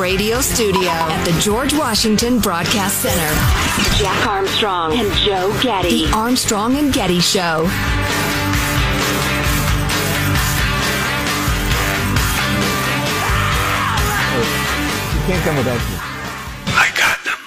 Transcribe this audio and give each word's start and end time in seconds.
radio 0.00 0.40
studio 0.40 0.88
at 0.88 1.24
the 1.24 1.40
George 1.40 1.74
Washington 1.74 2.38
Broadcast 2.38 3.02
Center. 3.02 3.98
Jack 3.98 4.26
Armstrong 4.26 4.98
and 4.98 5.12
Joe 5.18 5.54
Getty. 5.62 6.06
The 6.06 6.12
Armstrong 6.16 6.76
and 6.76 6.90
Getty 6.90 7.20
Show. 7.20 7.68
You 15.12 15.20
can't 15.26 15.44
come 15.44 15.56
without 15.58 15.78
me. 15.78 15.96
I 16.72 16.90
got 16.96 17.22
them. 17.24 17.38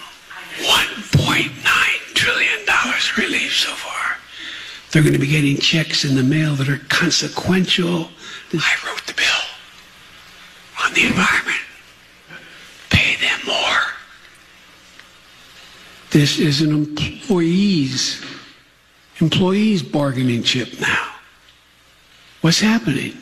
$1.9 0.60 2.14
trillion 2.14 2.60
relief 3.18 3.54
so 3.56 3.72
far. 3.72 4.18
They're 4.92 5.02
going 5.02 5.14
to 5.14 5.20
be 5.20 5.28
getting 5.28 5.58
checks 5.58 6.06
in 6.06 6.16
the 6.16 6.22
mail 6.24 6.54
that 6.56 6.70
are 6.70 6.82
consequential. 6.90 8.12
I 8.54 8.74
wrote 8.86 9.06
the 9.08 9.14
bill 9.14 9.26
on 10.86 10.94
the 10.94 11.06
environment. 11.08 11.58
Pay 12.90 13.16
them 13.16 13.40
more. 13.48 13.82
This 16.14 16.38
is 16.38 16.62
an 16.62 16.72
employees 16.72 18.24
employees 19.20 19.82
bargaining 19.82 20.44
chip 20.44 20.80
now. 20.80 21.12
What's 22.42 22.60
happening? 22.60 23.18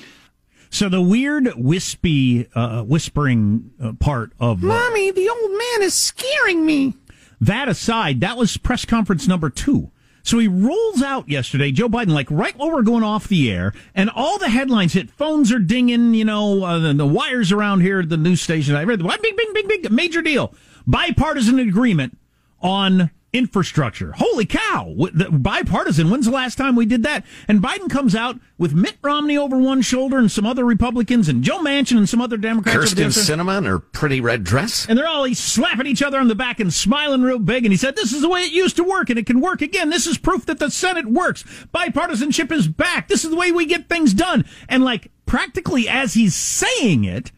So 0.70 0.90
the 0.90 1.02
weird 1.02 1.54
wispy, 1.56 2.50
uh, 2.54 2.84
whispering 2.84 3.72
uh, 3.82 3.94
part 3.94 4.34
of 4.42 4.62
uh, 4.62 4.68
Mommy, 4.68 5.10
the 5.12 5.30
old 5.30 5.52
man 5.52 5.84
is 5.84 5.94
scaring 5.94 6.66
me. 6.66 6.96
that 7.40 7.70
aside, 7.70 8.20
that 8.20 8.36
was 8.36 8.58
press 8.58 8.84
conference 8.84 9.26
number 9.26 9.50
two. 9.50 9.92
So 10.24 10.40
he 10.40 10.50
rolls 10.50 11.02
out 11.02 11.30
yesterday, 11.30 11.72
Joe 11.72 11.88
Biden, 11.88 12.10
like 12.10 12.30
right 12.30 12.58
while 12.58 12.72
we're 12.72 12.82
going 12.82 13.06
off 13.06 13.30
the 13.30 13.50
air, 13.50 13.74
and 13.96 14.10
all 14.10 14.38
the 14.38 14.50
headlines 14.50 14.94
hit. 14.94 15.10
Phones 15.10 15.50
are 15.54 15.60
dinging, 15.60 16.14
you 16.14 16.26
know, 16.26 16.66
uh, 16.66 16.80
the, 16.80 16.94
the 16.94 17.08
wires 17.08 17.54
around 17.54 17.82
here 17.82 18.02
at 18.02 18.10
the 18.10 18.18
news 18.18 18.42
station. 18.42 18.76
I 18.76 18.84
read 18.84 19.02
big, 19.02 19.22
big, 19.22 19.54
big, 19.54 19.68
big, 19.70 19.92
major 19.92 20.22
deal. 20.22 20.54
Bipartisan 20.86 21.58
agreement 21.58 22.18
on 22.62 23.12
infrastructure. 23.34 24.12
Holy 24.18 24.46
cow! 24.46 24.94
Bipartisan. 25.32 26.10
When's 26.10 26.26
the 26.26 26.34
last 26.34 26.58
time 26.58 26.76
we 26.76 26.86
did 26.86 27.04
that? 27.04 27.26
And 27.48 27.62
Biden 27.62 27.90
comes 27.90 28.14
out 28.14 28.38
with 28.58 28.74
Mitt 28.74 28.98
Romney 29.02 29.38
over 29.38 29.58
one 29.58 29.82
shoulder 29.82 30.18
and 30.18 30.30
some 30.30 30.46
other 30.46 30.66
Republicans, 30.66 31.30
and 31.30 31.42
Joe 31.42 31.60
Manchin 31.60 31.98
and 31.98 32.10
some 32.10 32.20
other 32.20 32.36
Democrats. 32.36 32.94
Kyrsten. 32.94 33.08
Sinema 33.08 33.60
in 33.60 33.64
her 33.64 33.80
pretty 33.80 34.20
red 34.20 34.44
dress. 34.44 34.86
And 34.90 34.98
they're 34.98 35.08
all 35.08 35.34
slapping 35.34 35.88
each 35.88 36.04
other 36.04 36.20
on 36.20 36.28
the 36.28 36.36
back 36.36 36.60
and 36.60 36.74
smiling 36.74 37.22
real 37.22 37.40
big. 37.40 37.64
And 37.64 37.72
he 37.72 37.78
said, 37.78 37.96
"This 37.96 38.12
is 38.12 38.22
the 38.22 38.30
way 38.30 38.42
it 38.42 38.52
used 38.52 38.76
to 38.76 38.84
work, 38.84 39.10
and 39.10 39.18
it 39.18 39.26
can 39.26 39.40
work 39.40 39.62
again. 39.62 39.90
This 39.90 40.08
is 40.08 40.18
proof 40.18 40.46
that 40.48 40.60
the 40.60 40.70
Senate 40.70 41.08
works. 41.08 41.46
Bipartisanship 41.74 42.52
is 42.52 42.68
back. 42.68 43.08
This 43.08 43.24
is 43.24 43.30
the 43.30 43.38
way 43.38 43.52
we 43.52 43.66
get 43.66 43.88
things 43.88 44.14
done." 44.14 44.44
And 44.68 44.84
like 44.84 45.10
practically 45.26 45.88
as 45.88 46.16
he's 46.16 46.36
saying 46.36 47.06
it, 47.06 47.32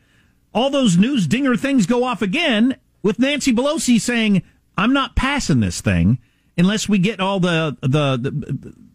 all 0.56 0.72
those 0.72 0.98
news 0.98 1.28
dinger 1.28 1.56
things 1.56 1.86
go 1.86 2.04
off 2.04 2.24
again 2.24 2.78
with 3.04 3.20
Nancy 3.20 3.54
Pelosi 3.54 4.02
saying, 4.02 4.42
"I'm 4.78 4.94
not 4.94 5.16
passing 5.16 5.60
this 5.60 5.82
thing." 5.82 6.20
Unless 6.56 6.88
we 6.88 7.00
get 7.00 7.20
all 7.20 7.40
the 7.40 7.78
the, 7.82 8.18
the 8.18 8.32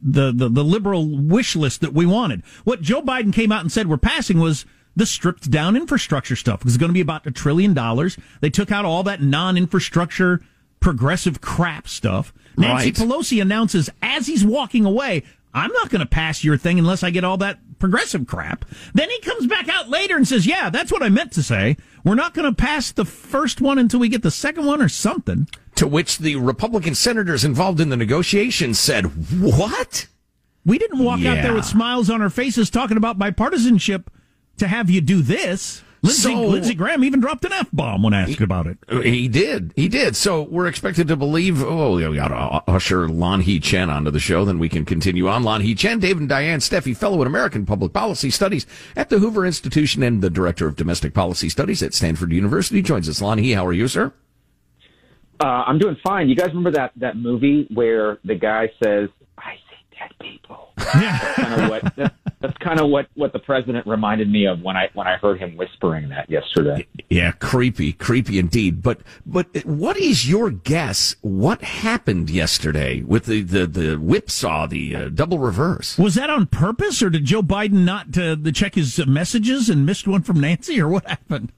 the 0.00 0.32
the 0.32 0.48
the 0.48 0.64
liberal 0.64 1.08
wish 1.08 1.56
list 1.56 1.80
that 1.80 1.92
we 1.92 2.06
wanted, 2.06 2.42
what 2.64 2.80
Joe 2.82 3.02
Biden 3.02 3.32
came 3.32 3.50
out 3.50 3.62
and 3.62 3.72
said 3.72 3.88
we're 3.88 3.96
passing 3.96 4.38
was 4.38 4.64
the 4.94 5.06
stripped 5.06 5.50
down 5.50 5.76
infrastructure 5.76 6.36
stuff. 6.36 6.60
It 6.60 6.64
was 6.64 6.76
going 6.76 6.90
to 6.90 6.94
be 6.94 7.00
about 7.00 7.26
a 7.26 7.30
trillion 7.30 7.74
dollars. 7.74 8.16
They 8.40 8.50
took 8.50 8.70
out 8.72 8.84
all 8.84 9.02
that 9.04 9.22
non-infrastructure 9.22 10.40
progressive 10.80 11.40
crap 11.40 11.88
stuff. 11.88 12.32
Nancy 12.56 12.86
Right. 12.86 12.94
Pelosi 12.94 13.40
announces 13.40 13.90
as 14.02 14.26
he's 14.26 14.44
walking 14.44 14.84
away, 14.84 15.22
I'm 15.54 15.72
not 15.72 15.90
going 15.90 16.00
to 16.00 16.06
pass 16.06 16.44
your 16.44 16.56
thing 16.56 16.78
unless 16.78 17.02
I 17.02 17.10
get 17.10 17.24
all 17.24 17.36
that 17.38 17.58
progressive 17.78 18.26
crap. 18.26 18.64
Then 18.92 19.08
he 19.08 19.20
comes 19.20 19.46
back 19.46 19.68
out 19.68 19.88
later 19.88 20.16
and 20.16 20.26
says, 20.26 20.46
yeah, 20.46 20.68
that's 20.68 20.92
what 20.92 21.02
I 21.02 21.08
meant 21.08 21.32
to 21.32 21.42
say. 21.42 21.76
We're 22.04 22.14
not 22.14 22.34
going 22.34 22.52
to 22.52 22.54
pass 22.54 22.92
the 22.92 23.04
first 23.04 23.60
one 23.60 23.78
until 23.78 24.00
we 24.00 24.08
get 24.08 24.22
the 24.22 24.30
second 24.30 24.66
one 24.66 24.82
or 24.82 24.88
something. 24.88 25.48
To 25.78 25.86
which 25.86 26.18
the 26.18 26.34
Republican 26.34 26.96
senators 26.96 27.44
involved 27.44 27.80
in 27.80 27.88
the 27.88 27.96
negotiations 27.96 28.80
said, 28.80 29.04
What? 29.40 30.08
We 30.66 30.76
didn't 30.76 30.98
walk 31.04 31.24
out 31.24 31.40
there 31.40 31.54
with 31.54 31.66
smiles 31.66 32.10
on 32.10 32.20
our 32.20 32.30
faces 32.30 32.68
talking 32.68 32.96
about 32.96 33.16
bipartisanship 33.16 34.06
to 34.56 34.66
have 34.66 34.90
you 34.90 35.00
do 35.00 35.22
this. 35.22 35.82
Lindsey, 36.02 36.20
So- 36.22 36.46
Lindsey 36.48 36.74
Graham 36.74 37.04
even 37.04 37.20
dropped 37.20 37.44
an 37.44 37.52
F 37.52 37.68
bomb 37.72 38.02
when 38.02 38.12
asked 38.12 38.40
about 38.40 38.66
it. 38.66 38.78
He 39.04 39.28
did. 39.28 39.72
He 39.76 39.86
did. 39.88 40.16
So 40.16 40.42
we're 40.42 40.66
expected 40.66 41.06
to 41.08 41.16
believe. 41.16 41.62
Oh, 41.62 41.96
we 41.96 42.16
got 42.16 42.28
to 42.28 42.34
usher 42.70 43.06
Lanhee 43.08 43.62
Chen 43.62 43.88
onto 43.88 44.10
the 44.10 44.18
show. 44.18 44.44
Then 44.44 44.58
we 44.58 44.68
can 44.68 44.84
continue 44.84 45.28
on. 45.28 45.44
Lanhee 45.44 45.78
Chen, 45.78 46.00
David 46.00 46.20
and 46.22 46.28
Diane 46.28 46.58
Steffy, 46.58 46.96
fellow 46.96 47.20
in 47.20 47.28
American 47.28 47.64
Public 47.64 47.92
Policy 47.92 48.30
Studies 48.30 48.66
at 48.96 49.10
the 49.10 49.20
Hoover 49.20 49.46
Institution 49.46 50.02
and 50.02 50.22
the 50.22 50.30
director 50.30 50.66
of 50.66 50.74
Domestic 50.74 51.14
Policy 51.14 51.48
Studies 51.48 51.84
at 51.84 51.94
Stanford 51.94 52.32
University, 52.32 52.82
joins 52.82 53.08
us. 53.08 53.20
Lanhee, 53.20 53.54
how 53.54 53.64
are 53.64 53.72
you, 53.72 53.86
sir? 53.86 54.12
Uh, 55.40 55.64
I'm 55.66 55.78
doing 55.78 55.96
fine. 56.02 56.28
You 56.28 56.36
guys 56.36 56.48
remember 56.48 56.72
that 56.72 56.92
that 56.96 57.16
movie 57.16 57.68
where 57.72 58.18
the 58.24 58.34
guy 58.34 58.70
says, 58.82 59.08
"I 59.36 59.54
see 59.54 59.98
dead 59.98 60.10
people." 60.20 60.72
That's 60.76 61.34
kind 61.36 61.62
of 61.62 61.70
what 61.70 61.96
that's, 61.96 62.14
that's 62.40 62.58
kind 62.58 62.80
of 62.80 62.88
what 62.88 63.08
what 63.14 63.32
the 63.32 63.38
president 63.38 63.86
reminded 63.86 64.30
me 64.30 64.46
of 64.46 64.62
when 64.62 64.76
I 64.76 64.88
when 64.94 65.06
I 65.06 65.16
heard 65.16 65.38
him 65.38 65.56
whispering 65.56 66.08
that 66.10 66.30
yesterday. 66.30 66.86
Yeah, 67.08 67.32
creepy, 67.32 67.92
creepy 67.92 68.38
indeed. 68.38 68.82
But 68.82 69.00
but 69.26 69.64
what 69.64 69.96
is 69.96 70.28
your 70.28 70.50
guess? 70.50 71.16
What 71.20 71.62
happened 71.62 72.30
yesterday 72.30 73.02
with 73.02 73.26
the 73.26 73.42
the, 73.42 73.66
the 73.66 73.96
whipsaw, 73.96 74.66
the 74.66 74.94
uh, 74.94 75.08
double 75.08 75.38
reverse? 75.38 75.98
Was 75.98 76.14
that 76.14 76.30
on 76.30 76.46
purpose, 76.46 77.02
or 77.02 77.10
did 77.10 77.24
Joe 77.24 77.42
Biden 77.42 77.84
not 77.84 78.16
uh, 78.16 78.36
the 78.40 78.52
check 78.52 78.76
his 78.76 79.04
messages 79.06 79.68
and 79.68 79.84
missed 79.84 80.06
one 80.06 80.22
from 80.22 80.40
Nancy, 80.40 80.80
or 80.80 80.88
what 80.88 81.06
happened? 81.08 81.52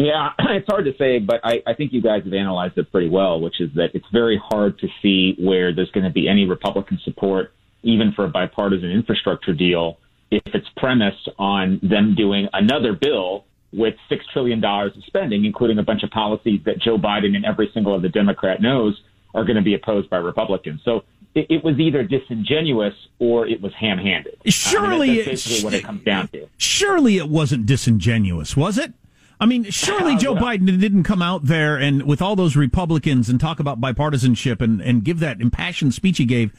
Yeah, 0.00 0.30
it's 0.38 0.66
hard 0.66 0.86
to 0.86 0.94
say, 0.96 1.18
but 1.18 1.40
I, 1.44 1.62
I 1.66 1.74
think 1.74 1.92
you 1.92 2.00
guys 2.00 2.24
have 2.24 2.32
analyzed 2.32 2.78
it 2.78 2.90
pretty 2.90 3.08
well, 3.08 3.40
which 3.40 3.60
is 3.60 3.70
that 3.74 3.90
it's 3.94 4.06
very 4.12 4.40
hard 4.42 4.78
to 4.78 4.88
see 5.02 5.34
where 5.38 5.74
there's 5.74 5.90
going 5.90 6.04
to 6.04 6.10
be 6.10 6.26
any 6.26 6.46
Republican 6.46 6.98
support, 7.04 7.52
even 7.82 8.12
for 8.12 8.24
a 8.24 8.28
bipartisan 8.28 8.90
infrastructure 8.90 9.52
deal, 9.52 9.98
if 10.30 10.42
it's 10.46 10.68
premised 10.76 11.28
on 11.38 11.80
them 11.82 12.14
doing 12.14 12.48
another 12.52 12.94
bill 12.94 13.44
with 13.72 13.94
$6 14.10 14.18
trillion 14.32 14.64
of 14.64 14.92
spending, 15.06 15.44
including 15.44 15.78
a 15.78 15.82
bunch 15.82 16.02
of 16.02 16.10
policies 16.10 16.60
that 16.64 16.80
Joe 16.80 16.96
Biden 16.96 17.36
and 17.36 17.44
every 17.44 17.70
single 17.74 17.94
other 17.94 18.08
Democrat 18.08 18.62
knows 18.62 19.00
are 19.34 19.44
going 19.44 19.56
to 19.56 19.62
be 19.62 19.74
opposed 19.74 20.08
by 20.08 20.16
Republicans. 20.16 20.80
So 20.84 21.04
it, 21.34 21.46
it 21.50 21.64
was 21.64 21.78
either 21.78 22.02
disingenuous 22.02 22.94
or 23.18 23.46
it 23.46 23.60
was 23.60 23.72
ham 23.78 23.98
handed. 23.98 24.38
Surely 24.46 25.16
that's 25.16 25.28
basically 25.28 25.64
what 25.64 25.74
it 25.74 25.84
comes 25.84 26.02
down 26.04 26.28
to. 26.28 26.48
Surely 26.56 27.18
it 27.18 27.28
wasn't 27.28 27.66
disingenuous, 27.66 28.56
was 28.56 28.78
it? 28.78 28.92
I 29.40 29.46
mean, 29.46 29.64
surely 29.70 30.16
Joe 30.16 30.34
Biden 30.34 30.66
didn't 30.78 31.04
come 31.04 31.22
out 31.22 31.46
there 31.46 31.76
and 31.76 32.02
with 32.02 32.20
all 32.20 32.36
those 32.36 32.56
Republicans 32.56 33.30
and 33.30 33.40
talk 33.40 33.58
about 33.58 33.80
bipartisanship 33.80 34.60
and, 34.60 34.82
and 34.82 35.02
give 35.02 35.18
that 35.20 35.40
impassioned 35.40 35.94
speech 35.94 36.18
he 36.18 36.26
gave, 36.26 36.52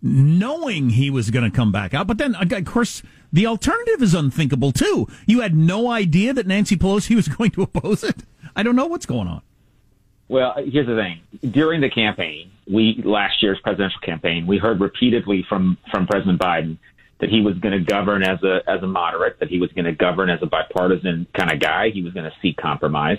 knowing 0.00 0.90
he 0.90 1.10
was 1.10 1.30
going 1.30 1.50
to 1.50 1.54
come 1.54 1.72
back 1.72 1.94
out. 1.94 2.06
But 2.06 2.18
then, 2.18 2.36
uh, 2.36 2.44
of 2.48 2.64
course, 2.64 3.02
the 3.32 3.46
alternative 3.46 4.02
is 4.02 4.14
unthinkable 4.14 4.70
too. 4.70 5.08
You 5.26 5.40
had 5.40 5.56
no 5.56 5.90
idea 5.90 6.32
that 6.32 6.46
Nancy 6.46 6.76
Pelosi 6.76 7.16
was 7.16 7.26
going 7.26 7.50
to 7.52 7.62
oppose 7.62 8.04
it. 8.04 8.22
I 8.54 8.62
don't 8.62 8.76
know 8.76 8.86
what's 8.86 9.06
going 9.06 9.26
on. 9.26 9.42
Well, 10.28 10.54
uh, 10.56 10.62
here's 10.62 10.86
the 10.86 10.94
thing. 10.94 11.52
During 11.52 11.80
the 11.80 11.90
campaign, 11.90 12.52
we 12.70 13.02
last 13.04 13.42
year's 13.42 13.58
presidential 13.60 14.00
campaign, 14.00 14.46
we 14.46 14.58
heard 14.58 14.80
repeatedly 14.80 15.44
from 15.48 15.78
from 15.90 16.06
President 16.06 16.38
Biden 16.38 16.76
that 17.20 17.30
he 17.30 17.40
was 17.40 17.58
going 17.58 17.76
to 17.76 17.84
govern 17.84 18.22
as 18.22 18.42
a 18.42 18.60
as 18.68 18.82
a 18.82 18.86
moderate, 18.86 19.40
that 19.40 19.48
he 19.48 19.58
was 19.58 19.70
going 19.72 19.84
to 19.84 19.92
govern 19.92 20.30
as 20.30 20.40
a 20.42 20.46
bipartisan 20.46 21.26
kind 21.36 21.52
of 21.52 21.60
guy. 21.60 21.90
He 21.90 22.02
was 22.02 22.12
going 22.12 22.26
to 22.26 22.36
seek 22.40 22.56
compromise. 22.56 23.18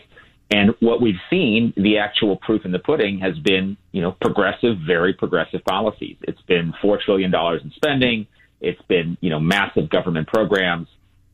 And 0.51 0.73
what 0.79 0.99
we've 0.99 1.19
seen, 1.29 1.73
the 1.77 1.99
actual 1.99 2.37
proof 2.37 2.65
in 2.65 2.71
the 2.71 2.79
pudding, 2.79 3.19
has 3.19 3.37
been, 3.37 3.77
you 3.91 4.01
know, 4.01 4.15
progressive, 4.19 4.77
very 4.85 5.13
progressive 5.13 5.63
policies. 5.63 6.17
It's 6.23 6.41
been 6.43 6.73
four 6.81 6.99
trillion 7.03 7.29
dollars 7.29 7.61
in 7.63 7.71
spending. 7.75 8.25
It's 8.59 8.81
been, 8.83 9.17
you 9.21 9.29
know, 9.29 9.39
massive 9.39 9.89
government 9.89 10.27
programs. 10.27 10.87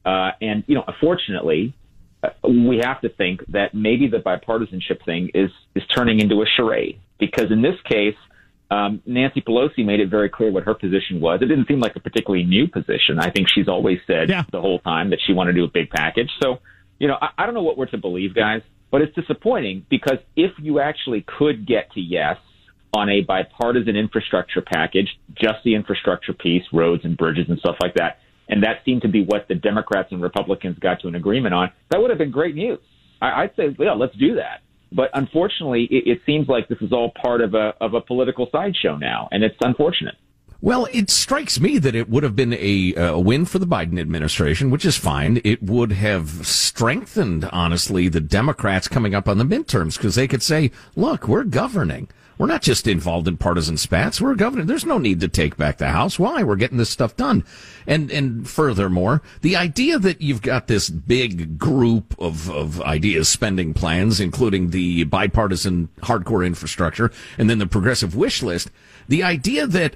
Uh, 0.05 0.31
and 0.41 0.63
you 0.67 0.75
know, 0.75 0.83
unfortunately, 0.87 1.73
uh, 2.23 2.29
we 2.47 2.81
have 2.83 3.01
to 3.01 3.09
think 3.09 3.41
that 3.49 3.73
maybe 3.73 4.07
the 4.07 4.17
bipartisanship 4.17 5.03
thing 5.05 5.31
is 5.33 5.49
is 5.75 5.83
turning 5.95 6.19
into 6.19 6.41
a 6.41 6.45
charade 6.45 6.99
because 7.17 7.51
in 7.51 7.61
this 7.61 7.79
case, 7.89 8.15
um, 8.71 9.01
Nancy 9.05 9.41
Pelosi 9.41 9.85
made 9.85 9.99
it 9.99 10.09
very 10.09 10.29
clear 10.29 10.51
what 10.51 10.63
her 10.63 10.73
position 10.73 11.19
was. 11.21 11.39
It 11.41 11.45
didn't 11.45 11.67
seem 11.67 11.79
like 11.79 11.95
a 11.95 11.99
particularly 11.99 12.43
new 12.45 12.67
position. 12.67 13.19
I 13.19 13.29
think 13.29 13.47
she's 13.53 13.67
always 13.67 13.99
said 14.07 14.29
Yeah. 14.29 14.43
the 14.51 14.61
whole 14.61 14.79
time 14.79 15.11
that 15.11 15.19
she 15.25 15.33
wanted 15.33 15.53
to 15.53 15.59
do 15.59 15.65
a 15.65 15.71
big 15.71 15.89
package. 15.89 16.29
So, 16.41 16.59
you 16.99 17.07
know, 17.07 17.17
I, 17.21 17.29
I 17.37 17.45
don't 17.45 17.53
know 17.53 17.63
what 17.63 17.77
we're 17.77 17.85
to 17.87 17.97
believe, 17.97 18.33
guys, 18.33 18.61
but 18.91 19.01
it's 19.01 19.13
disappointing 19.15 19.85
because 19.89 20.17
if 20.35 20.51
you 20.57 20.79
actually 20.79 21.25
could 21.37 21.67
get 21.67 21.91
to 21.93 21.99
yes 21.99 22.37
on 22.93 23.09
a 23.09 23.21
bipartisan 23.21 23.95
infrastructure 23.95 24.61
package, 24.61 25.09
just 25.35 25.63
the 25.63 25.75
infrastructure 25.75 26.33
piece, 26.33 26.63
roads 26.71 27.03
and 27.03 27.17
bridges 27.17 27.45
and 27.49 27.59
stuff 27.59 27.75
like 27.81 27.93
that, 27.95 28.19
and 28.47 28.63
that 28.63 28.77
seemed 28.85 29.01
to 29.01 29.07
be 29.09 29.23
what 29.23 29.47
the 29.47 29.55
Democrats 29.55 30.11
and 30.11 30.21
Republicans 30.21 30.77
got 30.79 31.01
to 31.01 31.07
an 31.07 31.15
agreement 31.15 31.53
on, 31.53 31.71
that 31.91 31.99
would 31.99 32.09
have 32.09 32.19
been 32.19 32.31
great 32.31 32.55
news. 32.55 32.79
I, 33.21 33.43
I'd 33.43 33.55
say, 33.55 33.75
yeah, 33.77 33.93
let's 33.93 34.15
do 34.15 34.35
that. 34.35 34.61
But 34.91 35.09
unfortunately, 35.13 35.87
it, 35.91 36.07
it 36.07 36.21
seems 36.25 36.47
like 36.47 36.67
this 36.67 36.81
is 36.81 36.91
all 36.91 37.11
part 37.21 37.41
of 37.41 37.53
a 37.53 37.73
of 37.81 37.93
a 37.93 38.01
political 38.01 38.47
sideshow 38.51 38.97
now, 38.97 39.27
and 39.31 39.43
it's 39.43 39.57
unfortunate. 39.61 40.15
Well, 40.61 40.87
it 40.91 41.11
strikes 41.11 41.59
me 41.59 41.77
that 41.79 41.93
it 41.93 42.09
would 42.09 42.23
have 42.23 42.35
been 42.35 42.53
a, 42.53 42.93
a, 42.95 43.19
win 43.19 43.45
for 43.45 43.59
the 43.59 43.67
Biden 43.67 43.99
administration, 43.99 44.71
which 44.71 44.85
is 44.85 44.97
fine. 44.97 45.39
It 45.43 45.61
would 45.61 45.91
have 45.91 46.47
strengthened, 46.47 47.47
honestly, 47.51 48.07
the 48.07 48.21
Democrats 48.21 48.87
coming 48.87 49.13
up 49.13 49.27
on 49.27 49.37
the 49.37 49.43
midterms 49.43 49.97
because 49.97 50.15
they 50.15 50.27
could 50.27 50.41
say, 50.41 50.71
look, 50.95 51.27
we're 51.27 51.43
governing. 51.43 52.07
We're 52.37 52.47
not 52.47 52.61
just 52.61 52.87
involved 52.87 53.27
in 53.27 53.37
partisan 53.37 53.77
spats. 53.77 54.19
We're 54.19 54.35
governing. 54.35 54.67
There's 54.67 54.85
no 54.85 54.97
need 54.97 55.21
to 55.21 55.27
take 55.27 55.55
back 55.55 55.77
the 55.77 55.89
House. 55.89 56.19
Why? 56.19 56.43
We're 56.43 56.57
getting 56.57 56.77
this 56.77 56.89
stuff 56.89 57.15
done. 57.15 57.45
And, 57.87 58.11
and 58.11 58.47
furthermore, 58.47 59.21
the 59.41 59.55
idea 59.55 59.99
that 59.99 60.21
you've 60.21 60.41
got 60.41 60.67
this 60.67 60.89
big 60.89 61.57
group 61.57 62.15
of, 62.19 62.49
of 62.49 62.81
ideas, 62.81 63.29
spending 63.29 63.73
plans, 63.73 64.19
including 64.19 64.71
the 64.71 65.05
bipartisan 65.05 65.89
hardcore 66.01 66.45
infrastructure 66.45 67.11
and 67.37 67.49
then 67.49 67.59
the 67.59 67.67
progressive 67.67 68.15
wish 68.15 68.43
list, 68.43 68.69
the 69.07 69.23
idea 69.23 69.65
that 69.67 69.95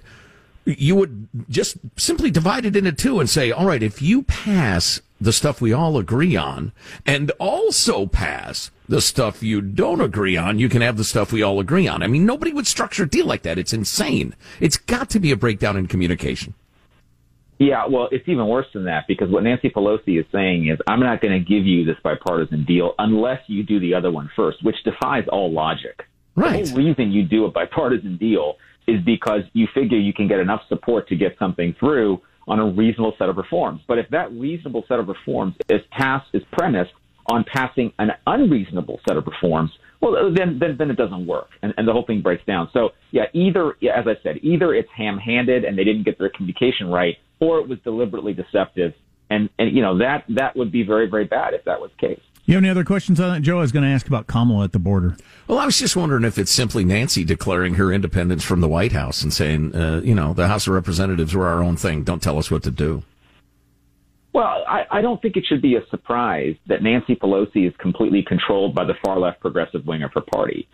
you 0.65 0.95
would 0.95 1.27
just 1.49 1.77
simply 1.97 2.31
divide 2.31 2.65
it 2.65 2.75
into 2.75 2.91
two 2.91 3.19
and 3.19 3.29
say, 3.29 3.51
all 3.51 3.65
right, 3.65 3.83
if 3.83 4.01
you 4.01 4.23
pass 4.23 5.01
the 5.19 5.33
stuff 5.33 5.59
we 5.59 5.73
all 5.73 5.97
agree 5.97 6.35
on 6.35 6.71
and 7.05 7.31
also 7.39 8.05
pass 8.05 8.71
the 8.89 9.01
stuff 9.01 9.43
you 9.43 9.61
don't 9.61 10.01
agree 10.01 10.35
on, 10.35 10.57
you 10.57 10.67
can 10.67 10.81
have 10.81 10.97
the 10.97 11.03
stuff 11.03 11.31
we 11.31 11.43
all 11.43 11.59
agree 11.59 11.87
on. 11.87 12.01
I 12.01 12.07
mean, 12.07 12.25
nobody 12.25 12.51
would 12.51 12.65
structure 12.65 13.03
a 13.03 13.09
deal 13.09 13.27
like 13.27 13.43
that. 13.43 13.59
It's 13.59 13.71
insane. 13.71 14.35
It's 14.59 14.77
got 14.77 15.11
to 15.11 15.19
be 15.19 15.31
a 15.31 15.37
breakdown 15.37 15.77
in 15.77 15.87
communication. 15.87 16.55
Yeah, 17.59 17.85
well, 17.87 18.07
it's 18.11 18.27
even 18.27 18.47
worse 18.47 18.65
than 18.73 18.85
that 18.85 19.05
because 19.07 19.29
what 19.29 19.43
Nancy 19.43 19.69
Pelosi 19.69 20.19
is 20.19 20.25
saying 20.31 20.69
is, 20.69 20.79
I'm 20.87 21.01
not 21.01 21.21
going 21.21 21.33
to 21.33 21.39
give 21.39 21.65
you 21.67 21.85
this 21.85 21.97
bipartisan 22.03 22.65
deal 22.65 22.95
unless 22.97 23.41
you 23.47 23.63
do 23.63 23.79
the 23.79 23.93
other 23.93 24.11
one 24.11 24.31
first, 24.35 24.63
which 24.63 24.77
defies 24.83 25.25
all 25.31 25.51
logic. 25.51 26.05
Right. 26.35 26.65
The 26.65 26.71
whole 26.71 26.79
reason 26.79 27.11
you 27.11 27.23
do 27.23 27.45
a 27.45 27.51
bipartisan 27.51 28.17
deal 28.17 28.55
is 28.87 29.03
because 29.05 29.41
you 29.53 29.67
figure 29.73 29.99
you 29.99 30.13
can 30.13 30.27
get 30.27 30.39
enough 30.39 30.61
support 30.67 31.07
to 31.09 31.15
get 31.15 31.37
something 31.37 31.75
through 31.79 32.21
on 32.47 32.59
a 32.59 32.65
reasonable 32.65 33.13
set 33.19 33.29
of 33.29 33.37
reforms. 33.37 33.81
But 33.87 33.99
if 33.99 34.09
that 34.09 34.31
reasonable 34.31 34.83
set 34.87 34.97
of 34.97 35.07
reforms 35.07 35.53
is 35.69 35.81
passed 35.91 36.29
is 36.33 36.41
premised 36.53 36.91
on 37.29 37.45
passing 37.51 37.93
an 37.99 38.11
unreasonable 38.27 38.99
set 39.07 39.17
of 39.17 39.25
reforms, 39.25 39.71
well, 40.01 40.33
then 40.33 40.59
then, 40.59 40.75
then 40.77 40.89
it 40.89 40.97
doesn't 40.97 41.27
work, 41.27 41.49
and, 41.61 41.73
and 41.77 41.87
the 41.87 41.91
whole 41.91 42.05
thing 42.05 42.21
breaks 42.21 42.45
down. 42.45 42.69
So 42.73 42.89
yeah, 43.11 43.23
either 43.33 43.71
as 43.71 44.05
I 44.07 44.15
said, 44.23 44.37
either 44.41 44.73
it's 44.73 44.89
ham-handed 44.95 45.65
and 45.65 45.77
they 45.77 45.83
didn't 45.83 46.03
get 46.03 46.17
their 46.17 46.29
communication 46.29 46.87
right, 46.87 47.17
or 47.39 47.59
it 47.59 47.67
was 47.67 47.79
deliberately 47.83 48.33
deceptive, 48.33 48.93
and 49.29 49.49
and 49.59 49.75
you 49.75 49.81
know 49.81 49.97
that 49.99 50.23
that 50.29 50.55
would 50.55 50.71
be 50.71 50.83
very 50.83 51.09
very 51.09 51.25
bad 51.25 51.53
if 51.53 51.65
that 51.65 51.79
was 51.79 51.91
the 51.99 52.07
case. 52.07 52.21
You 52.45 52.55
have 52.55 52.63
any 52.63 52.71
other 52.71 52.83
questions 52.83 53.19
on 53.19 53.31
that, 53.31 53.41
Joe? 53.41 53.59
I 53.59 53.61
was 53.61 53.71
going 53.71 53.83
to 53.83 53.91
ask 53.91 54.07
about 54.07 54.25
Kamala 54.25 54.63
at 54.63 54.71
the 54.71 54.79
border. 54.79 55.15
Well, 55.47 55.59
I 55.59 55.67
was 55.67 55.77
just 55.77 55.95
wondering 55.95 56.23
if 56.23 56.39
it's 56.39 56.49
simply 56.49 56.83
Nancy 56.83 57.23
declaring 57.23 57.75
her 57.75 57.93
independence 57.93 58.43
from 58.43 58.59
the 58.59 58.67
White 58.67 58.91
House 58.91 59.21
and 59.21 59.31
saying, 59.31 59.75
uh, 59.75 60.01
you 60.03 60.15
know, 60.15 60.33
the 60.33 60.47
House 60.47 60.65
of 60.65 60.73
Representatives 60.73 61.35
were 61.35 61.45
our 61.45 61.61
own 61.61 61.75
thing. 61.77 62.03
Don't 62.03 62.23
tell 62.23 62.39
us 62.39 62.49
what 62.49 62.63
to 62.63 62.71
do. 62.71 63.03
Well, 64.33 64.63
I, 64.67 64.85
I 64.91 65.01
don't 65.01 65.21
think 65.21 65.37
it 65.37 65.45
should 65.47 65.61
be 65.61 65.75
a 65.75 65.85
surprise 65.89 66.55
that 66.67 66.83
Nancy 66.83 67.15
Pelosi 67.15 67.67
is 67.67 67.73
completely 67.79 68.23
controlled 68.23 68.75
by 68.75 68.85
the 68.85 68.93
far 69.03 69.19
left 69.19 69.39
progressive 69.39 69.85
wing 69.87 70.03
of 70.03 70.11
her 70.13 70.21
party. 70.21 70.67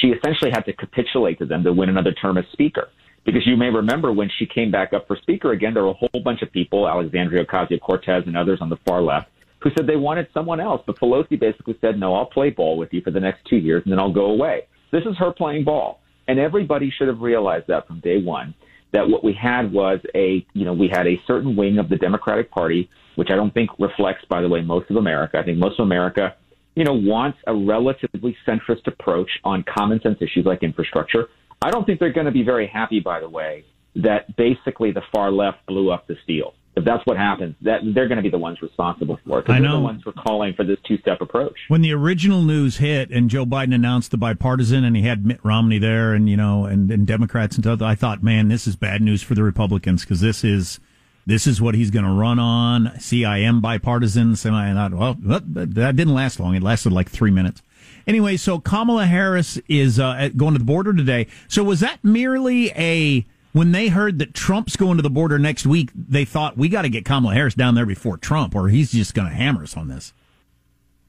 She 0.00 0.08
essentially 0.08 0.50
had 0.50 0.64
to 0.64 0.72
capitulate 0.72 1.38
to 1.40 1.46
them 1.46 1.62
to 1.64 1.72
win 1.72 1.90
another 1.90 2.12
term 2.12 2.38
as 2.38 2.44
Speaker. 2.52 2.88
Because 3.24 3.46
you 3.46 3.56
may 3.56 3.68
remember 3.68 4.12
when 4.12 4.30
she 4.38 4.46
came 4.46 4.70
back 4.70 4.92
up 4.92 5.06
for 5.06 5.16
Speaker 5.16 5.52
again, 5.52 5.74
there 5.74 5.84
were 5.84 5.90
a 5.90 5.94
whole 5.94 6.22
bunch 6.24 6.42
of 6.42 6.50
people, 6.50 6.88
Alexandria 6.88 7.44
Ocasio 7.44 7.78
Cortez 7.80 8.24
and 8.26 8.36
others 8.36 8.58
on 8.60 8.68
the 8.68 8.78
far 8.88 9.02
left, 9.02 9.28
who 9.60 9.70
said 9.76 9.86
they 9.86 9.96
wanted 9.96 10.26
someone 10.34 10.58
else. 10.58 10.82
But 10.86 10.98
Pelosi 10.98 11.38
basically 11.38 11.76
said, 11.80 12.00
no, 12.00 12.14
I'll 12.14 12.26
play 12.26 12.50
ball 12.50 12.76
with 12.78 12.92
you 12.92 13.02
for 13.02 13.10
the 13.10 13.20
next 13.20 13.44
two 13.44 13.56
years 13.56 13.82
and 13.84 13.92
then 13.92 14.00
I'll 14.00 14.12
go 14.12 14.26
away. 14.26 14.62
This 14.90 15.04
is 15.04 15.16
her 15.18 15.32
playing 15.32 15.64
ball. 15.64 16.00
And 16.26 16.38
everybody 16.38 16.90
should 16.90 17.08
have 17.08 17.20
realized 17.20 17.66
that 17.68 17.86
from 17.86 18.00
day 18.00 18.22
one, 18.22 18.54
that 18.92 19.08
what 19.08 19.24
we 19.24 19.32
had 19.32 19.72
was 19.72 20.00
a, 20.14 20.46
you 20.52 20.64
know, 20.64 20.72
we 20.72 20.88
had 20.88 21.06
a 21.06 21.20
certain 21.26 21.56
wing 21.56 21.78
of 21.78 21.88
the 21.88 21.96
Democratic 21.96 22.50
Party, 22.50 22.90
which 23.16 23.28
I 23.30 23.36
don't 23.36 23.52
think 23.52 23.70
reflects, 23.78 24.24
by 24.28 24.42
the 24.42 24.48
way, 24.48 24.60
most 24.60 24.90
of 24.90 24.96
America. 24.96 25.38
I 25.38 25.42
think 25.42 25.58
most 25.58 25.78
of 25.80 25.84
America, 25.84 26.34
you 26.74 26.84
know, 26.84 26.94
wants 26.94 27.38
a 27.46 27.54
relatively 27.54 28.36
centrist 28.46 28.86
approach 28.86 29.30
on 29.44 29.64
common 29.64 30.00
sense 30.02 30.18
issues 30.20 30.44
like 30.44 30.62
infrastructure. 30.62 31.28
I 31.62 31.70
don't 31.70 31.84
think 31.84 32.00
they're 32.00 32.12
going 32.12 32.26
to 32.26 32.32
be 32.32 32.42
very 32.42 32.66
happy, 32.66 33.00
by 33.00 33.20
the 33.20 33.28
way, 33.28 33.64
that 33.96 34.36
basically 34.36 34.92
the 34.92 35.02
far 35.14 35.30
left 35.30 35.64
blew 35.66 35.90
up 35.90 36.06
the 36.06 36.16
deal 36.26 36.54
if 36.74 36.84
that's 36.84 37.04
what 37.06 37.18
happens, 37.18 37.54
that 37.62 37.80
they're 37.94 38.08
going 38.08 38.16
to 38.16 38.22
be 38.22 38.30
the 38.30 38.38
ones 38.38 38.62
responsible 38.62 39.18
for 39.26 39.40
it. 39.40 39.50
I 39.50 39.58
know. 39.58 39.62
They're 39.62 39.72
the 39.72 39.84
ones 39.84 40.02
who 40.04 40.10
are 40.10 40.14
calling 40.14 40.54
for 40.54 40.64
this 40.64 40.78
two-step 40.86 41.20
approach. 41.20 41.56
When 41.68 41.82
the 41.82 41.92
original 41.92 42.42
news 42.42 42.78
hit 42.78 43.10
and 43.10 43.28
Joe 43.28 43.44
Biden 43.44 43.74
announced 43.74 44.10
the 44.10 44.16
bipartisan 44.16 44.82
and 44.82 44.96
he 44.96 45.02
had 45.02 45.26
Mitt 45.26 45.40
Romney 45.44 45.78
there 45.78 46.14
and, 46.14 46.30
you 46.30 46.36
know, 46.36 46.64
and, 46.64 46.90
and 46.90 47.06
Democrats 47.06 47.56
and 47.56 47.64
stuff, 47.64 47.82
I 47.82 47.94
thought, 47.94 48.22
man, 48.22 48.48
this 48.48 48.66
is 48.66 48.74
bad 48.74 49.02
news 49.02 49.22
for 49.22 49.34
the 49.34 49.42
Republicans 49.42 50.02
because 50.02 50.20
this 50.20 50.44
is, 50.44 50.80
this 51.26 51.46
is 51.46 51.60
what 51.60 51.74
he's 51.74 51.90
going 51.90 52.06
to 52.06 52.10
run 52.10 52.38
on. 52.38 52.86
CIM 52.96 53.60
bipartisan. 53.60 54.34
Semi, 54.34 54.66
and 54.66 54.78
I, 54.78 54.88
thought, 54.88 55.20
well, 55.22 55.40
that 55.44 55.96
didn't 55.96 56.14
last 56.14 56.40
long. 56.40 56.54
It 56.54 56.62
lasted 56.62 56.92
like 56.92 57.10
three 57.10 57.30
minutes. 57.30 57.62
Anyway, 58.06 58.36
so 58.36 58.58
Kamala 58.58 59.06
Harris 59.06 59.60
is 59.68 60.00
uh, 60.00 60.30
going 60.36 60.54
to 60.54 60.58
the 60.58 60.64
border 60.64 60.92
today. 60.92 61.26
So 61.48 61.62
was 61.62 61.80
that 61.80 62.02
merely 62.02 62.70
a 62.70 63.26
when 63.52 63.72
they 63.72 63.88
heard 63.88 64.18
that 64.18 64.34
Trump's 64.34 64.76
going 64.76 64.96
to 64.96 65.02
the 65.02 65.10
border 65.10 65.38
next 65.38 65.66
week, 65.66 65.90
they 65.94 66.24
thought 66.24 66.56
we 66.56 66.68
got 66.68 66.82
to 66.82 66.88
get 66.88 67.04
Kamala 67.04 67.34
Harris 67.34 67.54
down 67.54 67.74
there 67.74 67.86
before 67.86 68.16
Trump, 68.16 68.54
or 68.54 68.68
he's 68.68 68.90
just 68.92 69.14
going 69.14 69.28
to 69.28 69.34
hammer 69.34 69.62
us 69.62 69.76
on 69.76 69.88
this. 69.88 70.12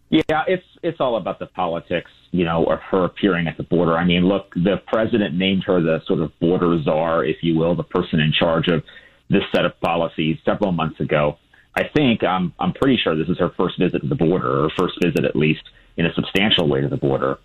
Yeah, 0.09 0.43
it's 0.47 0.65
it's 0.83 0.99
all 0.99 1.17
about 1.17 1.39
the 1.39 1.47
politics, 1.47 2.11
you 2.29 2.45
know, 2.45 2.65
of 2.65 2.79
her 2.91 3.05
appearing 3.05 3.47
at 3.47 3.57
the 3.57 3.63
border. 3.63 3.97
I 3.97 4.05
mean, 4.05 4.27
look, 4.27 4.53
the 4.53 4.75
president 4.85 5.33
named 5.35 5.63
her 5.65 5.81
the 5.81 6.01
sort 6.05 6.19
of 6.19 6.37
border 6.39 6.77
czar, 6.83 7.25
if 7.25 7.37
you 7.41 7.57
will, 7.57 7.75
the 7.75 7.83
person 7.83 8.19
in 8.19 8.31
charge 8.31 8.67
of 8.67 8.83
this 9.29 9.41
set 9.55 9.65
of 9.65 9.79
policies 9.79 10.37
several 10.45 10.71
months 10.71 10.99
ago. 10.99 11.37
I 11.75 11.85
think 11.95 12.23
I'm 12.23 12.53
I'm 12.59 12.73
pretty 12.73 12.99
sure 13.03 13.15
this 13.15 13.29
is 13.29 13.39
her 13.39 13.51
first 13.57 13.79
visit 13.79 14.01
to 14.01 14.07
the 14.07 14.15
border, 14.15 14.65
or 14.65 14.69
first 14.77 14.99
visit 15.01 15.25
at 15.25 15.35
least 15.35 15.63
in 15.97 16.05
a 16.05 16.13
substantial 16.13 16.67
way 16.67 16.81
to 16.81 16.89
the 16.89 16.97
border. 16.97 17.39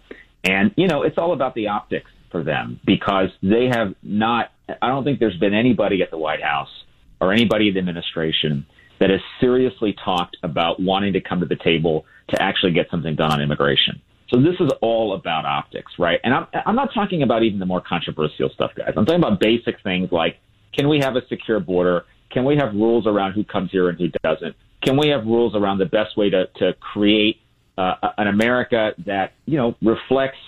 And 0.44 0.72
you 0.76 0.88
know, 0.88 1.04
it's 1.04 1.16
all 1.16 1.32
about 1.32 1.54
the 1.54 1.68
optics 1.68 2.10
for 2.30 2.42
them 2.42 2.80
because 2.84 3.28
they 3.42 3.68
have 3.72 3.94
not 4.02 4.50
I 4.82 4.88
don't 4.88 5.04
think 5.04 5.18
there's 5.18 5.38
been 5.38 5.54
anybody 5.54 6.02
at 6.02 6.10
the 6.10 6.18
White 6.18 6.42
House 6.42 6.68
or 7.20 7.32
anybody 7.32 7.68
in 7.68 7.74
the 7.74 7.80
administration 7.80 8.66
that 9.00 9.10
has 9.10 9.20
seriously 9.40 9.94
talked 10.04 10.36
about 10.42 10.80
wanting 10.80 11.12
to 11.14 11.20
come 11.20 11.40
to 11.40 11.46
the 11.46 11.56
table 11.56 12.04
to 12.28 12.42
actually 12.42 12.72
get 12.72 12.86
something 12.90 13.14
done 13.14 13.32
on 13.32 13.40
immigration. 13.40 14.00
So 14.28 14.38
this 14.38 14.56
is 14.60 14.70
all 14.82 15.14
about 15.14 15.46
optics, 15.46 15.92
right? 15.98 16.20
And 16.22 16.34
I'm, 16.34 16.46
I'm 16.66 16.74
not 16.74 16.90
talking 16.92 17.22
about 17.22 17.42
even 17.44 17.58
the 17.58 17.66
more 17.66 17.80
controversial 17.80 18.50
stuff, 18.50 18.72
guys. 18.76 18.92
I'm 18.96 19.06
talking 19.06 19.22
about 19.22 19.40
basic 19.40 19.82
things 19.82 20.10
like, 20.12 20.36
can 20.76 20.88
we 20.88 20.98
have 20.98 21.16
a 21.16 21.26
secure 21.28 21.60
border? 21.60 22.04
Can 22.30 22.44
we 22.44 22.56
have 22.56 22.74
rules 22.74 23.06
around 23.06 23.32
who 23.32 23.44
comes 23.44 23.70
here 23.70 23.88
and 23.88 23.98
who 23.98 24.08
doesn't? 24.22 24.54
Can 24.82 24.98
we 24.98 25.08
have 25.08 25.24
rules 25.24 25.54
around 25.54 25.78
the 25.78 25.86
best 25.86 26.16
way 26.16 26.28
to, 26.28 26.46
to 26.56 26.74
create 26.74 27.40
uh, 27.78 27.94
an 28.18 28.26
America 28.26 28.92
that, 29.06 29.32
you 29.46 29.56
know, 29.56 29.76
reflects 29.80 30.38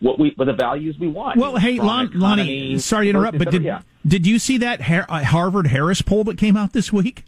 what 0.00 0.18
we 0.18 0.32
what 0.36 0.44
the 0.44 0.52
values 0.52 0.96
we 0.98 1.08
want. 1.08 1.38
Well, 1.38 1.56
hey, 1.56 1.78
Lon, 1.78 2.10
Lonnie, 2.14 2.78
sorry 2.78 3.06
to 3.06 3.10
interrupt, 3.10 3.38
but 3.38 3.50
did 3.50 3.62
yeah. 3.62 3.82
did 4.06 4.26
you 4.26 4.38
see 4.38 4.58
that 4.58 4.80
uh, 4.80 5.24
Harvard 5.24 5.68
Harris 5.68 6.02
poll 6.02 6.24
that 6.24 6.38
came 6.38 6.56
out 6.56 6.72
this 6.72 6.92
week, 6.92 7.24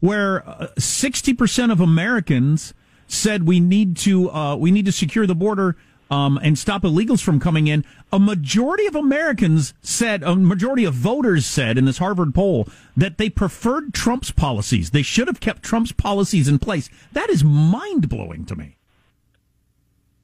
where 0.00 0.48
uh, 0.48 0.68
sixty 0.78 1.34
percent 1.34 1.72
of 1.72 1.80
Americans 1.80 2.74
said 3.06 3.46
we 3.46 3.60
need 3.60 3.96
to 3.98 4.30
uh, 4.30 4.56
we 4.56 4.70
need 4.70 4.86
to 4.86 4.92
secure 4.92 5.26
the 5.26 5.34
border 5.34 5.76
um, 6.10 6.38
and 6.42 6.58
stop 6.58 6.82
illegals 6.82 7.20
from 7.20 7.40
coming 7.40 7.66
in. 7.66 7.84
A 8.12 8.18
majority 8.18 8.86
of 8.86 8.94
Americans 8.94 9.74
said, 9.82 10.22
a 10.22 10.36
majority 10.36 10.84
of 10.84 10.94
voters 10.94 11.44
said 11.44 11.76
in 11.76 11.84
this 11.84 11.98
Harvard 11.98 12.34
poll 12.34 12.68
that 12.96 13.18
they 13.18 13.28
preferred 13.28 13.92
Trump's 13.92 14.30
policies. 14.30 14.90
They 14.90 15.02
should 15.02 15.26
have 15.26 15.40
kept 15.40 15.62
Trump's 15.62 15.92
policies 15.92 16.48
in 16.48 16.58
place. 16.58 16.88
That 17.12 17.28
is 17.30 17.42
mind 17.42 18.08
blowing 18.08 18.44
to 18.46 18.56
me. 18.56 18.75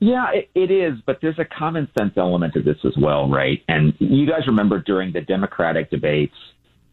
Yeah, 0.02 0.32
it, 0.32 0.50
it 0.56 0.72
is, 0.72 0.98
but 1.06 1.20
there's 1.22 1.38
a 1.38 1.44
common 1.44 1.88
sense 1.96 2.14
element 2.16 2.54
to 2.54 2.60
this 2.60 2.78
as 2.84 2.94
well, 3.00 3.30
right? 3.30 3.62
And 3.68 3.94
you 4.00 4.26
guys 4.26 4.48
remember 4.48 4.80
during 4.80 5.12
the 5.12 5.20
Democratic 5.20 5.90
debates, 5.90 6.34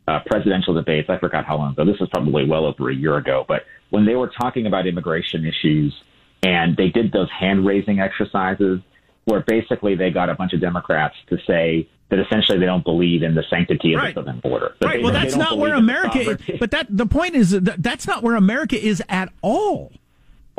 uh, 0.08 0.20
presidential 0.28 0.75
debates, 0.75 1.10
I 1.10 1.18
forgot 1.18 1.44
how 1.44 1.58
long 1.58 1.72
ago, 1.72 1.86
this 1.86 2.00
was 2.00 2.08
probably 2.10 2.46
well 2.46 2.68
over 2.68 2.92
a 2.92 2.94
year 2.94 3.18
ago, 3.18 3.46
but 3.48 3.63
when 3.89 4.06
they 4.06 4.13
were 4.13 4.32
talking 4.39 4.68
about 4.68 4.86
immigration 4.86 5.44
issues 5.44 5.92
and 6.44 6.78
they 6.78 6.89
did 6.89 7.12
those 7.12 7.30
hand 7.32 7.66
raising 7.66 8.00
exercises 8.00 8.80
where 9.25 9.39
basically 9.42 9.96
they 9.96 10.12
got 10.12 10.30
a 10.30 10.36
bunch 10.36 10.54
of 10.54 10.62
Democrats 10.62 11.16
to 11.30 11.38
say 11.48 11.89
that 12.10 12.20
essentially 12.20 12.60
they 12.60 12.68
don't 12.68 12.86
believe 12.86 13.24
in 13.24 13.34
the 13.34 13.44
sanctity 13.50 13.96
of 13.96 14.01
right. 14.01 14.13
the 14.13 14.22
southern 14.22 14.39
border. 14.39 14.75
Right. 14.84 14.98
They, 14.98 15.04
well, 15.04 15.13
that's 15.13 15.36
not 15.36 15.58
where 15.58 15.74
America 15.74 16.20
is. 16.20 16.60
But 16.60 16.70
that 16.72 16.86
the 16.89 17.08
point 17.08 17.34
is 17.34 17.50
that 17.50 17.82
that's 17.82 18.06
not 18.06 18.22
where 18.22 18.36
America 18.36 18.80
is 18.80 19.01
at 19.10 19.34
all. 19.42 19.92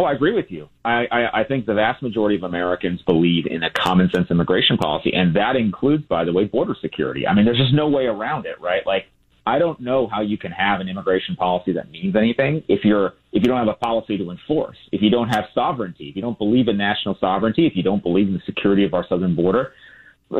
Oh, 0.00 0.04
I 0.04 0.12
agree 0.12 0.32
with 0.32 0.46
you. 0.48 0.70
I, 0.82 1.04
I, 1.12 1.40
I 1.40 1.44
think 1.44 1.66
the 1.66 1.74
vast 1.74 2.02
majority 2.02 2.34
of 2.34 2.42
Americans 2.42 3.02
believe 3.02 3.44
in 3.44 3.62
a 3.62 3.68
common 3.70 4.08
sense 4.10 4.30
immigration 4.30 4.78
policy, 4.78 5.12
and 5.12 5.36
that 5.36 5.56
includes, 5.56 6.06
by 6.06 6.24
the 6.24 6.32
way, 6.32 6.46
border 6.46 6.74
security. 6.80 7.26
I 7.26 7.34
mean, 7.34 7.44
there's 7.44 7.58
just 7.58 7.74
no 7.74 7.86
way 7.86 8.06
around 8.06 8.46
it, 8.46 8.58
right? 8.62 8.80
Like, 8.86 9.04
I 9.46 9.58
don't 9.58 9.78
know 9.78 10.08
how 10.10 10.22
you 10.22 10.38
can 10.38 10.52
have 10.52 10.80
an 10.80 10.88
immigration 10.88 11.36
policy 11.36 11.72
that 11.72 11.90
means 11.90 12.16
anything 12.16 12.62
if 12.66 12.82
you're 12.82 13.12
if 13.32 13.42
you 13.42 13.48
don't 13.48 13.58
have 13.58 13.68
a 13.68 13.74
policy 13.74 14.16
to 14.16 14.30
enforce, 14.30 14.78
if 14.90 15.02
you 15.02 15.10
don't 15.10 15.28
have 15.28 15.44
sovereignty, 15.54 16.08
if 16.08 16.16
you 16.16 16.22
don't 16.22 16.38
believe 16.38 16.68
in 16.68 16.78
national 16.78 17.18
sovereignty, 17.20 17.66
if 17.66 17.76
you 17.76 17.82
don't 17.82 18.02
believe 18.02 18.26
in 18.26 18.32
the 18.32 18.42
security 18.46 18.86
of 18.86 18.94
our 18.94 19.04
southern 19.06 19.36
border. 19.36 19.74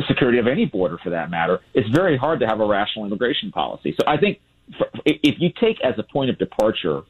security 0.08 0.38
of 0.38 0.46
any 0.46 0.64
border 0.64 0.96
for 1.04 1.10
that 1.10 1.30
matter, 1.30 1.60
it's 1.74 1.88
very 1.90 2.16
hard 2.16 2.40
to 2.40 2.46
have 2.46 2.60
a 2.60 2.66
rational 2.66 3.04
immigration 3.04 3.52
policy. 3.52 3.94
So 4.00 4.06
I 4.06 4.16
think 4.16 4.38
for, 4.78 4.86
if 5.04 5.34
you 5.38 5.50
take 5.60 5.84
as 5.84 5.98
a 5.98 6.02
point 6.02 6.30
of 6.30 6.38
departure 6.38 7.02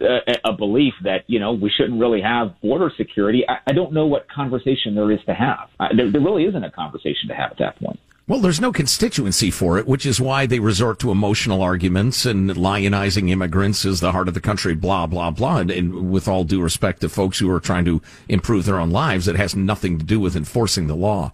uh, 0.00 0.32
a 0.44 0.52
belief 0.52 0.94
that 1.04 1.24
you 1.26 1.38
know 1.38 1.52
we 1.52 1.70
shouldn't 1.70 2.00
really 2.00 2.20
have 2.20 2.60
border 2.60 2.90
security, 2.96 3.44
I, 3.48 3.58
I 3.66 3.72
don't 3.72 3.92
know 3.92 4.06
what 4.06 4.28
conversation 4.28 4.94
there 4.94 5.10
is 5.10 5.20
to 5.26 5.34
have. 5.34 5.68
I, 5.78 5.94
there, 5.94 6.10
there 6.10 6.20
really 6.20 6.44
isn't 6.44 6.64
a 6.64 6.70
conversation 6.70 7.28
to 7.28 7.34
have 7.34 7.52
at 7.52 7.58
that 7.58 7.78
point. 7.78 7.98
Well, 8.28 8.38
there's 8.38 8.60
no 8.60 8.72
constituency 8.72 9.50
for 9.50 9.78
it, 9.78 9.86
which 9.86 10.06
is 10.06 10.20
why 10.20 10.46
they 10.46 10.60
resort 10.60 11.00
to 11.00 11.10
emotional 11.10 11.60
arguments 11.60 12.24
and 12.24 12.50
lionizing 12.50 13.30
immigrants 13.30 13.84
as 13.84 13.98
the 13.98 14.12
heart 14.12 14.28
of 14.28 14.34
the 14.34 14.40
country, 14.40 14.76
blah, 14.76 15.08
blah, 15.08 15.32
blah. 15.32 15.58
And, 15.58 15.70
and, 15.72 16.10
with 16.12 16.28
all 16.28 16.44
due 16.44 16.62
respect 16.62 17.00
to 17.00 17.08
folks 17.08 17.40
who 17.40 17.50
are 17.50 17.58
trying 17.58 17.84
to 17.86 18.00
improve 18.28 18.64
their 18.64 18.78
own 18.78 18.90
lives, 18.90 19.26
it 19.26 19.34
has 19.34 19.56
nothing 19.56 19.98
to 19.98 20.04
do 20.04 20.20
with 20.20 20.36
enforcing 20.36 20.86
the 20.86 20.94
law. 20.94 21.32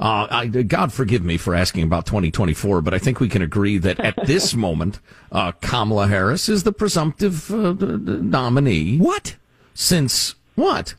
Uh, 0.00 0.26
I, 0.30 0.46
God 0.46 0.94
forgive 0.94 1.22
me 1.22 1.36
for 1.36 1.54
asking 1.54 1.82
about 1.82 2.06
2024, 2.06 2.80
but 2.80 2.94
I 2.94 2.98
think 2.98 3.20
we 3.20 3.28
can 3.28 3.42
agree 3.42 3.76
that 3.76 4.00
at 4.00 4.16
this 4.26 4.54
moment, 4.54 4.98
uh, 5.30 5.52
Kamala 5.52 6.08
Harris 6.08 6.48
is 6.48 6.62
the 6.62 6.72
presumptive 6.72 7.52
uh, 7.52 7.74
nominee. 7.78 8.96
What? 8.96 9.36
Since 9.74 10.36
what? 10.54 10.94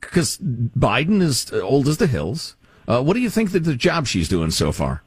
Because 0.00 0.36
Biden 0.38 1.22
is 1.22 1.50
old 1.52 1.88
as 1.88 1.96
the 1.96 2.06
hills. 2.06 2.56
Uh, 2.86 3.02
what 3.02 3.14
do 3.14 3.20
you 3.20 3.30
think 3.30 3.52
that 3.52 3.60
the 3.60 3.76
job 3.76 4.06
she's 4.06 4.28
doing 4.28 4.50
so 4.50 4.72
far? 4.72 5.02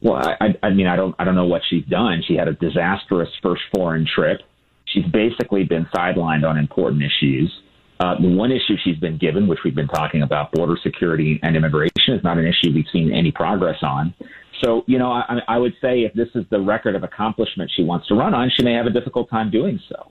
Well, 0.00 0.16
I, 0.16 0.54
I 0.62 0.70
mean, 0.70 0.86
I 0.86 0.96
don't, 0.96 1.14
I 1.18 1.24
don't 1.24 1.34
know 1.34 1.46
what 1.46 1.62
she's 1.68 1.84
done. 1.84 2.22
She 2.26 2.34
had 2.34 2.48
a 2.48 2.54
disastrous 2.54 3.28
first 3.42 3.62
foreign 3.74 4.06
trip. 4.06 4.40
She's 4.86 5.04
basically 5.04 5.64
been 5.64 5.86
sidelined 5.94 6.48
on 6.48 6.56
important 6.56 7.02
issues. 7.02 7.52
Uh, 8.00 8.20
the 8.20 8.28
one 8.28 8.50
issue 8.50 8.74
she's 8.82 8.98
been 8.98 9.18
given, 9.18 9.46
which 9.46 9.60
we've 9.64 9.74
been 9.74 9.88
talking 9.88 10.22
about, 10.22 10.50
border 10.52 10.76
security 10.82 11.38
and 11.42 11.56
immigration, 11.56 12.14
is 12.14 12.24
not 12.24 12.38
an 12.38 12.44
issue 12.44 12.72
we've 12.74 12.86
seen 12.92 13.12
any 13.12 13.30
progress 13.30 13.78
on. 13.82 14.12
So, 14.62 14.84
you 14.86 14.98
know, 14.98 15.12
I, 15.12 15.40
I 15.46 15.58
would 15.58 15.74
say 15.80 16.00
if 16.00 16.12
this 16.14 16.28
is 16.34 16.44
the 16.50 16.60
record 16.60 16.96
of 16.96 17.02
accomplishment 17.02 17.70
she 17.74 17.82
wants 17.82 18.08
to 18.08 18.14
run 18.14 18.34
on, 18.34 18.50
she 18.56 18.64
may 18.64 18.72
have 18.74 18.86
a 18.86 18.90
difficult 18.90 19.30
time 19.30 19.50
doing 19.50 19.80
so. 19.88 20.10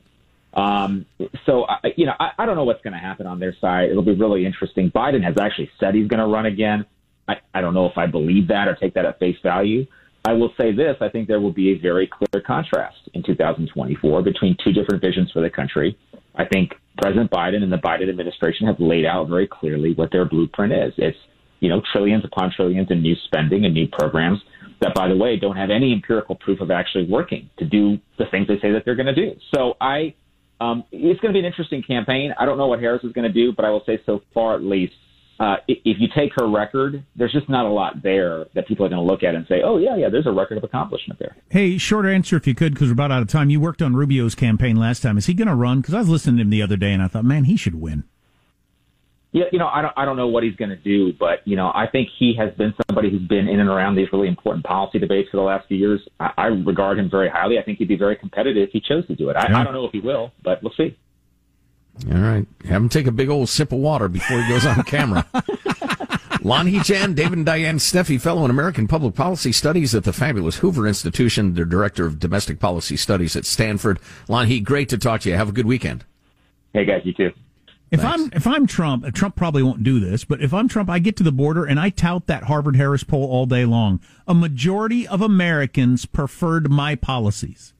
Um, 0.60 1.06
so, 1.46 1.66
I, 1.66 1.94
you 1.98 2.06
know, 2.06 2.14
I, 2.20 2.32
I 2.38 2.46
don't 2.46 2.56
know 2.56 2.64
what's 2.64 2.82
going 2.82 2.94
to 2.94 3.00
happen 3.00 3.26
on 3.26 3.40
their 3.40 3.56
side. 3.60 3.90
It'll 3.90 4.04
be 4.04 4.16
really 4.16 4.46
interesting. 4.46 4.92
Biden 4.92 5.24
has 5.24 5.36
actually 5.40 5.70
said 5.80 5.96
he's 5.96 6.08
going 6.08 6.20
to 6.20 6.28
run 6.28 6.46
again. 6.46 6.86
I, 7.28 7.36
I 7.54 7.62
don't 7.62 7.74
know 7.74 7.88
if 7.88 7.98
I 7.98 8.06
believe 8.06 8.48
that 8.50 8.68
or 8.68 8.76
take 8.76 8.94
that 8.94 9.06
at 9.06 9.20
face 9.20 9.38
value. 9.42 9.86
I 10.26 10.34
will 10.34 10.54
say 10.60 10.72
this 10.72 10.96
I 11.02 11.10
think 11.10 11.28
there 11.28 11.42
will 11.42 11.52
be 11.52 11.72
a 11.72 11.78
very 11.78 12.08
clear 12.08 12.42
contrast 12.42 12.98
in 13.14 13.24
2024 13.24 14.22
between 14.22 14.56
two 14.64 14.72
different 14.72 15.02
visions 15.02 15.32
for 15.32 15.42
the 15.42 15.50
country. 15.50 15.98
I 16.36 16.46
think 16.46 16.72
President 17.02 17.32
Biden 17.32 17.64
and 17.64 17.72
the 17.72 17.78
Biden 17.78 18.10
administration 18.10 18.68
have 18.68 18.80
laid 18.80 19.06
out 19.06 19.28
very 19.28 19.48
clearly 19.48 19.94
what 19.94 20.12
their 20.12 20.26
blueprint 20.26 20.74
is. 20.74 20.94
It's, 20.98 21.18
you 21.60 21.70
know, 21.70 21.82
trillions 21.92 22.24
upon 22.26 22.52
trillions 22.56 22.88
in 22.92 23.02
new 23.02 23.16
spending 23.26 23.66
and 23.66 23.74
new 23.74 23.88
programs 23.88 24.40
that, 24.82 24.94
by 24.94 25.08
the 25.08 25.16
way, 25.16 25.38
don't 25.38 25.56
have 25.56 25.70
any 25.70 25.94
empirical 25.94 26.36
proof 26.36 26.60
of 26.62 26.70
actually 26.70 27.06
working 27.10 27.50
to 27.58 27.66
do 27.66 27.98
the 28.18 28.26
things 28.32 28.48
they 28.48 28.60
say 28.60 28.72
that 28.72 28.84
they're 28.86 28.96
going 28.96 29.14
to 29.14 29.16
do. 29.16 29.36
So 29.56 29.76
I, 29.80 30.14
um, 30.60 30.84
it's 30.92 31.20
going 31.22 31.34
to 31.34 31.38
be 31.38 31.40
an 31.40 31.46
interesting 31.46 31.82
campaign. 31.82 32.34
I 32.40 32.46
don't 32.46 32.58
know 32.58 32.68
what 32.68 32.80
Harris 32.80 33.04
is 33.04 33.12
going 33.14 33.28
to 33.28 33.34
do, 33.34 33.54
but 33.54 33.66
I 33.66 33.70
will 33.70 33.84
say 33.86 34.00
so 34.06 34.22
far 34.34 34.56
at 34.56 34.62
least, 34.62 34.94
uh, 35.40 35.58
if 35.68 35.98
you 36.00 36.08
take 36.16 36.32
her 36.36 36.48
record, 36.48 37.04
there's 37.16 37.32
just 37.32 37.50
not 37.50 37.66
a 37.66 37.70
lot 37.70 38.02
there 38.04 38.46
that 38.54 38.68
people 38.68 38.86
are 38.86 38.90
going 38.90 39.02
to 39.02 39.06
look 39.06 39.24
at 39.24 39.36
and 39.36 39.46
say, 39.48 39.62
"Oh 39.64 39.78
yeah, 39.78 39.96
yeah, 39.96 40.10
there's 40.10 40.28
a 40.28 40.32
record 40.32 40.58
of 40.58 40.64
accomplishment 40.64 41.20
there." 41.20 41.36
Hey, 41.50 41.78
short 41.78 42.06
answer 42.06 42.38
if 42.38 42.46
you 42.46 42.54
could, 42.54 42.74
because 42.74 42.90
we're 42.90 42.94
about 42.94 43.12
out 43.12 43.22
of 43.22 43.28
time. 43.28 43.50
You 43.50 43.60
worked 43.60 43.82
on 43.82 43.96
Rubio's 43.96 44.36
campaign 44.36 44.76
last 44.76 45.02
time. 45.02 45.18
Is 45.18 45.26
he 45.26 45.34
going 45.34 45.48
to 45.48 45.56
run? 45.56 45.82
Because 45.82 45.96
I 45.96 46.00
was 46.00 46.10
listening 46.10 46.38
to 46.38 46.42
him 46.44 46.50
the 46.50 46.62
other 46.62 46.78
day, 46.78 46.94
and 46.94 47.02
I 47.02 47.08
thought, 47.08 47.26
man, 47.26 47.46
he 47.46 47.58
should 47.58 47.82
win. 47.82 48.04
Yeah, 49.34 49.46
you 49.52 49.58
know, 49.58 49.68
I 49.68 49.82
don't, 49.82 49.94
I 49.98 50.06
don't 50.06 50.16
know 50.16 50.28
what 50.28 50.44
he's 50.44 50.56
going 50.56 50.70
to 50.70 50.76
do, 50.76 51.12
but 51.12 51.40
you 51.46 51.56
know, 51.56 51.72
I 51.74 51.88
think 51.92 52.10
he 52.20 52.36
has 52.38 52.54
been 52.54 52.72
somebody 52.88 53.10
who's 53.10 53.28
been 53.28 53.48
in 53.48 53.60
and 53.60 53.68
around 53.68 53.96
these 53.96 54.08
really 54.14 54.28
important 54.28 54.64
policy 54.64 55.00
debates 55.00 55.30
for 55.32 55.38
the 55.38 55.44
last 55.44 55.68
few 55.68 55.78
years. 55.78 56.00
I, 56.20 56.32
I 56.38 56.46
regard 56.46 57.00
him 57.00 57.10
very 57.10 57.30
highly. 57.30 57.58
I 57.58 57.64
think 57.64 57.80
he'd 57.80 57.88
be 57.88 57.96
very 57.96 58.16
competitive 58.16 58.68
if 58.68 58.70
he 58.70 58.80
chose 58.80 59.08
to 59.08 59.16
do 59.16 59.30
it. 59.30 59.36
I, 59.36 59.50
yeah. 59.50 59.60
I 59.60 59.64
don't 59.64 59.74
know 59.74 59.86
if 59.86 59.92
he 59.92 60.02
will, 60.02 60.32
but 60.44 60.62
we'll 60.62 60.74
see. 60.78 60.96
All 62.12 62.18
right, 62.18 62.46
have 62.66 62.82
him 62.82 62.90
take 62.90 63.08
a 63.08 63.12
big 63.12 63.30
old 63.30 63.50
sip 63.50 63.72
of 63.72 63.80
water 63.80 64.08
before 64.08 64.42
he 64.42 64.50
goes 64.50 64.66
on 64.66 64.84
camera. 64.84 65.26
Lanhee 66.44 66.84
Chen, 66.84 67.14
David 67.14 67.38
and 67.38 67.46
Diane 67.46 67.78
Steffy, 67.78 68.20
Fellow 68.20 68.44
in 68.44 68.52
American 68.52 68.86
Public 68.86 69.16
Policy 69.16 69.54
Studies 69.54 69.96
at 69.96 70.04
the 70.04 70.12
fabulous 70.12 70.58
Hoover 70.58 70.86
Institution, 70.86 71.54
the 71.54 71.64
Director 71.64 72.06
of 72.06 72.20
Domestic 72.20 72.60
Policy 72.60 72.98
Studies 72.98 73.38
at 73.38 73.46
Stanford. 73.46 74.00
Lanhee, 74.28 74.62
great 74.62 74.90
to 74.90 74.98
talk 74.98 75.22
to 75.22 75.30
you. 75.30 75.36
Have 75.36 75.50
a 75.50 75.54
good 75.54 75.66
weekend. 75.66 76.04
Hey, 76.74 76.84
guys, 76.84 77.02
you 77.06 77.14
too. 77.14 77.32
If 77.92 78.02
Thanks. 78.02 78.24
I'm 78.24 78.32
if 78.34 78.48
I'm 78.48 78.66
Trump, 78.66 79.06
uh, 79.06 79.12
Trump 79.12 79.36
probably 79.36 79.62
won't 79.62 79.84
do 79.84 80.00
this, 80.00 80.26
but 80.26 80.42
if 80.42 80.52
I'm 80.52 80.68
Trump, 80.68 80.90
I 80.90 80.98
get 80.98 81.16
to 81.18 81.24
the 81.24 81.32
border 81.32 81.64
and 81.64 81.80
I 81.80 81.92
tout 81.92 82.26
that 82.26 82.46
Harvard 82.46 82.76
Harris 82.76 83.04
poll 83.04 83.30
all 83.30 83.46
day 83.46 83.66
long. 83.66 84.02
A 84.28 84.34
majority 84.34 85.08
of 85.08 85.22
Americans 85.22 86.08
preferred 86.08 86.72
my 86.72 86.96
policies. 86.96 87.74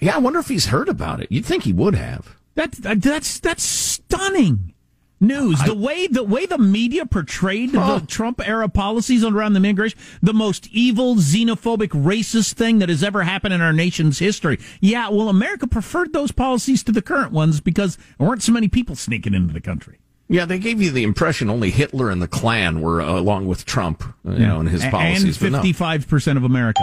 Yeah, 0.00 0.16
I 0.16 0.18
wonder 0.18 0.38
if 0.38 0.48
he's 0.48 0.66
heard 0.66 0.88
about 0.88 1.20
it. 1.20 1.30
You'd 1.30 1.44
think 1.44 1.64
he 1.64 1.74
would 1.74 1.94
have. 1.94 2.37
That's 2.58 2.78
that's 2.78 3.38
that's 3.38 3.62
stunning 3.62 4.74
news. 5.20 5.60
I, 5.60 5.68
the 5.68 5.76
way 5.76 6.08
the 6.08 6.24
way 6.24 6.44
the 6.44 6.58
media 6.58 7.06
portrayed 7.06 7.70
the 7.70 8.02
Trump 8.08 8.40
era 8.44 8.68
policies 8.68 9.22
around 9.22 9.52
the 9.52 9.58
immigration, 9.58 9.96
the 10.20 10.34
most 10.34 10.66
evil, 10.72 11.14
xenophobic, 11.14 11.90
racist 11.90 12.54
thing 12.54 12.80
that 12.80 12.88
has 12.88 13.04
ever 13.04 13.22
happened 13.22 13.54
in 13.54 13.60
our 13.60 13.72
nation's 13.72 14.18
history. 14.18 14.58
Yeah, 14.80 15.08
well, 15.08 15.28
America 15.28 15.68
preferred 15.68 16.12
those 16.12 16.32
policies 16.32 16.82
to 16.82 16.90
the 16.90 17.00
current 17.00 17.30
ones 17.30 17.60
because 17.60 17.96
there 18.18 18.26
weren't 18.26 18.42
so 18.42 18.50
many 18.50 18.66
people 18.66 18.96
sneaking 18.96 19.34
into 19.34 19.54
the 19.54 19.60
country. 19.60 20.00
Yeah, 20.30 20.44
they 20.44 20.58
gave 20.58 20.82
you 20.82 20.90
the 20.90 21.04
impression 21.04 21.48
only 21.48 21.70
Hitler 21.70 22.10
and 22.10 22.20
the 22.20 22.28
Klan 22.28 22.82
were 22.82 23.00
uh, 23.00 23.18
along 23.18 23.46
with 23.46 23.64
Trump, 23.64 24.02
uh, 24.02 24.32
you 24.32 24.40
yeah. 24.40 24.48
know, 24.48 24.60
and 24.60 24.68
his 24.68 24.84
policies. 24.84 25.40
And 25.42 25.54
fifty-five 25.54 26.06
percent 26.06 26.36
of 26.36 26.44
America, 26.44 26.82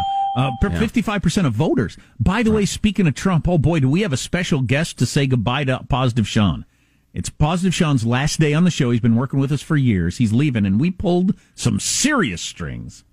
fifty-five 0.62 1.20
uh, 1.20 1.24
percent 1.24 1.46
of 1.46 1.54
voters. 1.54 1.96
By 2.20 2.42
the 2.42 2.50
right. 2.50 2.58
way, 2.58 2.66
speaking 2.66 3.06
of 3.06 3.14
Trump, 3.14 3.48
oh 3.48 3.60
boy, 3.60 3.82
do 3.82 3.90
we 3.90 4.02
have 4.02 4.14
a 4.14 4.18
special 4.18 4.62
guest 4.62 4.98
to 4.98 5.06
say 5.06 5.28
goodbye 5.28 5.64
to 5.66 5.86
Positive 5.88 6.28
Sean? 6.28 6.66
It's 7.14 7.30
Positive 7.30 7.74
Sean's 7.74 8.04
last 8.04 8.40
day 8.40 8.54
on 8.54 8.64
the 8.64 8.72
show. 8.72 8.90
He's 8.90 9.00
been 9.00 9.16
working 9.16 9.40
with 9.40 9.52
us 9.52 9.62
for 9.62 9.78
years. 9.78 10.18
He's 10.18 10.34
leaving, 10.34 10.66
and 10.66 10.82
we 10.82 10.90
pulled 10.90 11.36
some 11.54 11.80
serious 11.80 12.42
strings 12.42 13.04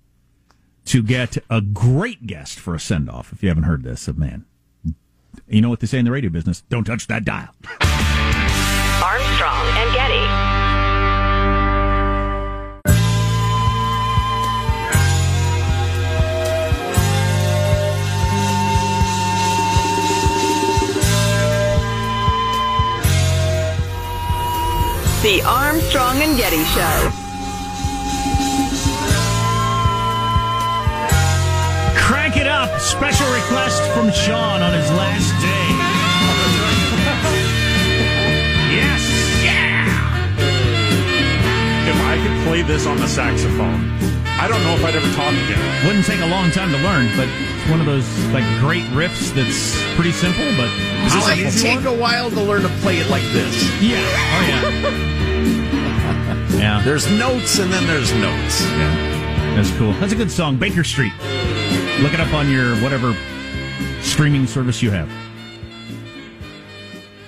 to 0.85 1.03
get 1.03 1.37
a 1.49 1.61
great 1.61 2.25
guest 2.25 2.59
for 2.59 2.73
a 2.73 2.79
send 2.79 3.07
off. 3.07 3.31
If 3.31 3.43
you 3.43 3.49
haven't 3.49 3.63
heard 3.63 3.83
this, 3.83 4.07
man, 4.07 4.45
you 5.47 5.61
know 5.61 5.69
what 5.69 5.79
they 5.79 5.87
say 5.87 5.99
in 5.99 6.05
the 6.05 6.11
radio 6.11 6.31
business 6.31 6.63
don't 6.69 6.85
touch 6.85 7.05
that 7.07 7.23
dial. 7.23 7.55
Armstrong 9.03 9.67
and 9.77 9.92
The 25.23 25.41
Armstrong 25.43 26.21
and 26.21 26.37
Getty 26.37 26.65
Show. 26.65 27.11
Crank 31.95 32.35
it 32.35 32.45
up. 32.45 32.77
Special 32.81 33.25
request 33.33 33.81
from 33.93 34.11
Sean 34.11 34.61
on 34.61 34.73
his 34.73 34.91
last 34.91 35.31
day. 35.41 35.67
yes. 38.75 39.01
Yeah. 39.45 39.87
If 41.87 41.95
I 42.01 42.17
could 42.21 42.45
play 42.45 42.61
this 42.63 42.85
on 42.85 42.97
the 42.97 43.07
saxophone, 43.07 44.22
I 44.39 44.47
don't 44.47 44.61
know 44.63 44.73
if 44.73 44.83
I'd 44.83 44.95
ever 44.95 45.11
talk 45.13 45.31
again. 45.33 45.85
Wouldn't 45.85 46.05
take 46.05 46.19
a 46.19 46.25
long 46.25 46.51
time 46.51 46.71
to 46.71 46.77
learn, 46.79 47.07
but 47.15 47.27
it's 47.29 47.69
one 47.69 47.79
of 47.79 47.85
those 47.85 48.07
like 48.27 48.43
great 48.59 48.83
riffs 48.91 49.33
that's 49.33 49.81
pretty 49.95 50.11
simple, 50.11 50.45
but 50.57 50.69
is 51.05 51.13
this 51.13 51.55
it 51.55 51.61
take 51.61 51.85
a 51.85 51.93
while 51.93 52.29
to 52.29 52.41
learn 52.41 52.63
to 52.63 52.69
play 52.81 52.97
it 52.97 53.09
like 53.09 53.23
this. 53.31 53.63
Yeah. 53.81 53.97
Oh 53.99 54.45
yeah. 54.49 54.69
yeah. 56.57 56.81
There's 56.83 57.09
notes 57.11 57.59
and 57.59 57.71
then 57.71 57.87
there's 57.87 58.11
notes. 58.13 58.61
Yeah. 58.71 59.55
That's 59.55 59.71
cool. 59.77 59.93
That's 59.93 60.13
a 60.13 60.15
good 60.15 60.31
song. 60.31 60.57
Baker 60.57 60.83
Street. 60.83 61.13
Look 62.01 62.13
it 62.13 62.19
up 62.19 62.33
on 62.33 62.49
your 62.49 62.75
whatever 62.77 63.15
streaming 64.01 64.47
service 64.47 64.81
you 64.81 64.91
have. 64.91 65.09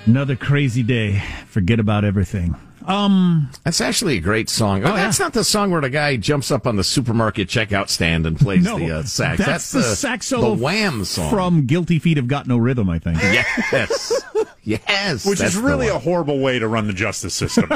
Another 0.06 0.36
crazy 0.36 0.82
day. 0.82 1.22
Forget 1.46 1.80
about 1.80 2.04
everything. 2.04 2.56
Um, 2.86 3.50
that's 3.64 3.80
actually 3.80 4.16
a 4.16 4.20
great 4.20 4.48
song. 4.48 4.84
Oh, 4.84 4.94
that's 4.94 5.18
not 5.18 5.32
the 5.32 5.42
song 5.42 5.72
where 5.72 5.80
the 5.80 5.90
guy 5.90 6.16
jumps 6.16 6.52
up 6.52 6.68
on 6.68 6.76
the 6.76 6.84
supermarket 6.84 7.48
checkout 7.48 7.88
stand 7.88 8.26
and 8.26 8.38
plays 8.38 8.62
no, 8.62 8.78
the 8.78 8.98
uh, 8.98 9.02
sax. 9.02 9.38
That's, 9.38 9.48
that's 9.48 9.72
the, 9.72 9.78
the 9.78 9.96
sax 9.96 10.26
solo 10.26 10.54
the 10.54 10.62
Wham 10.62 11.04
song 11.04 11.28
from 11.30 11.66
"Guilty 11.66 11.98
Feet 11.98 12.16
Have 12.16 12.28
Got 12.28 12.46
No 12.46 12.56
Rhythm." 12.56 12.88
I 12.88 13.00
think. 13.00 13.20
yes, 13.22 14.22
yes. 14.62 15.26
Which 15.26 15.40
is 15.40 15.56
really 15.56 15.88
a 15.88 15.98
horrible 15.98 16.38
way 16.38 16.60
to 16.60 16.68
run 16.68 16.86
the 16.86 16.92
justice 16.92 17.34
system. 17.34 17.68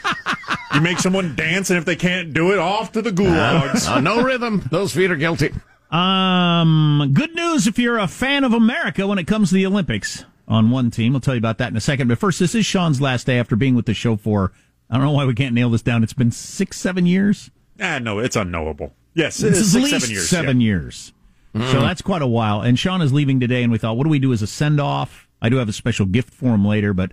you 0.74 0.80
make 0.82 0.98
someone 1.00 1.34
dance, 1.34 1.70
and 1.70 1.78
if 1.78 1.84
they 1.84 1.96
can't 1.96 2.32
do 2.32 2.52
it, 2.52 2.58
off 2.58 2.92
to 2.92 3.02
the 3.02 3.10
gulags. 3.10 3.88
Uh, 3.88 3.94
uh, 3.94 4.00
no 4.00 4.22
rhythm. 4.22 4.68
Those 4.70 4.92
feet 4.92 5.10
are 5.10 5.16
guilty. 5.16 5.52
Um, 5.90 7.10
good 7.12 7.34
news 7.34 7.66
if 7.66 7.76
you're 7.76 7.98
a 7.98 8.06
fan 8.06 8.44
of 8.44 8.52
America 8.52 9.04
when 9.04 9.18
it 9.18 9.26
comes 9.26 9.48
to 9.48 9.56
the 9.56 9.66
Olympics 9.66 10.24
on 10.48 10.70
one 10.70 10.90
team. 10.90 11.12
We'll 11.12 11.20
tell 11.20 11.34
you 11.34 11.38
about 11.38 11.58
that 11.58 11.70
in 11.70 11.76
a 11.76 11.80
second. 11.80 12.08
But 12.08 12.18
first, 12.18 12.40
this 12.40 12.54
is 12.54 12.66
Sean's 12.66 13.00
last 13.00 13.26
day 13.26 13.38
after 13.38 13.54
being 13.54 13.74
with 13.76 13.86
the 13.86 13.94
show 13.94 14.16
for, 14.16 14.52
I 14.90 14.96
don't 14.96 15.04
know 15.04 15.12
why 15.12 15.26
we 15.26 15.34
can't 15.34 15.54
nail 15.54 15.70
this 15.70 15.82
down. 15.82 16.02
It's 16.02 16.14
been 16.14 16.32
six, 16.32 16.78
seven 16.78 17.06
years. 17.06 17.50
Ah, 17.80 17.98
no, 17.98 18.18
it's 18.18 18.34
unknowable. 18.34 18.94
Yes, 19.14 19.42
It's 19.42 19.58
it's 19.58 19.74
at 19.74 19.82
least 19.82 20.00
seven 20.00 20.10
years. 20.10 20.28
Seven 20.28 20.60
yeah. 20.60 20.66
years. 20.66 21.12
So 21.54 21.80
that's 21.80 22.02
quite 22.02 22.22
a 22.22 22.26
while. 22.26 22.60
And 22.60 22.78
Sean 22.78 23.02
is 23.02 23.12
leaving 23.12 23.40
today, 23.40 23.64
and 23.64 23.72
we 23.72 23.78
thought, 23.78 23.96
what 23.96 24.04
do 24.04 24.10
we 24.10 24.20
do 24.20 24.32
as 24.32 24.42
a 24.42 24.46
send 24.46 24.80
off? 24.80 25.26
I 25.42 25.48
do 25.48 25.56
have 25.56 25.68
a 25.68 25.72
special 25.72 26.06
gift 26.06 26.32
for 26.32 26.54
him 26.54 26.64
later, 26.64 26.92
but 26.92 27.12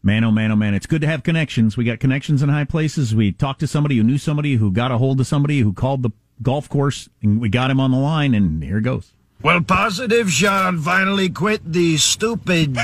man, 0.00 0.22
oh 0.22 0.30
man, 0.30 0.52
oh 0.52 0.56
man, 0.56 0.74
it's 0.74 0.86
good 0.86 1.00
to 1.00 1.08
have 1.08 1.24
connections. 1.24 1.76
We 1.76 1.82
got 1.84 1.98
connections 1.98 2.40
in 2.40 2.50
high 2.50 2.64
places. 2.64 3.16
We 3.16 3.32
talked 3.32 3.58
to 3.60 3.66
somebody 3.66 3.96
who 3.96 4.04
knew 4.04 4.18
somebody 4.18 4.56
who 4.56 4.70
got 4.70 4.92
a 4.92 4.98
hold 4.98 5.18
of 5.18 5.26
somebody 5.26 5.60
who 5.60 5.72
called 5.72 6.04
the 6.04 6.10
golf 6.40 6.68
course, 6.68 7.08
and 7.20 7.40
we 7.40 7.48
got 7.48 7.70
him 7.70 7.80
on 7.80 7.90
the 7.90 7.98
line, 7.98 8.32
and 8.32 8.62
here 8.62 8.78
it 8.78 8.82
goes. 8.82 9.12
Well, 9.40 9.60
Positive 9.60 10.28
Sean 10.32 10.80
finally 10.80 11.28
quit 11.28 11.60
the 11.64 11.96
stupid 11.96 12.76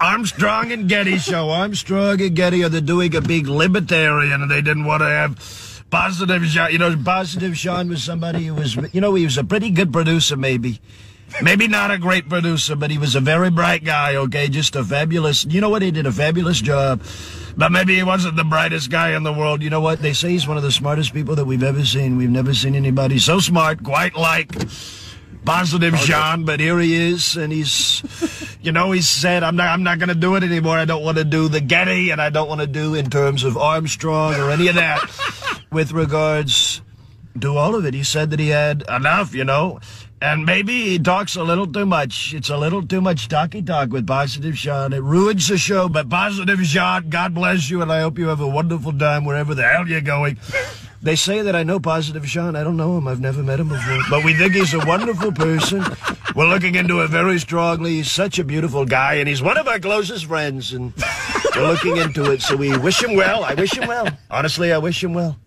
Armstrong 0.00 0.72
and 0.72 0.88
Getty 0.88 1.18
show. 1.18 1.50
Armstrong 1.50 2.22
and 2.22 2.34
Getty 2.34 2.64
are 2.64 2.70
the 2.70 2.80
doing 2.80 3.14
a 3.14 3.20
big 3.20 3.46
libertarian, 3.46 4.40
and 4.40 4.50
they 4.50 4.62
didn't 4.62 4.86
want 4.86 5.02
to 5.02 5.06
have 5.06 5.84
Positive 5.90 6.42
Sean. 6.46 6.72
You 6.72 6.78
know, 6.78 6.96
Positive 7.04 7.54
Sean 7.54 7.90
was 7.90 8.02
somebody 8.02 8.46
who 8.46 8.54
was, 8.54 8.76
you 8.94 9.00
know, 9.02 9.14
he 9.14 9.26
was 9.26 9.36
a 9.36 9.44
pretty 9.44 9.70
good 9.70 9.92
producer, 9.92 10.38
maybe. 10.38 10.80
Maybe 11.42 11.68
not 11.68 11.90
a 11.90 11.98
great 11.98 12.30
producer, 12.30 12.76
but 12.76 12.90
he 12.90 12.96
was 12.96 13.14
a 13.14 13.20
very 13.20 13.50
bright 13.50 13.84
guy, 13.84 14.16
okay? 14.16 14.48
Just 14.48 14.74
a 14.76 14.82
fabulous, 14.82 15.44
you 15.44 15.60
know 15.60 15.68
what? 15.68 15.82
He 15.82 15.90
did 15.90 16.06
a 16.06 16.12
fabulous 16.12 16.62
job. 16.62 17.02
But 17.58 17.72
maybe 17.72 17.94
he 17.94 18.02
wasn't 18.02 18.36
the 18.36 18.44
brightest 18.44 18.90
guy 18.90 19.14
in 19.14 19.22
the 19.22 19.34
world. 19.34 19.62
You 19.62 19.68
know 19.68 19.82
what? 19.82 20.00
They 20.00 20.14
say 20.14 20.30
he's 20.30 20.48
one 20.48 20.56
of 20.56 20.62
the 20.62 20.72
smartest 20.72 21.12
people 21.12 21.34
that 21.36 21.44
we've 21.44 21.62
ever 21.62 21.84
seen. 21.84 22.16
We've 22.16 22.30
never 22.30 22.54
seen 22.54 22.74
anybody 22.74 23.18
so 23.18 23.38
smart, 23.38 23.84
quite 23.84 24.16
like 24.16 24.50
positive 25.44 25.96
Sean, 25.98 26.44
but 26.44 26.60
here 26.60 26.78
he 26.78 26.94
is, 26.94 27.36
and 27.36 27.52
he's, 27.52 28.02
you 28.62 28.72
know, 28.72 28.92
he 28.92 29.00
said, 29.00 29.42
"I'm 29.42 29.56
not, 29.56 29.68
I'm 29.68 29.82
not 29.82 29.98
going 29.98 30.08
to 30.08 30.14
do 30.14 30.36
it 30.36 30.42
anymore. 30.42 30.78
I 30.78 30.84
don't 30.84 31.04
want 31.04 31.18
to 31.18 31.24
do 31.24 31.48
the 31.48 31.60
Getty, 31.60 32.10
and 32.10 32.20
I 32.20 32.30
don't 32.30 32.48
want 32.48 32.60
to 32.60 32.66
do 32.66 32.94
in 32.94 33.10
terms 33.10 33.44
of 33.44 33.56
Armstrong 33.56 34.34
or 34.34 34.50
any 34.50 34.68
of 34.68 34.74
that." 34.76 35.00
with 35.70 35.92
regards 35.92 36.82
to 37.40 37.56
all 37.56 37.74
of 37.74 37.84
it, 37.84 37.94
he 37.94 38.02
said 38.02 38.30
that 38.30 38.40
he 38.40 38.48
had 38.48 38.84
enough, 38.88 39.34
you 39.34 39.44
know. 39.44 39.80
And 40.22 40.44
maybe 40.44 40.90
he 40.90 40.98
talks 40.98 41.36
a 41.36 41.42
little 41.42 41.66
too 41.66 41.86
much. 41.86 42.34
It's 42.34 42.50
a 42.50 42.56
little 42.58 42.86
too 42.86 43.00
much 43.00 43.28
talky 43.28 43.62
talk 43.62 43.90
with 43.90 44.06
Positive 44.06 44.58
Sean. 44.58 44.92
It 44.92 45.02
ruins 45.02 45.48
the 45.48 45.56
show. 45.56 45.88
But 45.88 46.10
Positive 46.10 46.60
Sean, 46.66 47.08
God 47.08 47.34
bless 47.34 47.70
you, 47.70 47.80
and 47.80 47.90
I 47.90 48.02
hope 48.02 48.18
you 48.18 48.28
have 48.28 48.40
a 48.40 48.48
wonderful 48.48 48.92
time 48.92 49.24
wherever 49.24 49.54
the 49.54 49.62
hell 49.62 49.88
you're 49.88 50.02
going. 50.02 50.38
They 51.02 51.16
say 51.16 51.40
that 51.42 51.56
I 51.56 51.62
know 51.62 51.80
Positive 51.80 52.28
Sean. 52.28 52.56
I 52.56 52.62
don't 52.62 52.76
know 52.76 52.98
him. 52.98 53.08
I've 53.08 53.20
never 53.20 53.42
met 53.42 53.58
him 53.58 53.68
before. 53.68 53.98
But 54.10 54.22
we 54.24 54.34
think 54.34 54.52
he's 54.52 54.74
a 54.74 54.84
wonderful 54.86 55.32
person. 55.32 55.82
We're 56.36 56.48
looking 56.48 56.74
into 56.74 57.00
it 57.00 57.08
very 57.08 57.38
strongly. 57.38 57.92
He's 57.96 58.10
such 58.10 58.38
a 58.38 58.44
beautiful 58.44 58.84
guy, 58.84 59.14
and 59.14 59.28
he's 59.28 59.40
one 59.42 59.56
of 59.56 59.66
our 59.66 59.78
closest 59.78 60.26
friends. 60.26 60.72
And 60.74 60.92
we're 61.56 61.66
looking 61.68 61.96
into 61.96 62.30
it. 62.32 62.42
So 62.42 62.54
we 62.56 62.76
wish 62.76 63.02
him 63.02 63.16
well. 63.16 63.44
I 63.44 63.54
wish 63.54 63.72
him 63.76 63.88
well. 63.88 64.08
Honestly, 64.30 64.72
I 64.72 64.78
wish 64.78 65.02
him 65.02 65.14
well. 65.14 65.38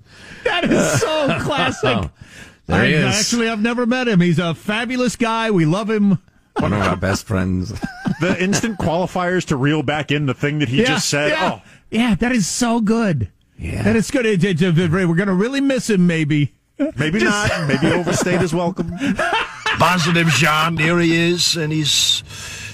That 0.44 0.66
is 0.66 1.00
so 1.02 1.38
classic. 1.42 2.10
Oh, 2.66 2.78
there 2.78 2.86
he 2.86 2.94
is. 2.94 3.04
Actually, 3.14 3.50
I've 3.50 3.62
never 3.62 3.86
met 3.86 4.08
him. 4.08 4.22
He's 4.22 4.40
a 4.40 4.56
fabulous 4.56 5.18
guy. 5.18 5.52
We 5.52 5.66
love 5.66 5.90
him. 5.90 6.18
One 6.60 6.72
of 6.72 6.80
our 6.82 6.96
best 6.96 7.26
friends. 7.28 7.74
The 8.22 8.42
instant 8.42 8.78
qualifiers 8.80 9.46
to 9.48 9.58
reel 9.58 9.84
back 9.84 10.10
in 10.10 10.28
the 10.28 10.34
thing 10.34 10.60
that 10.60 10.70
he 10.70 10.78
just 10.86 11.10
said. 11.10 11.32
Yeah, 11.32 11.52
Oh, 11.56 11.62
yeah 11.92 12.16
that 12.16 12.32
is 12.32 12.48
so 12.48 12.80
good. 12.80 13.30
Yeah. 13.64 13.82
That 13.84 13.96
is 13.96 14.12
good. 14.12 14.26
It- 14.26 14.44
it- 14.44 14.62
it- 14.62 14.78
we're 14.92 15.16
going 15.16 15.28
to 15.28 15.34
really 15.34 15.62
miss 15.62 15.90
him, 15.90 16.06
maybe. 16.06 16.54
maybe 16.98 17.24
not. 17.24 17.50
Maybe 17.68 17.88
overstayed 17.94 18.42
his 18.42 18.54
welcome. 18.54 18.92
Positive 19.80 20.30
Sean, 20.32 20.76
here 20.78 21.00
he 21.00 21.16
is, 21.32 21.56
and 21.56 21.72
he's, 21.72 22.24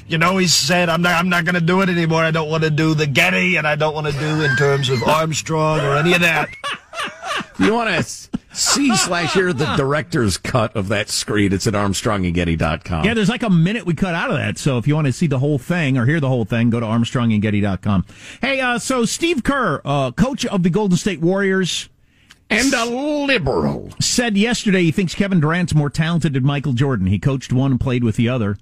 you 0.08 0.17
know, 0.17 0.38
he 0.38 0.48
said, 0.48 0.89
"I'm 0.89 1.01
not, 1.01 1.13
I'm 1.15 1.29
not 1.29 1.46
going 1.46 1.55
to 1.55 1.62
do 1.62 1.81
it 1.81 1.89
anymore. 1.89 2.24
I 2.24 2.31
don't 2.31 2.50
want 2.50 2.63
to 2.63 2.69
do 2.69 2.93
the 2.93 3.05
Getty, 3.08 3.55
and 3.58 3.67
I 3.67 3.75
don't 3.75 3.93
want 3.93 4.08
to 4.08 4.13
do 4.13 4.41
in 4.43 4.55
terms 4.58 4.89
of 4.89 5.03
Armstrong 5.03 5.79
or 5.81 5.96
any 5.96 6.13
of 6.13 6.22
that." 6.22 6.50
you 7.60 7.74
want 7.74 7.89
to 7.89 8.28
see 8.59 8.95
slash 8.95 9.33
hear 9.33 9.53
the 9.53 9.75
director's 9.77 10.37
cut 10.37 10.75
of 10.75 10.89
that 10.89 11.09
screed? 11.09 11.53
It's 11.53 11.67
at 11.67 11.73
ArmstrongandGetty.com. 11.73 13.05
Yeah, 13.05 13.13
there's 13.13 13.29
like 13.29 13.43
a 13.43 13.49
minute 13.49 13.85
we 13.85 13.93
cut 13.93 14.15
out 14.15 14.29
of 14.29 14.37
that. 14.37 14.57
So 14.57 14.77
if 14.77 14.87
you 14.87 14.95
want 14.95 15.07
to 15.07 15.13
see 15.13 15.27
the 15.27 15.39
whole 15.39 15.57
thing 15.57 15.98
or 15.98 16.05
hear 16.05 16.19
the 16.19 16.29
whole 16.29 16.45
thing, 16.45 16.69
go 16.69 16.79
to 16.79 16.85
ArmstrongandGetty.com. 16.85 18.05
Hey, 18.41 18.59
uh, 18.59 18.79
so 18.79 19.05
Steve 19.05 19.43
Kerr, 19.43 19.81
uh, 19.85 20.11
coach 20.11 20.45
of 20.45 20.63
the 20.63 20.69
Golden 20.69 20.98
State 20.98 21.22
Warriors, 21.22 21.89
and 22.50 22.74
a 22.74 22.85
liberal. 22.85 23.91
said 24.00 24.35
yesterday 24.35 24.83
he 24.83 24.91
thinks 24.91 25.13
Kevin 25.13 25.39
Durant's 25.39 25.75
more 25.75 25.89
talented 25.89 26.33
than 26.33 26.43
Michael 26.43 26.74
Jordan. 26.74 27.07
He 27.07 27.19
coached 27.19 27.53
one 27.53 27.72
and 27.72 27.79
played 27.79 28.03
with 28.03 28.15
the 28.15 28.29
other. 28.29 28.57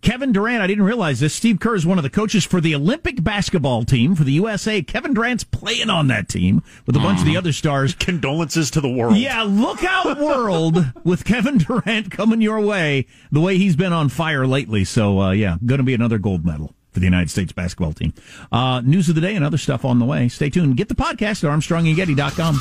Kevin 0.00 0.32
Durant, 0.32 0.62
I 0.62 0.66
didn't 0.66 0.84
realize 0.84 1.20
this. 1.20 1.34
Steve 1.34 1.58
Kerr 1.58 1.74
is 1.74 1.84
one 1.84 1.98
of 1.98 2.04
the 2.04 2.10
coaches 2.10 2.44
for 2.44 2.60
the 2.60 2.74
Olympic 2.74 3.22
basketball 3.22 3.84
team 3.84 4.14
for 4.14 4.24
the 4.24 4.32
USA. 4.32 4.80
Kevin 4.80 5.12
Durant's 5.12 5.44
playing 5.44 5.90
on 5.90 6.06
that 6.06 6.28
team 6.28 6.62
with 6.86 6.94
a 6.96 7.00
bunch 7.00 7.18
of 7.18 7.26
the 7.26 7.36
other 7.36 7.52
stars. 7.52 7.94
Condolences 7.98 8.70
to 8.70 8.80
the 8.80 8.88
world. 8.88 9.16
Yeah, 9.16 9.42
look 9.42 9.82
out, 9.82 10.18
world, 10.18 10.92
with 11.04 11.24
Kevin 11.24 11.58
Durant 11.58 12.10
coming 12.10 12.40
your 12.40 12.60
way 12.60 13.06
the 13.32 13.40
way 13.40 13.58
he's 13.58 13.76
been 13.76 13.92
on 13.92 14.08
fire 14.08 14.46
lately. 14.46 14.84
So, 14.84 15.20
uh, 15.20 15.30
yeah, 15.32 15.56
going 15.66 15.78
to 15.78 15.84
be 15.84 15.94
another 15.94 16.18
gold 16.18 16.44
medal 16.44 16.74
for 16.92 17.00
the 17.00 17.06
United 17.06 17.30
States 17.30 17.52
basketball 17.52 17.92
team. 17.92 18.14
Uh, 18.52 18.80
news 18.80 19.08
of 19.08 19.16
the 19.16 19.20
day 19.20 19.34
and 19.34 19.44
other 19.44 19.58
stuff 19.58 19.84
on 19.84 19.98
the 19.98 20.06
way. 20.06 20.28
Stay 20.28 20.48
tuned. 20.48 20.76
Get 20.76 20.88
the 20.88 20.94
podcast 20.94 21.44
at 21.44 21.50
ArmstrongandGetty.com. 21.50 22.60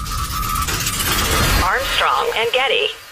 Armstrong 1.64 2.32
and 2.36 2.52
Getty. 2.52 3.07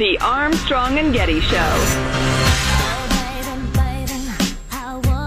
The 0.00 0.16
Armstrong 0.20 0.98
and 0.98 1.12
Getty 1.12 1.40
Show. 1.40 1.58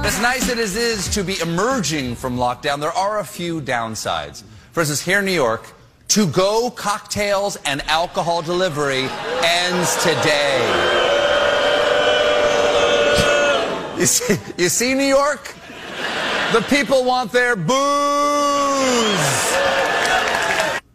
As 0.03 0.19
nice 0.19 0.49
as 0.49 0.49
it 0.49 0.57
is 0.57 1.07
to 1.09 1.23
be 1.23 1.39
emerging 1.41 2.15
from 2.15 2.37
lockdown, 2.37 2.79
there 2.79 2.89
are 2.89 3.19
a 3.19 3.23
few 3.23 3.61
downsides. 3.61 4.41
For 4.71 4.79
instance, 4.79 4.99
here 4.99 5.19
in 5.19 5.25
New 5.25 5.31
York, 5.31 5.71
to 6.07 6.25
go 6.25 6.71
cocktails 6.71 7.55
and 7.67 7.83
alcohol 7.83 8.41
delivery 8.41 9.07
ends 9.43 9.95
today. 10.01 10.57
You 13.99 14.07
see, 14.07 14.39
you 14.57 14.69
see 14.69 14.95
New 14.95 15.03
York? 15.03 15.53
The 16.51 16.65
people 16.67 17.05
want 17.05 17.31
their 17.31 17.55
booze. 17.55 17.77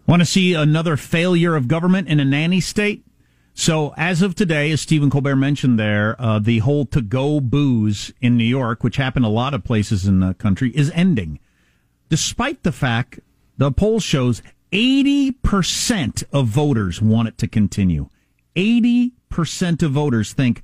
Want 0.09 0.21
to 0.21 0.27
see 0.27 0.55
another 0.55 0.97
failure 0.97 1.55
of 1.55 1.69
government 1.69 2.09
in 2.09 2.19
a 2.19 2.25
nanny 2.25 2.61
state? 2.61 3.05
So, 3.61 3.93
as 3.97 4.23
of 4.23 4.37
today, 4.37 4.71
as 4.71 4.81
Stephen 4.83 5.11
Colbert 5.11 5.35
mentioned 5.35 5.81
there, 5.81 6.15
uh, 6.21 6.39
the 6.39 6.61
whole 6.61 6.87
to 6.87 7.01
go 7.01 7.41
booze 7.41 8.13
in 8.21 8.37
New 8.37 8.45
York, 8.45 8.85
which 8.85 8.99
happened 8.99 9.25
a 9.25 9.29
lot 9.29 9.53
of 9.53 9.65
places 9.65 10.07
in 10.07 10.21
the 10.21 10.35
country, 10.35 10.71
is 10.77 10.93
ending. 10.95 11.41
Despite 12.09 12.63
the 12.63 12.71
fact 12.71 13.19
the 13.57 13.73
poll 13.73 13.99
shows 13.99 14.43
80% 14.71 16.23
of 16.33 16.47
voters 16.47 17.03
want 17.03 17.27
it 17.27 17.39
to 17.39 17.49
continue. 17.49 18.09
80% 18.55 19.83
of 19.83 19.91
voters 19.91 20.33
think, 20.33 20.63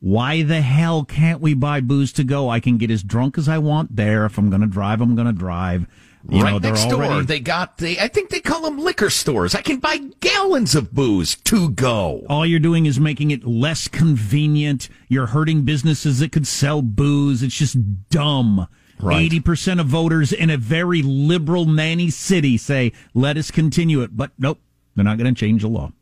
why 0.00 0.42
the 0.42 0.60
hell 0.60 1.04
can't 1.04 1.40
we 1.40 1.54
buy 1.54 1.80
booze 1.80 2.12
to 2.14 2.24
go? 2.24 2.48
I 2.48 2.60
can 2.60 2.78
get 2.78 2.90
as 2.90 3.02
drunk 3.02 3.36
as 3.38 3.48
I 3.48 3.58
want 3.58 3.96
there. 3.96 4.24
If 4.26 4.38
I'm 4.38 4.48
going 4.50 4.60
to 4.60 4.66
drive, 4.66 5.00
I'm 5.00 5.14
going 5.14 5.26
to 5.26 5.32
drive. 5.32 5.86
You 6.28 6.42
right 6.42 6.52
know, 6.52 6.58
they're 6.58 6.72
next 6.72 6.86
door, 6.86 7.04
already- 7.04 7.26
they 7.26 7.40
got 7.40 7.78
the. 7.78 7.98
I 8.00 8.08
think 8.08 8.30
they 8.30 8.40
call 8.40 8.62
them 8.62 8.78
liquor 8.78 9.08
stores. 9.08 9.54
I 9.54 9.62
can 9.62 9.78
buy 9.78 9.98
gallons 10.20 10.74
of 10.74 10.92
booze 10.92 11.36
to 11.44 11.70
go. 11.70 12.24
All 12.28 12.44
you're 12.44 12.58
doing 12.60 12.86
is 12.86 12.98
making 13.00 13.30
it 13.30 13.46
less 13.46 13.88
convenient. 13.88 14.88
You're 15.08 15.26
hurting 15.28 15.62
businesses 15.62 16.18
that 16.18 16.32
could 16.32 16.46
sell 16.46 16.82
booze. 16.82 17.42
It's 17.42 17.56
just 17.56 18.08
dumb. 18.10 18.66
Right. 19.00 19.30
80% 19.30 19.80
of 19.80 19.86
voters 19.86 20.32
in 20.32 20.50
a 20.50 20.56
very 20.56 21.02
liberal 21.02 21.66
nanny 21.66 22.10
city 22.10 22.56
say, 22.56 22.92
let 23.14 23.36
us 23.36 23.52
continue 23.52 24.02
it. 24.02 24.16
But 24.16 24.32
nope, 24.38 24.58
they're 24.96 25.04
not 25.04 25.18
going 25.18 25.32
to 25.32 25.38
change 25.38 25.62
the 25.62 25.68
law. 25.68 25.92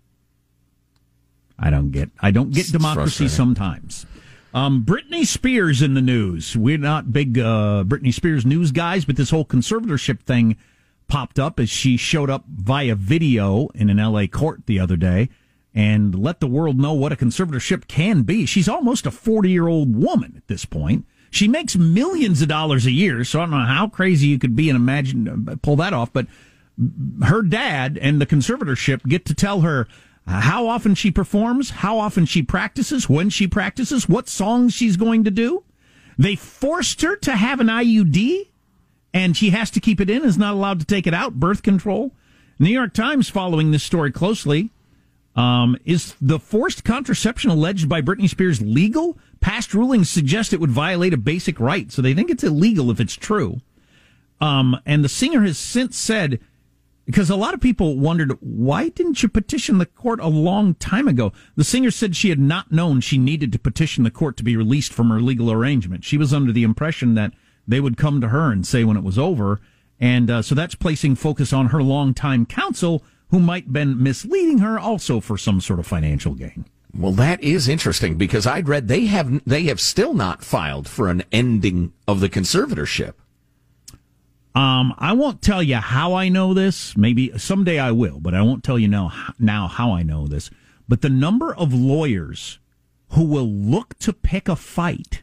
I 1.59 1.71
don't 1.71 1.90
get, 1.90 2.11
I 2.21 2.31
don't 2.31 2.51
get 2.51 2.62
It's 2.62 2.71
democracy 2.71 3.29
sometimes. 3.29 4.07
Um, 4.53 4.85
Britney 4.85 5.27
Spears 5.27 5.83
in 5.83 5.95
the 5.95 6.03
news. 6.03 6.57
We're 6.57 6.79
not 6.79 7.12
big, 7.12 7.38
uh, 7.38 7.85
Britney 7.87 8.12
Spears 8.12 8.47
news 8.47 8.73
guys, 8.73 9.05
but 9.05 9.16
this 9.16 9.31
whole 9.31 9.45
conservatorship 9.45 10.21
thing 10.23 10.57
popped 11.09 11.38
up 11.38 11.61
as 11.61 11.71
she 11.71 11.97
showed 11.97 12.31
up 12.31 12.45
via 12.49 12.95
video 12.95 13.69
in 13.75 13.90
an 13.90 13.99
LA 13.99 14.27
court 14.27 14.66
the 14.66 14.81
other 14.81 14.97
day 14.97 15.29
and 15.75 16.14
let 16.14 16.40
the 16.40 16.47
world 16.47 16.79
know 16.79 16.95
what 16.95 17.12
a 17.12 17.16
conservatorship 17.16 17.87
can 17.87 18.23
be. 18.23 18.47
She's 18.47 18.69
almost 18.69 19.07
a 19.07 19.11
40 19.11 19.51
year 19.51 19.69
old 19.69 19.95
woman 19.95 20.35
at 20.37 20.49
this 20.49 20.64
point. 20.64 21.05
She 21.31 21.49
makes 21.49 21.77
millions 21.77 22.40
of 22.40 22.49
dollars 22.49 22.87
a 22.87 22.90
year, 22.90 23.25
so 23.25 23.40
I 23.40 23.42
don't 23.42 23.51
know 23.51 23.66
how 23.66 23.88
crazy 23.88 24.29
you 24.29 24.38
could 24.38 24.57
be 24.57 24.71
and 24.71 24.77
imagine 24.77 25.47
uh, 25.49 25.57
pull 25.61 25.77
that 25.77 25.92
off, 25.92 26.12
but 26.12 26.27
her 27.25 27.42
dad 27.42 27.99
and 28.01 28.21
the 28.21 28.27
conservatorship 28.27 29.03
get 29.07 29.27
to 29.27 29.35
tell 29.35 29.61
her 29.61 29.87
how 30.27 30.67
often 30.67 30.95
she 30.95 31.11
performs, 31.11 31.71
how 31.71 31.99
often 31.99 32.27
she 32.27 32.43
practices, 32.43 33.09
when 33.09 33.31
she 33.31 33.47
practices, 33.47 34.09
what 34.09 34.29
songs 34.29 34.75
she's 34.75 34.97
going 34.97 35.25
to 35.25 35.31
do. 35.31 35.62
They 36.19 36.35
forced 36.35 37.03
her 37.03 37.17
to 37.17 37.37
have 37.37 37.61
an 37.61 37.69
IUD 37.69 38.49
and 39.17 39.37
she 39.37 39.51
has 39.51 39.71
to 39.71 39.81
keep 39.81 40.01
it 40.01 40.11
in, 40.11 40.25
is 40.25 40.37
not 40.37 40.53
allowed 40.53 40.81
to 40.81 40.85
take 40.85 41.07
it 41.07 41.15
out, 41.15 41.41
birth 41.41 41.62
control. 41.62 42.12
New 42.59 42.71
York 42.71 42.93
Times 42.93 43.31
following 43.31 43.71
this 43.71 43.83
story 43.83 44.12
closely. 44.12 44.71
Um, 45.35 45.77
is 45.85 46.15
the 46.21 46.39
forced 46.39 46.85
contraception 46.85 47.51
alleged 47.51 47.89
by 47.89 48.03
Britney 48.03 48.29
Spears 48.29 48.61
legal? 48.61 49.19
Past 49.41 49.75
rulings 49.75 50.11
suggest 50.11 50.53
it 50.53 50.61
would 50.61 50.71
violate 50.71 51.15
a 51.15 51.19
basic 51.19 51.61
right, 51.61 51.93
so 51.93 52.03
they 52.03 52.15
think 52.15 52.31
it's 52.31 52.45
illegal 52.45 52.91
if 52.91 53.01
it's 53.01 53.15
true. 53.15 53.61
Um, 54.41 54.81
and 54.85 55.05
the 55.05 55.09
singer 55.09 55.43
has 55.43 55.59
since 55.59 55.97
said, 55.97 56.41
because 57.07 57.31
a 57.31 57.37
lot 57.37 57.55
of 57.55 57.61
people 57.61 57.97
wondered, 57.99 58.37
why 58.40 58.88
didn't 58.88 59.23
you 59.23 59.29
petition 59.29 59.79
the 59.79 59.87
court 59.87 60.21
a 60.21 60.27
long 60.27 60.75
time 60.75 61.07
ago? 61.09 61.33
The 61.55 61.64
singer 61.64 61.92
said 61.92 62.16
she 62.16 62.29
had 62.29 62.40
not 62.40 62.73
known 62.73 63.01
she 63.01 63.16
needed 63.16 63.53
to 63.53 63.59
petition 63.59 64.05
the 64.05 64.11
court 64.11 64.37
to 64.37 64.45
be 64.45 64.57
released 64.57 64.92
from 64.92 65.09
her 65.11 65.21
legal 65.21 65.51
arrangement. 65.51 66.05
She 66.05 66.19
was 66.19 66.35
under 66.35 66.53
the 66.53 66.64
impression 66.64 67.14
that 67.14 67.33
they 67.66 67.81
would 67.81 67.97
come 67.97 68.21
to 68.21 68.29
her 68.29 68.51
and 68.51 68.66
say 68.66 68.85
when 68.85 68.97
it 68.97 69.05
was 69.05 69.19
over. 69.19 69.61
And 70.01 70.31
uh, 70.31 70.42
so 70.42 70.55
that's 70.55 70.75
placing 70.75 71.14
focus 71.14 71.53
on 71.53 71.66
her 71.66 71.83
longtime 71.83 72.45
counsel, 72.45 73.03
who 73.31 73.38
might 73.38 73.73
been 73.73 74.03
misleading 74.03 74.59
her 74.59 74.79
also 74.79 75.21
for 75.21 75.38
some 75.38 75.61
sort 75.61 75.79
of 75.79 75.87
financial 75.87 76.35
gain. 76.35 76.66
Well, 76.92 77.12
that 77.12 77.42
is 77.42 77.69
interesting 77.69 78.16
because 78.16 78.47
I'd 78.47 78.69
read 78.69 78.88
they 78.88 79.07
have 79.07 79.45
they 79.45 79.64
have 79.64 79.81
still 79.81 80.14
not 80.14 80.45
filed 80.45 80.88
for 80.88 81.09
an 81.09 81.25
ending 81.31 81.92
of 82.09 82.21
the 82.21 82.29
conservatorship. 82.29 83.14
Um, 84.57 84.95
I 84.97 85.12
won't 85.12 85.42
tell 85.42 85.62
you 85.62 85.77
how 85.77 86.14
I 86.14 86.31
know 86.31 86.55
this. 86.55 86.97
Maybe 86.97 87.31
someday 87.37 87.79
I 87.79 87.92
will, 87.92 88.21
but 88.21 88.33
I 88.33 88.40
won't 88.40 88.64
tell 88.64 88.79
you 88.79 88.88
now, 88.88 89.12
now 89.38 89.69
how 89.69 89.92
I 89.92 90.03
know 90.03 90.27
this. 90.27 90.49
But 90.88 91.03
the 91.03 91.11
number 91.11 91.55
of 91.55 91.75
lawyers 91.75 92.59
who 93.11 93.25
will 93.25 93.47
look 93.47 93.99
to 93.99 94.14
pick 94.14 94.49
a 94.49 94.57
fight 94.57 95.23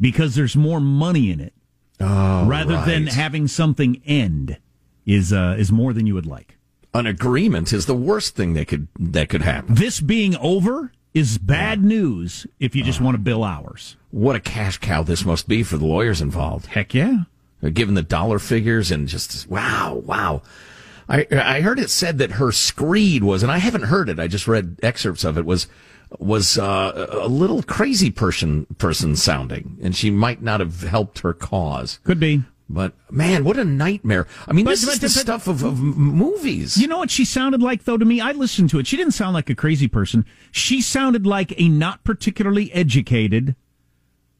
because 0.00 0.36
there's 0.36 0.56
more 0.56 0.80
money 0.80 1.30
in 1.30 1.38
it 1.38 1.52
oh, 2.00 2.46
rather 2.46 2.76
right. 2.76 2.86
than 2.86 3.06
having 3.08 3.46
something 3.46 4.00
end 4.06 4.58
is 5.04 5.34
uh, 5.34 5.54
is 5.58 5.70
more 5.70 5.92
than 5.92 6.06
you 6.06 6.14
would 6.14 6.26
like. 6.26 6.56
An 6.94 7.06
agreement 7.06 7.74
is 7.74 7.84
the 7.84 7.94
worst 7.94 8.36
thing 8.36 8.54
that 8.54 8.68
could 8.68 8.88
that 8.98 9.28
could 9.28 9.42
happen. 9.42 9.74
This 9.74 10.00
being 10.00 10.34
over 10.38 10.92
is 11.12 11.36
bad 11.36 11.82
yeah. 11.82 11.88
news 11.88 12.46
if 12.58 12.74
you 12.74 12.82
just 12.82 13.02
uh, 13.02 13.04
want 13.04 13.14
to 13.16 13.18
bill 13.18 13.44
hours. 13.44 13.96
What 14.10 14.34
a 14.34 14.40
cash 14.40 14.78
cow 14.78 15.02
this 15.02 15.26
must 15.26 15.46
be 15.46 15.62
for 15.62 15.76
the 15.76 15.86
lawyers 15.86 16.22
involved. 16.22 16.66
Heck 16.66 16.94
yeah. 16.94 17.24
Given 17.62 17.94
the 17.94 18.02
dollar 18.02 18.38
figures 18.38 18.90
and 18.90 19.08
just 19.08 19.48
wow, 19.48 20.02
wow. 20.04 20.42
I 21.08 21.26
I 21.30 21.60
heard 21.60 21.78
it 21.78 21.90
said 21.90 22.18
that 22.18 22.32
her 22.32 22.52
screed 22.52 23.24
was, 23.24 23.42
and 23.42 23.50
I 23.50 23.58
haven't 23.58 23.84
heard 23.84 24.08
it. 24.08 24.18
I 24.18 24.28
just 24.28 24.46
read 24.46 24.78
excerpts 24.82 25.24
of 25.24 25.38
it. 25.38 25.46
Was 25.46 25.66
was 26.18 26.58
uh, 26.58 27.08
a 27.10 27.28
little 27.28 27.62
crazy 27.62 28.10
person 28.10 28.66
person 28.78 29.16
sounding, 29.16 29.78
and 29.82 29.96
she 29.96 30.10
might 30.10 30.42
not 30.42 30.60
have 30.60 30.82
helped 30.82 31.20
her 31.20 31.32
cause. 31.32 31.98
Could 32.04 32.20
be. 32.20 32.42
But 32.68 32.94
man, 33.10 33.44
what 33.44 33.56
a 33.56 33.64
nightmare! 33.64 34.26
I 34.48 34.52
mean, 34.52 34.64
but, 34.64 34.72
this 34.72 34.84
but, 34.84 34.94
is 34.94 35.00
the 35.00 35.06
but, 35.06 35.20
stuff 35.20 35.46
of, 35.46 35.62
of 35.62 35.78
movies. 35.80 36.76
You 36.76 36.88
know 36.88 36.98
what 36.98 37.12
she 37.12 37.24
sounded 37.24 37.62
like, 37.62 37.84
though. 37.84 37.96
To 37.96 38.04
me, 38.04 38.20
I 38.20 38.32
listened 38.32 38.70
to 38.70 38.80
it. 38.80 38.86
She 38.88 38.96
didn't 38.96 39.12
sound 39.14 39.34
like 39.34 39.48
a 39.48 39.54
crazy 39.54 39.86
person. 39.86 40.26
She 40.50 40.82
sounded 40.82 41.26
like 41.26 41.54
a 41.60 41.68
not 41.68 42.02
particularly 42.02 42.72
educated 42.72 43.54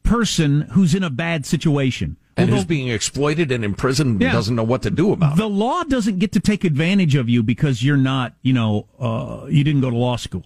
person 0.03 0.61
who's 0.71 0.93
in 0.93 1.03
a 1.03 1.09
bad 1.09 1.45
situation 1.45 2.17
and 2.37 2.49
who's 2.49 2.65
being 2.65 2.89
exploited 2.89 3.51
and 3.51 3.65
imprisoned 3.65 4.21
yeah, 4.21 4.27
and 4.27 4.33
doesn't 4.33 4.55
know 4.55 4.63
what 4.63 4.83
to 4.83 4.91
do 4.91 5.11
about 5.11 5.35
the 5.35 5.43
it. 5.43 5.47
The 5.47 5.53
law 5.53 5.83
doesn't 5.83 6.19
get 6.19 6.31
to 6.33 6.39
take 6.39 6.63
advantage 6.63 7.15
of 7.15 7.27
you 7.27 7.43
because 7.43 7.83
you're 7.83 7.97
not, 7.97 8.33
you 8.41 8.53
know, 8.53 8.87
uh, 8.99 9.47
you 9.49 9.63
didn't 9.63 9.81
go 9.81 9.89
to 9.89 9.95
law 9.95 10.15
school. 10.15 10.45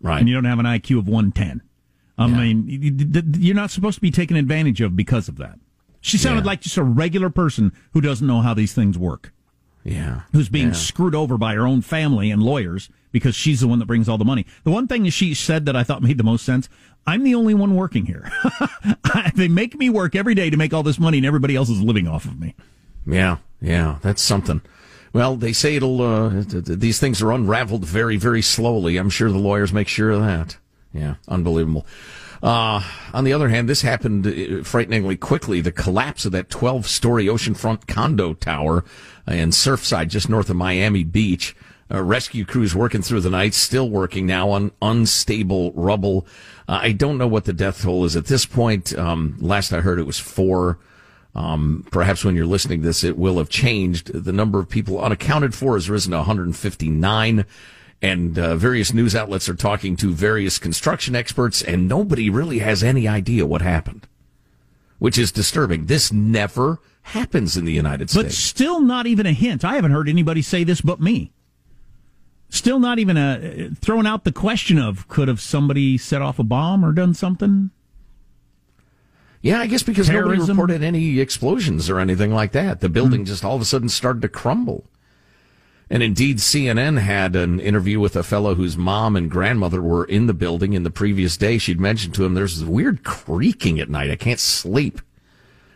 Right. 0.00 0.20
And 0.20 0.28
you 0.28 0.34
don't 0.34 0.44
have 0.44 0.58
an 0.58 0.66
IQ 0.66 0.98
of 0.98 1.08
110. 1.08 1.62
I 2.16 2.26
yeah. 2.26 2.36
mean, 2.36 3.34
you're 3.38 3.54
not 3.54 3.70
supposed 3.70 3.96
to 3.96 4.00
be 4.00 4.10
taken 4.10 4.36
advantage 4.36 4.80
of 4.80 4.94
because 4.94 5.28
of 5.28 5.38
that. 5.38 5.58
She 6.00 6.18
sounded 6.18 6.44
yeah. 6.44 6.48
like 6.48 6.60
just 6.60 6.76
a 6.76 6.82
regular 6.82 7.30
person 7.30 7.72
who 7.92 8.00
doesn't 8.00 8.26
know 8.26 8.42
how 8.42 8.52
these 8.52 8.74
things 8.74 8.98
work. 8.98 9.32
Yeah. 9.82 10.22
Who's 10.32 10.48
being 10.48 10.74
screwed 10.74 11.14
over 11.14 11.38
by 11.38 11.54
her 11.54 11.66
own 11.66 11.80
family 11.80 12.30
and 12.30 12.42
lawyers 12.42 12.90
because 13.14 13.36
she's 13.36 13.60
the 13.60 13.68
one 13.68 13.78
that 13.78 13.86
brings 13.86 14.08
all 14.08 14.18
the 14.18 14.24
money. 14.24 14.44
The 14.64 14.72
one 14.72 14.88
thing 14.88 15.08
she 15.08 15.34
said 15.34 15.66
that 15.66 15.76
I 15.76 15.84
thought 15.84 16.02
made 16.02 16.18
the 16.18 16.24
most 16.24 16.44
sense 16.44 16.68
I'm 17.06 17.22
the 17.22 17.36
only 17.36 17.54
one 17.54 17.76
working 17.76 18.06
here. 18.06 18.30
they 19.34 19.46
make 19.46 19.78
me 19.78 19.88
work 19.88 20.16
every 20.16 20.34
day 20.34 20.50
to 20.50 20.56
make 20.56 20.74
all 20.74 20.82
this 20.82 20.98
money, 20.98 21.18
and 21.18 21.26
everybody 21.26 21.54
else 21.54 21.68
is 21.70 21.80
living 21.80 22.08
off 22.08 22.24
of 22.24 22.40
me. 22.40 22.54
Yeah, 23.06 23.36
yeah, 23.60 23.98
that's 24.02 24.20
something. 24.20 24.62
Well, 25.12 25.36
they 25.36 25.52
say 25.52 25.76
it'll. 25.76 26.02
Uh, 26.02 26.42
these 26.44 26.98
things 26.98 27.22
are 27.22 27.30
unraveled 27.30 27.84
very, 27.84 28.16
very 28.16 28.42
slowly. 28.42 28.96
I'm 28.96 29.10
sure 29.10 29.30
the 29.30 29.38
lawyers 29.38 29.72
make 29.72 29.86
sure 29.86 30.10
of 30.10 30.22
that. 30.22 30.56
Yeah, 30.92 31.14
unbelievable. 31.28 31.86
Uh, 32.42 32.82
on 33.12 33.24
the 33.24 33.32
other 33.32 33.48
hand, 33.48 33.68
this 33.68 33.82
happened 33.82 34.26
uh, 34.26 34.64
frighteningly 34.64 35.16
quickly. 35.16 35.60
The 35.60 35.72
collapse 35.72 36.24
of 36.24 36.32
that 36.32 36.50
12 36.50 36.86
story 36.88 37.26
oceanfront 37.26 37.86
condo 37.86 38.34
tower 38.34 38.84
in 39.28 39.50
Surfside, 39.50 40.08
just 40.08 40.28
north 40.28 40.50
of 40.50 40.56
Miami 40.56 41.04
Beach. 41.04 41.54
Uh, 41.90 42.02
rescue 42.02 42.44
crews 42.44 42.74
working 42.74 43.02
through 43.02 43.20
the 43.20 43.30
night, 43.30 43.52
still 43.52 43.90
working 43.90 44.26
now 44.26 44.48
on 44.50 44.72
unstable 44.80 45.70
rubble. 45.72 46.26
Uh, 46.66 46.80
I 46.82 46.92
don't 46.92 47.18
know 47.18 47.28
what 47.28 47.44
the 47.44 47.52
death 47.52 47.82
toll 47.82 48.04
is 48.04 48.16
at 48.16 48.26
this 48.26 48.46
point. 48.46 48.96
Um, 48.98 49.36
last 49.38 49.72
I 49.72 49.80
heard, 49.80 49.98
it 49.98 50.06
was 50.06 50.18
four. 50.18 50.78
Um, 51.34 51.86
perhaps 51.90 52.24
when 52.24 52.36
you're 52.36 52.46
listening 52.46 52.80
to 52.80 52.86
this, 52.86 53.04
it 53.04 53.18
will 53.18 53.38
have 53.38 53.48
changed. 53.48 54.12
The 54.12 54.32
number 54.32 54.60
of 54.60 54.68
people 54.68 55.00
unaccounted 55.00 55.54
for 55.54 55.74
has 55.74 55.90
risen 55.90 56.12
to 56.12 56.18
159. 56.18 57.44
And 58.00 58.38
uh, 58.38 58.56
various 58.56 58.92
news 58.92 59.16
outlets 59.16 59.48
are 59.48 59.54
talking 59.54 59.96
to 59.96 60.12
various 60.12 60.58
construction 60.58 61.16
experts, 61.16 61.62
and 61.62 61.88
nobody 61.88 62.28
really 62.28 62.58
has 62.58 62.82
any 62.82 63.08
idea 63.08 63.46
what 63.46 63.62
happened, 63.62 64.06
which 64.98 65.16
is 65.16 65.32
disturbing. 65.32 65.86
This 65.86 66.12
never 66.12 66.80
happens 67.02 67.56
in 67.56 67.64
the 67.64 67.72
United 67.72 68.10
States. 68.10 68.24
But 68.24 68.32
still, 68.32 68.80
not 68.80 69.06
even 69.06 69.26
a 69.26 69.32
hint. 69.32 69.64
I 69.64 69.76
haven't 69.76 69.92
heard 69.92 70.08
anybody 70.08 70.42
say 70.42 70.64
this 70.64 70.80
but 70.80 71.00
me. 71.00 71.32
Still 72.54 72.78
not 72.78 73.00
even 73.00 73.16
a 73.16 73.70
throwing 73.80 74.06
out 74.06 74.22
the 74.22 74.30
question 74.30 74.78
of 74.78 75.08
could 75.08 75.26
have 75.26 75.40
somebody 75.40 75.98
set 75.98 76.22
off 76.22 76.38
a 76.38 76.44
bomb 76.44 76.84
or 76.84 76.92
done 76.92 77.12
something. 77.12 77.70
Yeah, 79.42 79.58
I 79.58 79.66
guess 79.66 79.82
because 79.82 80.06
Terrorism. 80.06 80.56
nobody 80.56 80.74
reported 80.74 80.82
any 80.84 81.18
explosions 81.18 81.90
or 81.90 81.98
anything 81.98 82.32
like 82.32 82.52
that. 82.52 82.80
The 82.80 82.88
building 82.88 83.24
mm. 83.24 83.26
just 83.26 83.44
all 83.44 83.56
of 83.56 83.60
a 83.60 83.64
sudden 83.64 83.88
started 83.88 84.22
to 84.22 84.28
crumble. 84.28 84.84
And 85.90 86.00
indeed, 86.00 86.38
CNN 86.38 87.00
had 87.00 87.34
an 87.34 87.58
interview 87.58 87.98
with 87.98 88.14
a 88.14 88.22
fellow 88.22 88.54
whose 88.54 88.76
mom 88.76 89.16
and 89.16 89.28
grandmother 89.28 89.82
were 89.82 90.04
in 90.04 90.28
the 90.28 90.32
building 90.32 90.74
in 90.74 90.84
the 90.84 90.90
previous 90.90 91.36
day. 91.36 91.58
She'd 91.58 91.80
mentioned 91.80 92.14
to 92.14 92.24
him, 92.24 92.34
there's 92.34 92.60
this 92.60 92.68
weird 92.68 93.02
creaking 93.02 93.80
at 93.80 93.90
night. 93.90 94.12
I 94.12 94.16
can't 94.16 94.38
sleep. 94.38 95.00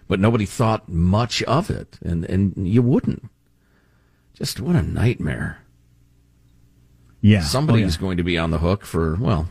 But 0.07 0.21
nobody 0.21 0.47
thought 0.47 0.89
much 0.89 1.43
of 1.43 1.71
it. 1.71 1.99
And, 2.05 2.25
and 2.27 2.69
you 2.69 2.83
wouldn't. 2.83 3.29
Just 4.33 4.61
what 4.61 4.77
a 4.77 4.83
nightmare. 4.83 5.65
Yeah. 7.21 7.43
Somebody's 7.43 7.97
oh, 7.97 7.99
yeah. 7.99 8.01
going 8.01 8.17
to 8.19 8.23
be 8.23 8.39
on 8.39 8.51
the 8.51 8.59
hook 8.59 8.85
for, 8.85 9.17
well, 9.17 9.49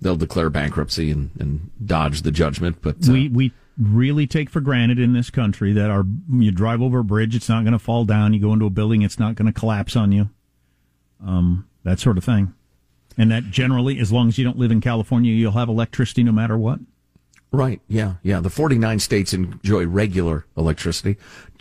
they'll 0.00 0.16
declare 0.16 0.50
bankruptcy 0.50 1.10
and, 1.10 1.30
and 1.38 1.70
dodge 1.84 2.22
the 2.22 2.30
judgment. 2.30 2.78
But 2.80 3.08
uh, 3.08 3.12
we, 3.12 3.28
we 3.28 3.52
really 3.78 4.26
take 4.26 4.50
for 4.50 4.60
granted 4.60 4.98
in 4.98 5.12
this 5.12 5.30
country 5.30 5.72
that 5.72 5.90
our, 5.90 6.04
you 6.30 6.50
drive 6.50 6.82
over 6.82 7.00
a 7.00 7.04
bridge, 7.04 7.34
it's 7.34 7.48
not 7.48 7.62
going 7.64 7.72
to 7.72 7.78
fall 7.78 8.04
down. 8.04 8.34
You 8.34 8.40
go 8.40 8.52
into 8.52 8.66
a 8.66 8.70
building, 8.70 9.02
it's 9.02 9.18
not 9.18 9.34
going 9.34 9.52
to 9.52 9.58
collapse 9.58 9.96
on 9.96 10.12
you. 10.12 10.30
Um, 11.24 11.68
that 11.84 12.00
sort 12.00 12.18
of 12.18 12.24
thing. 12.24 12.54
And 13.16 13.30
that 13.32 13.50
generally, 13.50 13.98
as 13.98 14.12
long 14.12 14.28
as 14.28 14.38
you 14.38 14.44
don't 14.44 14.58
live 14.58 14.70
in 14.70 14.80
California, 14.80 15.32
you'll 15.32 15.52
have 15.52 15.68
electricity 15.68 16.22
no 16.22 16.32
matter 16.32 16.56
what. 16.56 16.78
Right. 17.50 17.80
Yeah. 17.88 18.14
Yeah. 18.22 18.40
The 18.40 18.50
49 18.50 18.98
states 18.98 19.32
enjoy 19.32 19.86
regular 19.86 20.44
electricity. 20.56 21.16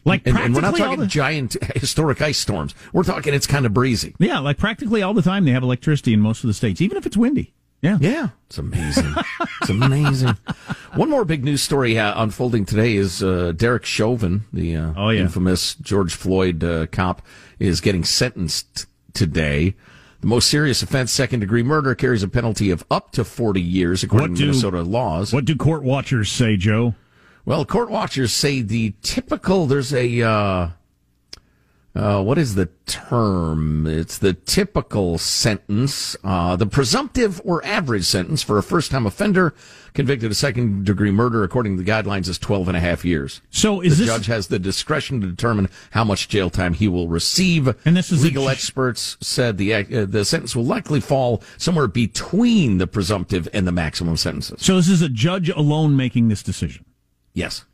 Like 0.08 0.26
and, 0.26 0.38
and, 0.38 0.56
we're 0.56 0.62
not 0.62 0.78
talking 0.78 1.02
the... 1.02 1.06
giant 1.06 1.58
historic 1.76 2.22
ice 2.22 2.38
storms. 2.38 2.74
We're 2.94 3.04
talking 3.04 3.34
it's 3.34 3.46
kind 3.46 3.66
of 3.66 3.74
breezy. 3.74 4.16
Yeah, 4.20 4.40
like 4.40 4.58
practically 4.58 5.02
all 5.02 5.14
the 5.14 5.22
time 5.22 5.44
they 5.44 5.52
have 5.52 5.64
electricity 5.64 6.14
in 6.14 6.22
most 6.22 6.44
of 6.44 6.48
the 6.48 6.54
states, 6.54 6.80
even 6.80 6.98
if 6.98 7.06
it's 7.06 7.18
windy. 7.18 7.54
Yeah, 7.82 7.98
yeah, 8.00 8.30
it's 8.48 8.58
amazing. 8.58 9.14
it's 9.62 9.70
amazing. 9.70 10.30
One 10.96 11.10
more 11.10 11.26
big 11.26 11.44
news 11.44 11.62
story 11.62 12.00
uh, 12.00 12.24
unfolding 12.24 12.66
today 12.66 12.96
is 12.96 13.22
uh, 13.22 13.52
Derek 13.56 13.86
Chauvin, 13.86 14.46
the 14.52 14.76
uh, 14.78 14.94
oh, 14.96 15.10
yeah. 15.10 15.22
infamous 15.22 15.76
George 15.76 16.16
Floyd 16.16 16.64
uh, 16.64 16.88
cop, 16.88 17.22
is 17.60 17.82
getting 17.82 18.04
sentenced 18.04 18.88
today. 19.14 19.76
The 20.22 20.28
most 20.28 20.50
serious 20.50 20.82
offense, 20.82 21.12
second 21.12 21.42
degree 21.42 21.62
murder, 21.62 21.94
carries 21.94 22.24
a 22.24 22.28
penalty 22.28 22.72
of 22.72 22.84
up 22.90 23.12
to 23.12 23.24
40 23.24 23.62
years, 23.62 24.02
according 24.02 24.34
do, 24.34 24.40
to 24.40 24.46
Minnesota 24.48 24.82
laws. 24.82 25.32
What 25.32 25.46
do 25.46 25.56
court 25.56 25.84
watchers 25.84 26.32
say, 26.32 26.58
Joe? 26.58 26.96
Well, 27.48 27.64
court 27.64 27.90
watchers 27.90 28.34
say 28.34 28.60
the 28.60 28.94
typical, 29.04 29.68
there's 29.68 29.94
a, 29.94 30.22
uh, 30.22 30.70
uh, 31.96 32.22
what 32.22 32.38
is 32.38 32.56
the 32.56 32.66
term? 32.88 33.88
It's 33.88 34.18
the 34.18 34.34
typical 34.34 35.18
sentence, 35.18 36.18
uh, 36.26 36.58
the 36.58 36.66
presumptive 36.66 37.40
or 37.46 37.64
average 37.66 38.04
sentence 38.04 38.44
for 38.44 38.58
a 38.58 38.64
first 38.64 38.92
time 38.92 39.06
offender 39.06 39.56
convicted 39.94 40.30
of 40.30 40.36
second 40.36 40.86
degree 40.86 41.10
murder, 41.10 41.46
according 41.46 41.78
to 41.78 41.84
the 41.84 41.90
guidelines, 41.90 42.28
is 42.28 42.38
12 42.38 42.68
and 42.68 42.76
a 42.76 42.82
half 42.82 43.06
years. 43.06 43.40
So 43.50 43.80
is 43.80 43.98
the 43.98 44.04
this... 44.04 44.14
judge 44.14 44.26
has 44.26 44.48
the 44.50 44.60
discretion 44.60 45.22
to 45.22 45.28
determine 45.28 45.70
how 45.92 46.04
much 46.04 46.28
jail 46.28 46.50
time 46.50 46.74
he 46.74 46.90
will 46.90 47.08
receive. 47.08 47.74
And 47.86 47.96
this 47.96 48.12
is 48.12 48.26
legal 48.26 48.50
a... 48.50 48.52
experts 48.52 49.16
said 49.22 49.58
the 49.58 49.74
uh, 49.74 50.06
the 50.06 50.26
sentence 50.26 50.54
will 50.54 50.66
likely 50.66 51.00
fall 51.00 51.42
somewhere 51.58 51.88
between 51.88 52.78
the 52.78 52.88
presumptive 52.88 53.48
and 53.54 53.66
the 53.66 53.72
maximum 53.72 54.18
sentences. 54.18 54.62
So 54.62 54.76
this 54.76 54.90
is 54.90 55.02
a 55.02 55.08
judge 55.08 55.48
alone 55.48 55.96
making 55.96 56.28
this 56.28 56.44
decision. 56.44 56.84
Yes. 57.38 57.66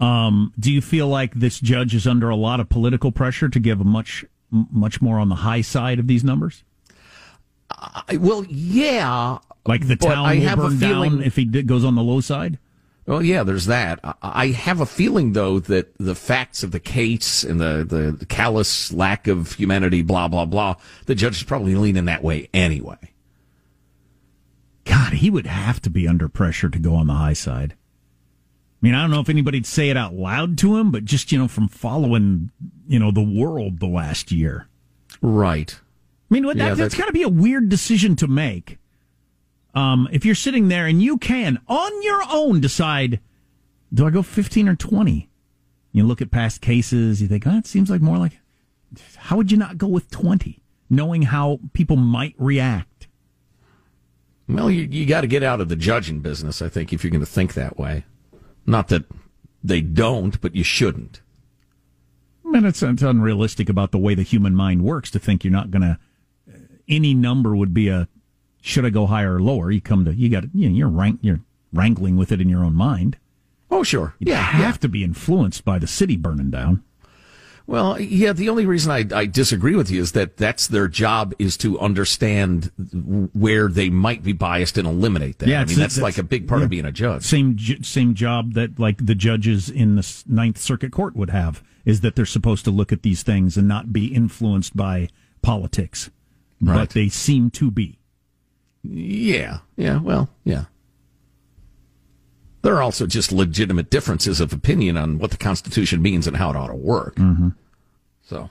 Um, 0.00 0.52
do 0.58 0.72
you 0.72 0.80
feel 0.80 1.06
like 1.06 1.32
this 1.34 1.60
judge 1.60 1.94
is 1.94 2.08
under 2.08 2.28
a 2.28 2.34
lot 2.34 2.58
of 2.58 2.68
political 2.68 3.12
pressure 3.12 3.48
to 3.48 3.60
give 3.60 3.80
a 3.80 3.84
much 3.84 4.24
much 4.50 5.00
more 5.00 5.18
on 5.18 5.28
the 5.28 5.36
high 5.36 5.60
side 5.60 5.98
of 6.00 6.08
these 6.08 6.24
numbers? 6.24 6.64
I, 7.70 8.16
well, 8.18 8.44
yeah. 8.48 9.38
Like 9.64 9.86
the 9.86 9.94
town 9.96 10.26
I 10.26 10.34
will 10.34 10.40
have 10.42 10.58
a 10.58 10.62
burn 10.62 10.78
feeling, 10.78 11.10
down 11.18 11.22
if 11.22 11.36
he 11.36 11.44
did, 11.44 11.68
goes 11.68 11.84
on 11.84 11.94
the 11.94 12.02
low 12.02 12.20
side. 12.20 12.58
Well, 13.06 13.22
yeah, 13.22 13.44
there's 13.44 13.66
that. 13.66 14.00
I- 14.02 14.14
I 14.22 14.46
have 14.48 14.80
a 14.80 14.86
feeling, 14.86 15.32
though, 15.32 15.58
that 15.60 15.96
the 15.98 16.14
facts 16.16 16.62
of 16.64 16.72
the 16.72 16.80
case 16.80 17.44
and 17.44 17.60
the, 17.60 18.16
the 18.18 18.26
callous 18.26 18.92
lack 18.92 19.26
of 19.28 19.52
humanity, 19.52 20.02
blah, 20.02 20.28
blah, 20.28 20.44
blah, 20.46 20.74
the 21.06 21.14
judge 21.14 21.36
is 21.38 21.42
probably 21.44 21.74
leaning 21.76 22.04
that 22.06 22.22
way 22.24 22.48
anyway. 22.52 22.98
God, 24.84 25.14
he 25.14 25.30
would 25.30 25.46
have 25.46 25.80
to 25.82 25.90
be 25.90 26.06
under 26.08 26.28
pressure 26.28 26.68
to 26.68 26.78
go 26.78 26.94
on 26.96 27.06
the 27.06 27.14
high 27.14 27.32
side. 27.34 27.74
I 28.82 28.86
mean, 28.86 28.94
I 28.94 29.02
don't 29.02 29.10
know 29.12 29.20
if 29.20 29.28
anybody'd 29.28 29.64
say 29.66 29.90
it 29.90 29.96
out 29.96 30.14
loud 30.14 30.58
to 30.58 30.76
him, 30.76 30.90
but 30.90 31.04
just, 31.04 31.30
you 31.30 31.38
know, 31.38 31.46
from 31.46 31.68
following, 31.68 32.50
you 32.88 32.98
know, 32.98 33.12
the 33.12 33.22
world 33.22 33.78
the 33.78 33.86
last 33.86 34.32
year. 34.32 34.66
Right. 35.20 35.78
I 36.30 36.34
mean, 36.34 36.44
what- 36.44 36.56
Yeah, 36.56 36.70
that, 36.70 36.78
that's 36.78 36.94
that's- 36.94 36.98
got 36.98 37.06
to 37.06 37.12
be 37.12 37.22
a 37.22 37.28
weird 37.28 37.68
decision 37.68 38.16
to 38.16 38.26
make. 38.26 38.78
Um, 39.74 40.08
if 40.10 40.24
you're 40.24 40.34
sitting 40.34 40.66
there 40.68 40.86
and 40.86 41.00
you 41.00 41.16
can, 41.16 41.60
on 41.68 42.02
your 42.02 42.22
own, 42.28 42.60
decide, 42.60 43.20
do 43.94 44.06
I 44.06 44.10
go 44.10 44.22
15 44.22 44.68
or 44.68 44.74
20? 44.74 45.28
You 45.92 46.04
look 46.04 46.20
at 46.20 46.30
past 46.30 46.60
cases, 46.60 47.22
you 47.22 47.28
think, 47.28 47.46
oh, 47.46 47.58
it 47.58 47.66
seems 47.66 47.88
like 47.88 48.00
more 48.00 48.18
like, 48.18 48.38
how 49.16 49.36
would 49.36 49.52
you 49.52 49.58
not 49.58 49.78
go 49.78 49.86
with 49.86 50.10
20, 50.10 50.60
knowing 50.90 51.22
how 51.22 51.60
people 51.72 51.96
might 51.96 52.34
react? 52.36 53.06
Well, 54.48 54.70
you, 54.70 54.88
you 54.90 55.06
got 55.06 55.20
to 55.22 55.26
get 55.26 55.42
out 55.42 55.60
of 55.60 55.68
the 55.68 55.76
judging 55.76 56.18
business, 56.20 56.60
I 56.60 56.68
think, 56.68 56.92
if 56.92 57.04
you're 57.04 57.10
going 57.12 57.20
to 57.24 57.26
think 57.26 57.54
that 57.54 57.78
way. 57.78 58.04
Not 58.66 58.88
that 58.88 59.04
they 59.62 59.80
don't, 59.80 60.40
but 60.40 60.54
you 60.54 60.64
shouldn't. 60.64 61.20
I 62.44 62.50
mean, 62.50 62.64
it's, 62.64 62.82
it's 62.82 63.02
unrealistic 63.02 63.68
about 63.68 63.92
the 63.92 63.98
way 63.98 64.14
the 64.14 64.22
human 64.22 64.54
mind 64.54 64.82
works 64.82 65.10
to 65.12 65.18
think 65.18 65.44
you're 65.44 65.52
not 65.52 65.70
going 65.70 65.82
to. 65.82 65.98
Uh, 66.48 66.58
any 66.88 67.14
number 67.14 67.54
would 67.56 67.72
be 67.72 67.88
a. 67.88 68.08
Should 68.60 68.84
I 68.84 68.90
go 68.90 69.06
higher 69.06 69.36
or 69.36 69.42
lower? 69.42 69.70
You 69.70 69.80
come 69.80 70.04
to 70.04 70.14
you 70.14 70.28
got 70.28 70.44
you 70.54 70.68
know, 70.68 70.76
you're 70.76 70.88
rank 70.88 71.18
you're 71.22 71.40
wrangling 71.72 72.16
with 72.16 72.30
it 72.30 72.40
in 72.40 72.48
your 72.48 72.64
own 72.64 72.74
mind. 72.74 73.16
Oh, 73.70 73.82
sure. 73.82 74.14
Yeah 74.20 74.56
you 74.58 74.62
have 74.64 74.78
to 74.80 74.88
be 74.88 75.02
influenced 75.02 75.64
by 75.64 75.78
the 75.78 75.86
city 75.86 76.16
burning 76.16 76.50
down. 76.50 76.84
Well, 77.66 78.00
yeah, 78.00 78.32
the 78.32 78.48
only 78.48 78.66
reason 78.66 78.90
I, 78.90 79.04
I 79.14 79.26
disagree 79.26 79.76
with 79.76 79.90
you 79.90 80.00
is 80.00 80.12
that 80.12 80.36
that's 80.36 80.66
their 80.66 80.88
job 80.88 81.32
is 81.38 81.56
to 81.58 81.78
understand 81.78 82.70
where 83.32 83.68
they 83.68 83.88
might 83.88 84.22
be 84.22 84.32
biased 84.32 84.76
and 84.78 84.86
eliminate 84.86 85.38
that. 85.38 85.48
Yeah, 85.48 85.60
I 85.60 85.64
mean, 85.64 85.78
that's 85.78 85.96
it's- 85.96 86.02
like 86.02 86.18
a 86.18 86.22
big 86.22 86.48
part 86.48 86.60
yeah. 86.60 86.64
of 86.64 86.70
being 86.70 86.84
a 86.84 86.92
judge. 86.92 87.22
Same 87.22 87.56
same 87.82 88.14
job 88.14 88.54
that 88.54 88.78
like 88.78 89.04
the 89.06 89.14
judges 89.14 89.70
in 89.70 89.96
the 89.96 90.22
Ninth 90.26 90.58
Circuit 90.58 90.92
Court 90.92 91.14
would 91.16 91.30
have 91.30 91.62
is 91.84 92.00
that 92.00 92.14
they're 92.16 92.26
supposed 92.26 92.64
to 92.64 92.70
look 92.70 92.92
at 92.92 93.02
these 93.02 93.22
things 93.22 93.56
and 93.56 93.66
not 93.68 93.92
be 93.92 94.06
influenced 94.06 94.76
by 94.76 95.08
politics, 95.40 96.10
Right. 96.60 96.76
but 96.76 96.90
they 96.90 97.08
seem 97.08 97.50
to 97.52 97.70
be. 97.70 97.98
Yeah, 98.84 99.58
yeah, 99.76 100.00
well, 100.00 100.28
yeah. 100.44 100.64
There 102.62 102.76
are 102.76 102.82
also 102.82 103.06
just 103.06 103.32
legitimate 103.32 103.90
differences 103.90 104.40
of 104.40 104.52
opinion 104.52 104.96
on 104.96 105.18
what 105.18 105.32
the 105.32 105.36
Constitution 105.36 106.00
means 106.00 106.26
and 106.26 106.36
how 106.36 106.50
it 106.50 106.56
ought 106.56 106.68
to 106.68 106.74
work. 106.74 107.16
Mm-hmm. 107.16 107.48
So, 108.22 108.50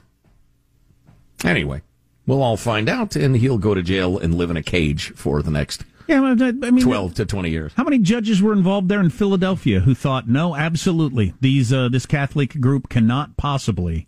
anyway, 1.45 1.81
we'll 2.27 2.43
all 2.43 2.57
find 2.57 2.89
out, 2.89 3.15
and 3.15 3.37
he'll 3.37 3.57
go 3.57 3.73
to 3.73 3.81
jail 3.81 4.19
and 4.19 4.35
live 4.35 4.49
in 4.49 4.57
a 4.57 4.63
cage 4.63 5.13
for 5.15 5.41
the 5.41 5.49
next 5.49 5.85
Yeah, 6.07 6.21
I 6.21 6.71
mean, 6.71 6.83
12 6.83 7.15
to 7.15 7.25
20 7.25 7.49
years. 7.49 7.71
How 7.75 7.85
many 7.85 7.99
judges 7.99 8.41
were 8.41 8.53
involved 8.53 8.89
there 8.89 8.99
in 8.99 9.09
Philadelphia 9.09 9.79
who 9.79 9.95
thought, 9.95 10.27
no, 10.27 10.55
absolutely, 10.57 11.33
these 11.39 11.71
uh, 11.71 11.87
this 11.87 12.05
Catholic 12.05 12.59
group 12.59 12.89
cannot 12.89 13.37
possibly 13.37 14.07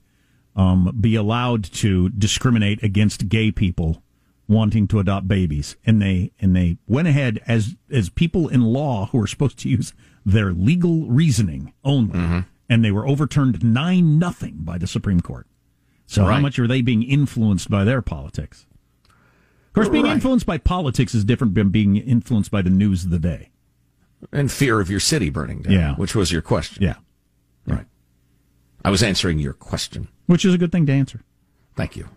um, 0.55 0.95
be 0.99 1.15
allowed 1.15 1.63
to 1.63 2.09
discriminate 2.09 2.83
against 2.83 3.29
gay 3.29 3.51
people 3.51 4.02
wanting 4.53 4.87
to 4.89 4.99
adopt 4.99 5.27
babies, 5.27 5.75
and 5.85 6.01
they 6.01 6.31
and 6.39 6.55
they 6.55 6.77
went 6.87 7.07
ahead 7.07 7.41
as 7.47 7.75
as 7.91 8.09
people 8.09 8.47
in 8.47 8.61
law 8.61 9.07
who 9.07 9.19
are 9.21 9.27
supposed 9.27 9.59
to 9.59 9.69
use 9.69 9.93
their 10.25 10.53
legal 10.53 11.07
reasoning 11.07 11.73
only, 11.83 12.13
mm-hmm. 12.17 12.39
and 12.69 12.85
they 12.85 12.91
were 12.91 13.07
overturned 13.07 13.63
nine 13.63 14.17
nothing 14.17 14.55
by 14.59 14.77
the 14.77 14.87
Supreme 14.87 15.19
Court. 15.21 15.47
So 16.05 16.25
how 16.25 16.39
much 16.39 16.59
are 16.59 16.67
they 16.67 16.81
being 16.81 17.03
influenced 17.03 17.69
by 17.69 17.83
their 17.83 18.01
politics? 18.01 18.65
Of 19.07 19.73
course, 19.73 19.89
being 19.89 20.05
Right. 20.05 20.13
influenced 20.13 20.45
by 20.45 20.59
politics 20.59 21.15
is 21.15 21.25
different 21.25 21.55
than 21.55 21.69
being 21.69 21.95
influenced 21.97 22.51
by 22.51 22.61
the 22.61 22.69
news 22.69 23.03
of 23.03 23.09
the 23.09 23.17
day. 23.17 23.49
And 24.31 24.51
fear 24.51 24.79
of 24.79 24.91
your 24.91 24.99
city 24.99 25.29
burning 25.31 25.63
down, 25.63 25.73
Yeah. 25.73 25.95
which 25.95 26.13
was 26.13 26.31
your 26.31 26.43
question. 26.43 26.83
Yeah. 26.83 26.95
Right. 27.65 27.87
I 28.85 28.91
was 28.91 29.01
answering 29.01 29.39
your 29.39 29.53
question. 29.53 30.09
Which 30.27 30.45
is 30.45 30.53
a 30.53 30.57
good 30.57 30.71
thing 30.71 30.85
to 30.85 30.93
answer. 30.93 31.21
Thank 31.75 31.95
you. 31.95 32.07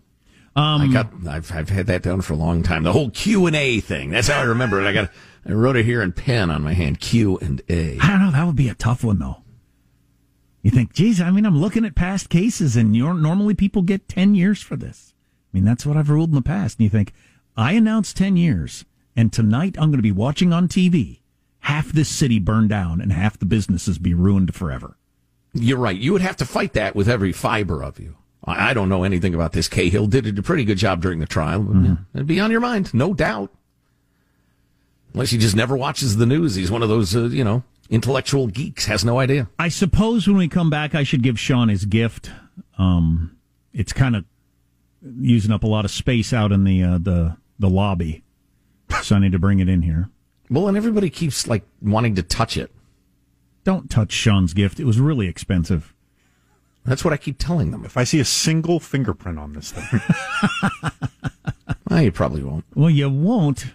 Um, 0.57 0.81
I 0.81 0.87
got. 0.89 1.13
I've, 1.29 1.53
I've 1.53 1.69
had 1.69 1.87
that 1.87 2.03
down 2.03 2.23
for 2.23 2.33
a 2.33 2.37
long 2.37 2.63
time. 2.63 2.83
The 2.83 2.93
whole 2.93 3.11
Q 3.11 3.47
and 3.47 3.55
A 3.55 3.81
thing. 3.81 4.11
That's 4.11 4.29
how 4.29 4.41
I 4.41 4.45
remember 4.45 4.81
it. 4.81 4.87
I 4.89 4.93
got. 4.93 5.11
I 5.47 5.53
wrote 5.53 5.77
it 5.77 5.85
here 5.85 6.03
in 6.03 6.13
pen 6.13 6.51
on 6.51 6.63
my 6.63 6.73
hand. 6.73 6.99
Q 6.99 7.39
and 7.39 7.63
A. 7.69 7.99
I 8.01 8.09
don't 8.09 8.21
know. 8.21 8.31
That 8.33 8.47
would 8.47 8.57
be 8.57 8.69
a 8.69 8.75
tough 8.75 9.05
one, 9.05 9.19
though. 9.19 9.43
You 10.63 10.73
think, 10.73 10.95
geez, 10.95 11.21
I 11.21 11.31
mean, 11.31 11.47
I'm 11.47 11.61
looking 11.61 11.85
at 11.85 11.95
past 11.95 12.29
cases, 12.29 12.75
and 12.75 12.97
you're, 12.97 13.15
normally 13.15 13.55
people 13.55 13.83
get 13.83 14.09
10 14.09 14.35
years 14.35 14.61
for 14.61 14.75
this. 14.75 15.15
I 15.53 15.57
mean, 15.57 15.65
that's 15.65 15.87
what 15.87 15.97
I've 15.97 16.11
ruled 16.11 16.31
in 16.31 16.35
the 16.35 16.43
past. 16.43 16.81
And 16.81 16.85
you 16.85 16.91
think, 16.91 17.13
I 17.57 17.75
announced 17.75 18.17
10 18.17 18.37
years, 18.37 18.85
and 19.15 19.33
tonight 19.33 19.77
I'm 19.79 19.91
going 19.91 19.99
to 19.99 20.03
be 20.03 20.11
watching 20.11 20.53
on 20.53 20.67
TV 20.67 21.21
half 21.61 21.93
this 21.93 22.09
city 22.09 22.41
burn 22.41 22.67
down 22.67 23.01
and 23.01 23.13
half 23.13 23.39
the 23.39 23.47
businesses 23.47 23.99
be 23.99 24.15
ruined 24.15 24.55
forever. 24.55 24.97
You're 25.53 25.79
right. 25.79 25.97
You 25.97 26.13
would 26.13 26.23
have 26.23 26.37
to 26.37 26.45
fight 26.45 26.73
that 26.73 26.97
with 26.97 27.09
every 27.09 27.33
fiber 27.33 27.83
of 27.83 28.01
you. 28.01 28.17
I, 28.47 28.71
I 28.71 28.75
don't 28.75 28.89
know 28.89 29.05
anything 29.05 29.35
about 29.35 29.53
this. 29.53 29.69
Cahill 29.69 30.07
did 30.07 30.39
a 30.39 30.43
pretty 30.43 30.65
good 30.65 30.79
job 30.79 31.03
during 31.03 31.19
the 31.19 31.27
trial. 31.27 31.67
Yeah, 31.83 31.97
It'd 32.15 32.27
be 32.27 32.41
on 32.41 32.51
your 32.51 32.61
mind, 32.61 32.95
no 32.95 33.15
doubt. 33.15 33.53
Unless 35.13 35.31
he 35.31 35.39
just 35.39 35.57
never 35.57 35.77
watches 35.77 36.17
the 36.17 36.27
news. 36.27 36.55
He's 36.55 36.71
one 36.71 36.83
of 36.83 36.89
those, 36.89 37.17
uh, 37.17 37.25
you 37.25 37.43
know, 37.43 37.63
intellectual 37.89 38.47
geeks. 38.49 38.87
Has 38.87 39.05
no 39.05 39.19
idea. 39.19 39.49
I 39.59 39.69
suppose 39.69 40.27
when 40.29 40.37
we 40.37 40.49
come 40.49 40.69
back, 40.69 40.95
I 40.95 41.03
should 41.05 41.23
give 41.23 41.39
Sean 41.41 41.69
his 41.69 41.87
gift. 41.87 42.31
Um, 42.79 43.37
it's 43.73 43.93
kind 43.93 44.15
of 44.15 44.25
using 45.19 45.53
up 45.53 45.63
a 45.63 45.67
lot 45.67 45.85
of 45.85 45.91
space 45.91 46.33
out 46.33 46.53
in 46.53 46.65
the 46.65 46.83
uh, 46.83 46.99
the 46.99 47.37
the 47.59 47.71
lobby, 47.71 48.23
so 49.03 49.17
I 49.17 49.19
need 49.21 49.33
to 49.33 49.39
bring 49.39 49.61
it 49.61 49.69
in 49.69 49.83
here. 49.83 50.11
Well, 50.51 50.69
and 50.69 50.77
everybody 50.77 51.09
keeps 51.09 51.47
like 51.49 51.65
wanting 51.81 52.15
to 52.17 52.23
touch 52.23 52.57
it. 52.59 52.71
Don't 53.65 53.91
touch 53.91 54.13
Sean's 54.13 54.53
gift. 54.53 54.79
It 54.79 54.85
was 54.85 55.01
really 55.01 55.27
expensive. 55.27 55.95
That's 56.87 57.05
what 57.05 57.13
I 57.13 57.17
keep 57.17 57.39
telling 57.39 57.71
them. 57.73 57.85
If 57.85 57.97
I 57.97 58.05
see 58.05 58.21
a 58.21 58.25
single 58.25 58.81
fingerprint 58.81 59.39
on 59.39 59.53
this 59.55 59.73
thing, 59.73 60.01
well, 61.91 62.03
you 62.03 62.13
probably 62.13 62.43
won't. 62.43 62.65
Well, 62.75 62.91
you 62.91 63.11
won't. 63.11 63.67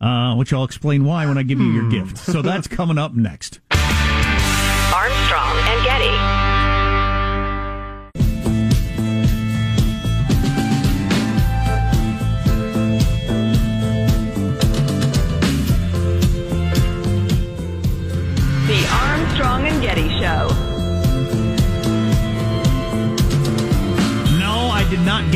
Uh, 0.00 0.34
which 0.34 0.52
I'll 0.52 0.64
explain 0.64 1.04
why 1.04 1.26
when 1.26 1.38
I 1.38 1.42
give 1.42 1.58
you 1.58 1.72
your 1.72 1.88
gift. 1.88 2.18
So 2.18 2.42
that's 2.42 2.68
coming 2.68 2.98
up 2.98 3.14
next. 3.14 3.60
Armstrong 3.70 5.45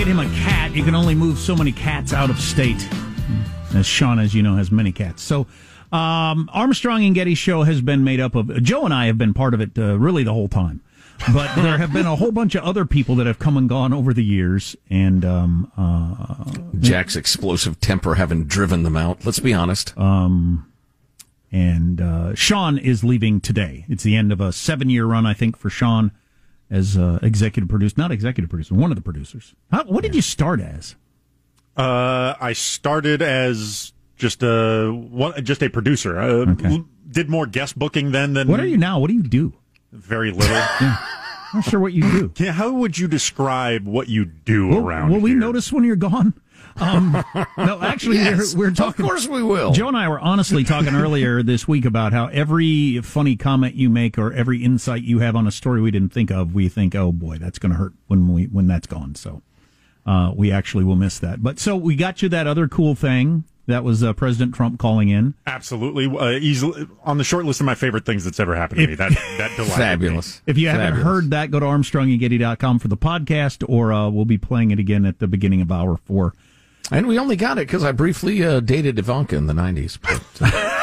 get 0.01 0.09
him 0.09 0.19
a 0.19 0.25
cat. 0.31 0.75
You 0.75 0.83
can 0.83 0.95
only 0.95 1.15
move 1.15 1.39
so 1.39 1.55
many 1.55 1.73
cats 1.73 2.15
out 2.15 2.31
of 2.31 2.41
state. 2.41 2.89
As 3.75 3.85
Sean, 3.85 4.19
as 4.19 4.35
you 4.35 4.43
know, 4.43 4.57
has 4.57 4.73
many 4.73 4.93
cats. 4.93 5.23
So, 5.23 5.47
um, 5.93 6.49
Armstrong 6.55 7.05
and 7.05 7.15
Getty 7.15 7.35
show 7.35 7.65
has 7.65 7.83
been 7.83 8.03
made 8.03 8.19
up 8.19 8.35
of 8.35 8.63
Joe 8.63 8.87
and 8.87 8.95
I 8.95 9.09
have 9.09 9.19
been 9.19 9.35
part 9.35 9.53
of 9.53 9.61
it 9.61 9.77
uh, 9.77 9.99
really 9.99 10.25
the 10.25 10.33
whole 10.33 10.49
time. 10.49 10.81
But 11.35 11.55
there 11.63 11.77
have 11.77 11.93
been 11.93 12.07
a 12.07 12.17
whole 12.17 12.33
bunch 12.33 12.55
of 12.55 12.65
other 12.65 12.87
people 12.87 13.15
that 13.17 13.27
have 13.27 13.39
come 13.39 13.59
and 13.59 13.69
gone 13.69 13.93
over 13.93 14.15
the 14.15 14.25
years, 14.25 14.75
and 14.89 15.23
um, 15.23 15.71
uh, 15.77 16.79
Jack's 16.81 17.15
explosive 17.15 17.79
temper 17.79 18.15
having 18.15 18.47
driven 18.47 18.85
them 18.85 18.97
out. 18.97 19.27
Let's 19.27 19.41
be 19.41 19.53
honest. 19.53 19.95
Um, 19.99 20.73
and 21.53 22.01
uh, 22.01 22.35
Sean 22.35 22.79
is 22.79 23.05
leaving 23.05 23.39
today. 23.39 23.85
It's 23.87 24.03
the 24.03 24.17
end 24.17 24.33
of 24.33 24.41
a 24.41 24.51
seven-year 24.51 25.05
run, 25.05 25.27
I 25.27 25.35
think, 25.35 25.59
for 25.59 25.69
Sean 25.69 26.11
as 26.71 26.97
uh, 26.97 27.19
executive 27.23 27.69
producer, 27.69 27.95
not 27.99 28.13
executive 28.13 28.49
producer, 28.49 28.75
one 28.75 28.91
of 28.91 28.97
the 28.97 29.03
producers. 29.03 29.55
How, 29.71 29.85
what 29.85 30.03
did 30.03 30.15
you 30.15 30.23
start 30.23 30.61
as? 30.61 30.95
uh, 31.77 32.35
I 32.41 32.53
started 32.53 33.23
as 33.23 33.93
just 34.17 34.43
a 34.43 34.91
one, 34.93 35.43
just 35.45 35.63
a 35.63 35.71
producer. 35.71 36.19
I 36.19 36.27
Okay. 36.29 36.85
did 37.11 37.29
more 37.31 37.47
guest 37.47 37.79
booking 37.79 38.13
then 38.13 38.35
than 38.35 38.49
What 38.49 38.61
are 38.61 38.67
you 38.67 38.77
now? 38.77 38.99
What 38.99 39.09
do 39.09 39.15
you 39.15 39.23
do? 39.23 39.55
very 39.93 40.31
little. 40.31 40.55
Not 41.53 41.65
sure 41.65 41.81
what 41.81 41.93
you 41.93 42.03
do. 42.03 42.33
Yeah, 42.37 42.53
how 42.53 42.71
would 42.73 42.97
you 42.97 43.09
describe 43.09 43.85
what 43.85 44.09
you 44.09 44.25
do 44.25 44.69
Will, 44.69 44.87
around 44.87 45.11
will 45.11 45.19
we 45.19 45.31
here? 45.31 45.39
notice 45.41 45.73
when 45.73 45.83
you're 45.83 45.97
gone? 45.97 46.35
Um, 46.77 47.25
no, 47.59 47.81
actually, 47.83 48.17
Yes, 48.17 48.55
we're, 48.55 48.73
we're 48.73 48.87
of 48.87 48.97
course 48.97 49.29
we 49.29 49.43
will. 49.43 49.73
Joe 49.73 49.89
and 49.89 49.97
I 49.97 50.09
were 50.09 50.21
honestly 50.21 50.65
talking 50.65 50.95
earlier 50.95 51.43
this 51.45 51.69
week 51.69 51.85
about 51.85 52.13
how 52.13 52.27
every 52.29 53.01
funny 53.01 53.37
comment 53.37 53.75
you 53.75 53.91
make 53.91 54.19
or 54.19 54.33
every 54.33 54.63
insight 54.63 55.03
you 55.03 55.19
have 55.19 55.37
on 55.37 55.47
a 55.47 55.51
story 55.51 55.81
we 55.81 55.91
didn't 55.91 56.13
think 56.13 56.31
of, 56.31 56.55
we 56.55 56.69
think, 56.69 56.95
oh 56.95 57.13
boy, 57.13 57.39
that's 57.39 57.59
going 57.59 57.73
to 57.73 57.79
hurt 57.79 57.93
when 58.07 58.33
we 58.33 58.45
when 58.45 58.67
that's 58.67 58.87
gone. 58.87 59.15
So, 59.15 59.43
uh, 60.07 60.33
we 60.35 60.51
actually 60.51 60.85
will 60.85 60.97
miss 60.97 61.19
that. 61.19 61.43
But 61.43 61.59
so 61.59 61.77
we 61.77 61.97
got 61.97 62.23
you 62.23 62.29
that 62.31 62.47
other 62.47 62.69
cool 62.69 62.95
thing. 62.95 63.45
That 63.67 63.85
was 63.85 64.03
uh, 64.03 64.15
President 64.15 64.53
Trump 64.53 64.81
calling 64.81 65.11
in. 65.11 65.35
Absolutely, 65.47 66.07
uh, 66.07 66.31
easily 66.31 66.89
on 67.05 67.19
the 67.19 67.25
short 67.25 67.45
list 67.45 67.61
of 67.61 67.67
my 67.67 67.77
favorite 67.77 68.05
things 68.05 68.25
that's 68.25 68.41
ever 68.41 68.57
happened 68.57 68.81
to 68.81 68.87
me. 68.89 68.95
That 68.97 69.13
that 69.39 69.51
Fabulous. 69.77 70.39
Me. 70.39 70.43
If 70.51 70.59
you 70.59 70.69
haven't 70.69 71.03
heard 71.03 71.31
that, 71.31 71.53
go 71.53 71.61
to 71.61 71.67
ArmstrongandGetty.com 71.67 72.81
for 72.81 72.89
the 72.89 72.97
podcast, 72.97 73.65
or 73.69 73.93
uh, 73.93 74.09
we'll 74.09 74.25
be 74.25 74.39
playing 74.39 74.73
it 74.73 74.81
again 74.81 75.07
at 75.07 75.21
the 75.21 75.29
beginning 75.29 75.61
of 75.61 75.71
hour 75.71 75.97
four. 75.97 76.35
And 76.91 77.07
we 77.07 77.19
only 77.19 77.37
got 77.37 77.59
it 77.59 77.67
because 77.69 77.85
I 77.85 77.93
briefly 77.93 78.45
uh, 78.45 78.61
dated 78.61 78.99
Ivanka 78.99 79.37
in 79.37 79.47
the 79.47 79.53
90s. 79.53 79.99
But, 80.01 80.23
uh, 80.41 80.77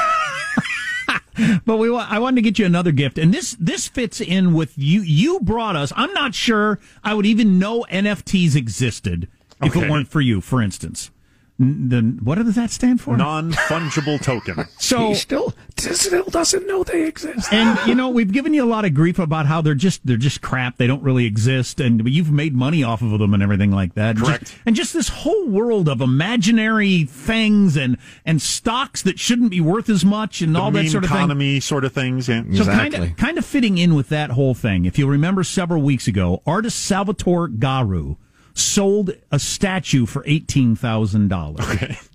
But 1.65 1.78
we, 1.78 1.96
I 1.96 2.17
wanted 2.17 2.38
to 2.38 2.41
get 2.41 2.58
you 2.58 2.65
another 2.65 2.91
gift, 2.91 3.20
and 3.20 3.32
this 3.32 3.56
this 3.60 3.88
fits 3.88 4.20
in 4.20 4.54
with 4.54 4.74
you. 4.76 5.02
You 5.02 5.39
brought 5.39 5.76
us. 5.76 5.93
I'm 5.96 6.12
not 6.13 6.34
sure 6.34 6.80
I 7.04 7.13
would 7.13 7.28
even 7.28 7.60
know 7.60 7.86
NFTs 7.91 8.56
existed 8.56 9.28
if 9.62 9.76
it 9.76 9.88
weren't 9.89 10.08
for 10.08 10.20
you. 10.20 10.41
For 10.41 10.63
instance, 10.63 11.12
N- 11.60 11.89
then 11.89 12.20
what 12.24 12.36
does 12.36 12.54
that 12.56 12.70
stand 12.70 13.02
for? 13.02 13.17
non 13.17 13.52
fungible 13.52 14.22
token. 14.22 14.65
so 14.80 15.08
he 15.10 15.15
still, 15.15 15.54
still 15.76 16.24
doesn't 16.26 16.67
know 16.67 16.84
they 16.84 17.08
exist. 17.08 17.52
and 17.52 17.80
you 17.88 17.96
know 17.96 18.10
we've 18.10 18.32
given 18.32 18.54
you 18.54 18.63
a 18.63 18.70
lot 18.70 18.86
of 18.86 18.93
grief 18.93 19.17
about 19.20 19.46
how 19.48 19.62
they're 19.62 19.74
just 19.74 20.06
they're 20.06 20.17
just 20.17 20.41
crap 20.41 20.78
they 20.78 20.86
don't 20.88 21.02
really 21.02 21.26
exist 21.26 21.80
and 21.80 22.08
you've 22.08 22.32
made 22.32 22.54
money 22.56 22.84
off 22.84 23.02
of 23.02 23.17
them 23.20 23.34
and 23.34 23.41
everything 23.41 23.72
like 23.72 23.96
that 23.96 24.17
And 24.17 24.26
Correct. 24.26 24.41
just, 24.43 24.56
and 24.65 24.76
just 24.76 24.93
this 24.93 25.10
whole 25.10 25.48
world 25.48 25.89
of 25.89 26.00
imaginary 26.02 27.06
things 27.06 27.76
and 27.76 27.98
and 28.26 28.41
stocks 28.41 29.02
that 29.02 29.17
shouldn't 29.20 29.50
be 29.50 29.62
worth 29.62 29.89
as 29.89 30.06
much 30.06 30.41
and 30.41 30.56
The 30.56 30.60
all 30.60 30.72
that 30.72 30.88
sort 30.89 31.04
of 31.06 31.10
thing 31.10 31.17
economy 31.17 31.60
sort 31.60 31.86
of 31.86 31.91
things. 31.93 32.30
Yeah. 32.30 32.43
so 32.54 32.65
kind 32.65 32.88
Exactly. 32.88 33.10
of 33.12 33.17
kind 33.17 33.38
of 33.38 33.46
fitting 33.46 33.78
in 33.80 33.96
with 33.96 34.10
that 34.10 34.30
whole 34.32 34.54
thing 34.54 34.86
if 34.86 35.00
you 35.00 35.08
remember 35.08 35.43
several 35.43 35.82
weeks 35.82 36.08
ago 36.08 36.41
artist 36.46 36.78
Salvatore 36.86 37.48
Garau 37.50 38.17
sold 38.58 39.12
a 39.32 39.39
statue 39.39 40.06
for 40.06 40.24
$18000 40.24 41.60
Okay. 41.60 41.98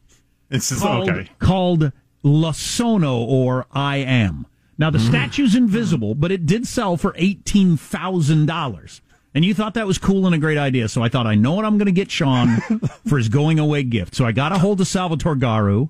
It's 0.52 0.68
just, 0.68 0.82
called, 0.82 1.08
okay. 1.08 1.30
called 1.38 1.92
La 2.22 2.52
Sono 2.52 3.24
or 3.24 3.66
I 3.72 3.96
Am. 3.96 4.46
Now 4.76 4.90
the 4.90 4.98
mm. 4.98 5.08
statue's 5.08 5.54
invisible, 5.54 6.14
but 6.14 6.30
it 6.30 6.44
did 6.44 6.66
sell 6.66 6.96
for 6.96 7.14
eighteen 7.16 7.76
thousand 7.76 8.46
dollars. 8.46 9.00
And 9.34 9.44
you 9.44 9.54
thought 9.54 9.74
that 9.74 9.86
was 9.86 9.96
cool 9.96 10.26
and 10.26 10.34
a 10.34 10.38
great 10.38 10.58
idea, 10.58 10.88
so 10.88 11.02
I 11.02 11.08
thought 11.08 11.26
I 11.26 11.36
know 11.36 11.54
what 11.54 11.64
I'm 11.64 11.78
going 11.78 11.86
to 11.86 11.92
get 11.92 12.10
Sean 12.10 12.60
for 13.08 13.16
his 13.16 13.30
going 13.30 13.58
away 13.58 13.82
gift. 13.82 14.14
So 14.14 14.26
I 14.26 14.32
got 14.32 14.52
a 14.52 14.58
hold 14.58 14.78
of 14.82 14.86
Salvatore 14.86 15.36
Garau. 15.36 15.88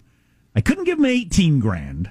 I 0.55 0.61
couldn't 0.61 0.85
give 0.85 0.99
him 0.99 1.07
eighteen 1.07 1.59
grand. 1.59 2.11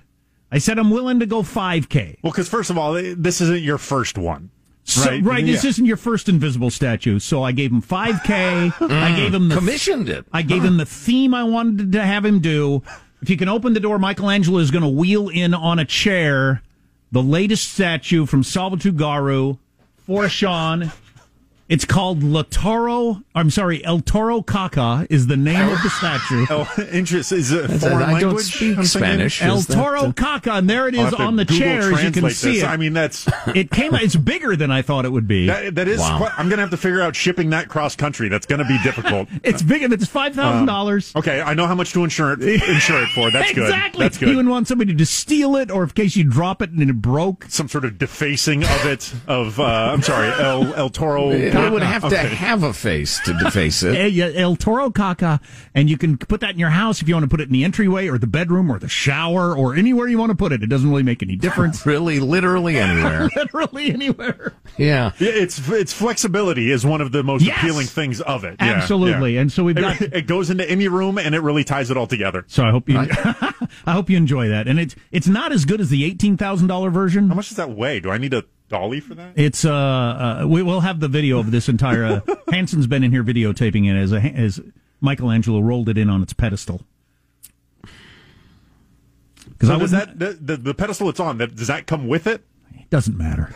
I 0.52 0.58
said 0.58 0.78
I'm 0.78 0.90
willing 0.90 1.20
to 1.20 1.26
go 1.26 1.44
five 1.44 1.88
k. 1.88 2.18
Well, 2.22 2.34
because 2.34 2.50
first 2.50 2.70
of 2.70 2.78
all, 2.78 2.94
this 2.94 3.40
isn't 3.40 3.62
your 3.62 3.78
first 3.78 4.18
one. 4.18 4.50
So, 4.84 5.10
Right. 5.10 5.24
right, 5.24 5.46
this 5.46 5.64
isn't 5.64 5.86
your 5.86 5.98
first 5.98 6.28
invisible 6.28 6.70
statue. 6.70 7.20
So 7.20 7.44
I 7.44 7.52
gave 7.52 7.72
him 7.72 7.82
five 7.82 8.22
k. 8.24 8.66
I 8.66 8.70
mm. 8.70 9.16
gave 9.16 9.34
him 9.34 9.48
the 9.50 9.56
Commissioned 9.56 10.10
it. 10.10 10.26
I 10.34 10.42
gave 10.42 10.64
him 10.64 10.78
the 10.78 10.86
theme 10.86 11.34
I 11.34 11.44
wanted 11.44 11.92
to 11.92 12.04
have 12.04 12.26
him 12.26 12.40
do. 12.40 12.82
If 13.22 13.30
you 13.30 13.38
can 13.38 13.48
open 13.48 13.74
the 13.74 13.80
door, 13.80 14.00
Michelangelo 14.00 14.58
is 14.58 14.72
going 14.72 14.84
to 14.84 14.90
wheel 14.90 15.30
in 15.30 15.54
on 15.54 15.78
a 15.78 15.86
chair 15.86 16.64
the 17.12 17.22
latest 17.22 17.72
statue 17.72 18.26
from 18.26 18.44
Salvatore 18.44 18.92
Garau 18.92 19.60
for 20.06 20.30
Sean. 20.30 20.92
It's 21.72 21.86
called 21.86 22.22
La 22.22 22.44
Toro. 22.44 23.24
I'm 23.34 23.50
sorry, 23.50 23.82
El 23.86 24.02
Toro 24.02 24.42
Caca 24.42 25.08
is 25.10 25.28
the 25.28 25.38
name 25.38 25.70
of 25.70 25.82
the 25.82 25.90
statue. 25.98 26.46
Oh, 26.50 26.70
interest 26.92 27.32
is 27.32 27.54
it 27.54 27.62
That's- 27.62 27.80
foreign 27.80 27.96
I 28.04 28.20
don't 28.20 28.24
language? 28.36 28.46
speak 28.54 28.78
I'm 28.78 28.84
thinking? 28.84 28.86
Spanish. 28.86 29.42
El 29.42 29.62
that, 29.62 29.74
Toro 29.74 30.02
uh, 30.08 30.12
Caca, 30.12 30.58
and 30.58 30.70
there 30.70 30.90
it 30.90 30.96
I'll 30.98 31.06
is 31.06 31.10
have 31.12 31.20
to 31.20 31.24
on 31.24 31.38
the 31.38 31.46
Google 31.46 31.60
chair 31.66 31.94
as 31.94 32.04
you 32.04 32.12
can 32.12 32.30
see 32.32 32.56
this. 32.56 32.64
it. 32.64 32.68
I 32.68 32.76
mean, 32.76 32.92
that's 32.92 33.26
it 33.56 33.72
came. 33.72 33.96
It's 33.96 34.18
bigger 34.18 34.58
than 34.58 34.70
I 34.70 34.82
thought 34.82 35.06
it 35.06 35.14
would 35.14 35.30
be. 35.30 35.48
that, 35.48 35.76
that 35.76 35.88
is. 35.88 36.02
Wow. 36.02 36.18
Quite, 36.18 36.32
I'm 36.38 36.50
going 36.50 36.58
to 36.58 36.62
have 36.64 36.72
to 36.72 36.78
figure 36.78 37.02
out 37.02 37.16
shipping 37.16 37.52
that 37.52 37.70
cross 37.70 37.96
country. 37.96 38.28
That's 38.28 38.46
going 38.46 38.60
to 38.60 38.66
be 38.68 38.78
difficult. 38.84 39.30
It's 39.44 39.62
bigger. 39.62 39.92
It's 39.94 40.06
five 40.08 40.36
thousand 40.36 40.66
dollars. 40.66 41.14
Okay, 41.16 41.40
I 41.42 41.54
know 41.54 41.68
how 41.68 41.76
much 41.76 41.94
to 41.94 42.04
insure 42.04 42.34
it, 42.34 42.42
insure 42.44 43.02
it 43.02 43.10
for. 43.16 43.32
That's 43.32 43.54
good. 43.54 43.64
exactly. 43.64 44.04
That's 44.06 44.20
You 44.22 44.28
wouldn't 44.28 44.50
want 44.50 44.68
somebody 44.68 44.94
to 44.94 45.06
steal 45.06 45.56
it, 45.56 45.72
or 45.72 45.84
in 45.84 45.90
case 45.92 46.18
you 46.18 46.26
drop 46.26 46.62
it 46.62 46.70
and 46.70 46.82
it 46.82 46.94
broke. 47.02 47.46
Some 47.48 47.70
sort 47.70 47.86
of 47.86 47.98
defacing 47.98 48.64
of 48.66 48.86
it. 48.86 49.14
Of 49.28 49.58
uh, 49.60 49.64
I'm 49.64 50.02
sorry, 50.02 50.28
El 50.32 50.74
El 50.76 50.90
Toro. 50.90 51.32
It 51.66 51.72
would 51.72 51.84
have 51.84 52.10
to 52.10 52.18
have 52.18 52.64
a 52.64 52.74
face 52.74 53.20
to 53.26 53.34
deface 53.34 53.84
it. 53.84 53.96
El 54.38 54.56
Toro 54.56 54.90
Caca, 54.90 55.40
and 55.76 55.90
you 55.90 55.98
can 55.98 56.18
put 56.18 56.42
that 56.42 56.52
in 56.52 56.60
your 56.60 56.70
house 56.70 57.02
if 57.02 57.08
you 57.08 57.16
want 57.16 57.24
to 57.24 57.30
put 57.30 57.42
it 57.42 57.48
in 57.48 57.54
the 57.54 57.64
entryway 57.64 58.08
or 58.08 58.18
the 58.18 58.28
bedroom 58.28 58.72
or 58.72 58.80
the 58.80 58.88
shower 58.90 59.56
or 59.56 59.76
anywhere 59.76 60.08
you 60.08 60.18
want 60.18 60.30
to 60.32 60.36
put 60.36 60.52
it. 60.52 60.64
It 60.64 60.68
doesn't 60.68 60.90
really 60.90 61.04
make 61.04 61.22
any 61.24 61.36
difference. 61.36 61.86
Really, 61.92 62.20
literally 62.20 62.78
anywhere. 62.78 63.30
Literally 63.36 63.92
anywhere. 63.92 64.54
Yeah. 64.78 65.12
Yeah, 65.20 65.30
it's 65.30 65.68
it's 65.70 65.92
flexibility 65.94 66.72
is 66.72 66.86
one 66.86 67.02
of 67.02 67.12
the 67.12 67.24
most 67.24 67.44
Yes. 67.44 67.58
appealing 67.58 67.88
things 67.88 68.22
of 68.22 68.44
it. 68.44 68.56
Yeah, 68.60 68.74
Absolutely. 68.74 69.36
yeah. 69.36 69.42
And 69.42 69.52
so 69.52 69.64
we've 69.64 69.78
It- 69.78 69.82
got. 69.82 70.02
it, 70.02 70.28
goes 70.28 70.50
into 70.50 70.70
any 70.70 70.88
room 70.88 71.18
and 71.18 71.34
it 71.36 71.40
really 71.42 71.64
ties 71.64 71.90
it 71.92 71.98
all 71.98 72.08
together. 72.08 72.46
So 72.48 72.64
I 72.64 72.72
hope 72.72 72.88
you, 72.88 72.98
I 73.00 73.92
hope 73.94 74.10
you 74.10 74.18
enjoy 74.18 74.50
that. 74.50 74.68
And 74.68 74.80
it's 74.80 74.96
it's 75.12 75.28
not 75.28 75.52
as 75.52 75.66
good 75.66 75.82
as 75.82 75.90
the 75.90 76.06
eighteen 76.06 76.38
thousand 76.38 76.68
dollar 76.68 76.90
version. 76.90 77.30
How 77.30 77.36
much 77.36 77.50
does 77.50 77.58
that 77.58 77.72
weigh? 77.72 78.00
Do 78.00 78.10
I 78.12 78.18
need 78.18 78.34
a 78.34 78.44
dolly 78.72 79.00
for 79.00 79.14
that? 79.16 79.34
It's 79.36 79.64
uh, 79.66 79.72
uh 79.72 80.46
we 80.48 80.64
will 80.64 80.80
have 80.82 81.00
the 81.00 81.08
video 81.08 81.38
of 81.40 81.52
this 81.52 81.70
entire. 81.70 82.04
Uh, 82.06 82.22
Hanson's 82.52 82.88
been 82.88 83.04
in 83.04 83.12
here 83.12 83.24
videotaping 83.24 83.88
it 83.88 83.96
as 83.96 84.12
a, 84.12 84.20
as 84.20 84.60
Michelangelo 85.02 85.60
rolled 85.60 85.90
it 85.90 85.98
in 85.98 86.10
on 86.10 86.24
its 86.24 86.34
pedestal. 86.34 86.82
Because 89.50 89.68
So 89.70 89.74
I 89.74 89.78
was 89.78 89.92
that 89.92 90.18
the, 90.18 90.38
the, 90.42 90.58
the 90.58 90.74
pedestal 90.74 91.10
it's 91.10 91.20
on? 91.20 91.38
That 91.38 91.56
does 91.56 91.68
that 91.68 91.86
come 91.86 92.08
with 92.08 92.26
it? 92.26 92.44
It 92.74 92.90
doesn't 92.90 93.18
matter. 93.18 93.56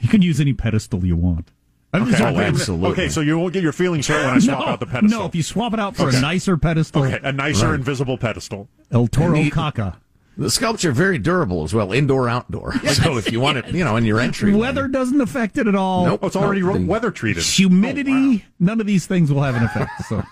You 0.00 0.08
can 0.08 0.22
use 0.22 0.40
any 0.40 0.52
pedestal 0.52 1.04
you 1.04 1.16
want. 1.16 1.50
I'm 1.92 2.02
Oh, 2.14 2.38
absolutely. 2.38 2.90
Okay, 2.90 3.08
so 3.08 3.20
you 3.20 3.36
won't 3.36 3.52
get 3.52 3.64
your 3.64 3.72
feelings 3.72 4.06
hurt 4.06 4.24
when 4.24 4.34
I 4.34 4.38
swap 4.40 4.60
no, 4.60 4.66
out 4.66 4.80
the 4.80 4.86
pedestal. 4.86 5.20
no, 5.20 5.26
if 5.26 5.34
you 5.34 5.42
swap 5.42 5.74
it 5.74 5.80
out 5.80 5.96
for 5.96 6.06
Okay. 6.08 6.18
a 6.18 6.20
nicer 6.20 6.56
pedestal, 6.56 7.02
okay, 7.04 7.18
a 7.22 7.32
nicer 7.32 7.66
Right. 7.70 7.74
invisible 7.74 8.16
pedestal. 8.16 8.68
El 8.92 9.08
Toro 9.08 9.34
the- 9.34 9.50
Caca. 9.50 9.96
The 10.36 10.50
sculpture 10.50 10.88
are 10.90 10.92
very 10.92 11.18
durable 11.18 11.64
as 11.64 11.74
well, 11.74 11.92
indoor 11.92 12.28
outdoor. 12.28 12.72
So 12.90 13.18
if 13.18 13.30
you 13.30 13.40
want 13.40 13.58
it, 13.58 13.66
you 13.74 13.84
know, 13.84 13.96
in 13.96 14.04
your 14.04 14.20
entry, 14.20 14.54
Weather 14.54 14.88
doesn't 14.88 15.20
affect 15.20 15.58
it 15.58 15.66
at 15.66 15.74
all. 15.74 16.06
Nope. 16.06 16.20
Oh, 16.22 16.26
it's 16.28 16.36
already 16.36 16.60
No, 16.62 16.68
ro- 16.68 16.78
the- 16.78 16.86
weather 16.86 17.10
treated. 17.10 17.42
Humidity, 17.42 18.12
Oh, 18.12 18.30
wow. 18.32 18.38
none 18.58 18.80
of 18.80 18.86
these 18.86 19.06
things 19.06 19.30
will 19.32 19.42
have 19.42 19.54
an 19.56 19.64
effect. 19.64 19.90
So 20.08 20.22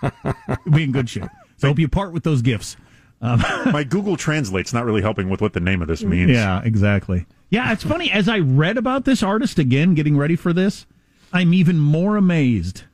you'll 0.64 0.74
be 0.76 0.84
in 0.84 0.92
good 0.92 1.08
shape. 1.10 1.28
So 1.58 1.68
I 1.68 1.70
hope 1.70 1.78
you 1.78 1.88
part 1.88 2.12
with 2.12 2.22
those 2.24 2.40
gifts. 2.42 2.76
My 3.20 3.84
Google 3.88 4.16
Translate's 4.16 4.72
not 4.72 4.84
really 4.84 5.02
helping 5.02 5.28
with 5.28 5.40
what 5.40 5.52
the 5.52 5.60
name 5.60 5.82
of 5.82 5.88
this 5.88 6.04
means. 6.04 6.30
Yeah, 6.30 6.62
exactly. 6.64 7.26
Yeah, 7.50 7.72
it's 7.72 7.82
funny. 7.82 8.10
As 8.12 8.28
I 8.28 8.38
read 8.38 8.76
about 8.78 9.04
this 9.04 9.22
artist 9.24 9.58
again, 9.58 9.94
getting 9.94 10.16
ready 10.16 10.36
for 10.36 10.52
this, 10.52 10.86
I'm 11.32 11.52
even 11.52 11.80
more 11.80 12.16
amazed. 12.16 12.84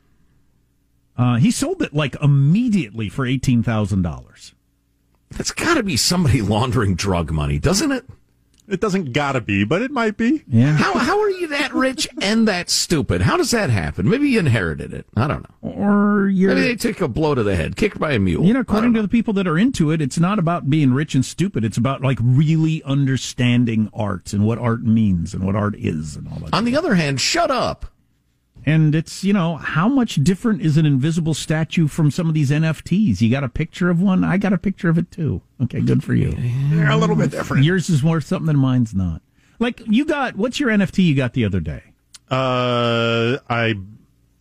Uh, 1.16 1.36
he 1.36 1.50
sold 1.50 1.82
it 1.82 1.92
like 1.94 2.16
immediately 2.22 3.08
for 3.08 3.26
eighteen 3.26 3.62
thousand 3.62 4.02
dollars. 4.02 4.54
That's 5.36 5.52
got 5.52 5.74
to 5.74 5.82
be 5.82 5.96
somebody 5.96 6.40
laundering 6.42 6.94
drug 6.94 7.30
money, 7.30 7.58
doesn't 7.58 7.92
it? 7.92 8.04
It 8.66 8.80
doesn't 8.80 9.12
gotta 9.12 9.42
be, 9.42 9.64
but 9.64 9.82
it 9.82 9.90
might 9.90 10.16
be. 10.16 10.42
Yeah. 10.48 10.72
How 10.72 10.94
how 10.96 11.20
are 11.20 11.28
you 11.28 11.48
that 11.48 11.74
rich 11.74 12.08
and 12.22 12.48
that 12.48 12.70
stupid? 12.70 13.20
How 13.20 13.36
does 13.36 13.50
that 13.50 13.68
happen? 13.68 14.08
Maybe 14.08 14.30
you 14.30 14.38
inherited 14.38 14.94
it. 14.94 15.06
I 15.14 15.28
don't 15.28 15.42
know. 15.42 15.70
Or 15.70 16.28
you're, 16.28 16.54
Maybe 16.54 16.68
they 16.68 16.76
took 16.76 17.02
a 17.02 17.08
blow 17.08 17.34
to 17.34 17.42
the 17.42 17.56
head, 17.56 17.76
kicked 17.76 17.98
by 17.98 18.12
a 18.12 18.18
mule. 18.18 18.42
you 18.46 18.54
know, 18.54 18.60
according 18.60 18.94
don't 18.94 19.02
to 19.02 19.02
the 19.02 19.08
people 19.08 19.34
that 19.34 19.46
are 19.46 19.58
into 19.58 19.90
it, 19.90 20.00
it's 20.00 20.18
not 20.18 20.38
about 20.38 20.70
being 20.70 20.94
rich 20.94 21.14
and 21.14 21.26
stupid. 21.26 21.62
It's 21.62 21.76
about 21.76 22.00
like 22.00 22.18
really 22.22 22.82
understanding 22.84 23.90
art 23.92 24.32
and 24.32 24.46
what 24.46 24.58
art 24.58 24.82
means 24.82 25.34
and 25.34 25.44
what 25.44 25.56
art 25.56 25.74
is 25.76 26.16
and 26.16 26.26
all 26.28 26.38
that. 26.38 26.54
On 26.54 26.64
the 26.64 26.74
other 26.74 26.94
hand, 26.94 27.20
shut 27.20 27.50
up. 27.50 27.84
And 28.66 28.94
it's, 28.94 29.22
you 29.22 29.32
know, 29.32 29.56
how 29.56 29.88
much 29.88 30.16
different 30.16 30.62
is 30.62 30.76
an 30.76 30.86
invisible 30.86 31.34
statue 31.34 31.86
from 31.86 32.10
some 32.10 32.28
of 32.28 32.34
these 32.34 32.50
NFTs? 32.50 33.20
You 33.20 33.30
got 33.30 33.44
a 33.44 33.48
picture 33.48 33.90
of 33.90 34.00
one? 34.00 34.24
I 34.24 34.38
got 34.38 34.52
a 34.52 34.58
picture 34.58 34.88
of 34.88 34.96
it 34.96 35.10
too. 35.10 35.42
Okay, 35.62 35.80
good 35.80 36.02
for 36.02 36.14
you. 36.14 36.32
They're 36.70 36.90
a 36.90 36.96
little 36.96 37.16
bit 37.16 37.30
different. 37.30 37.64
Yours 37.64 37.90
is 37.90 38.02
worth 38.02 38.24
something 38.24 38.48
and 38.48 38.58
mine's 38.58 38.94
not. 38.94 39.20
Like 39.58 39.82
you 39.86 40.04
got, 40.06 40.36
what's 40.36 40.58
your 40.58 40.70
NFT 40.70 41.04
you 41.04 41.14
got 41.14 41.34
the 41.34 41.44
other 41.44 41.60
day? 41.60 41.82
Uh, 42.30 43.38
I 43.50 43.74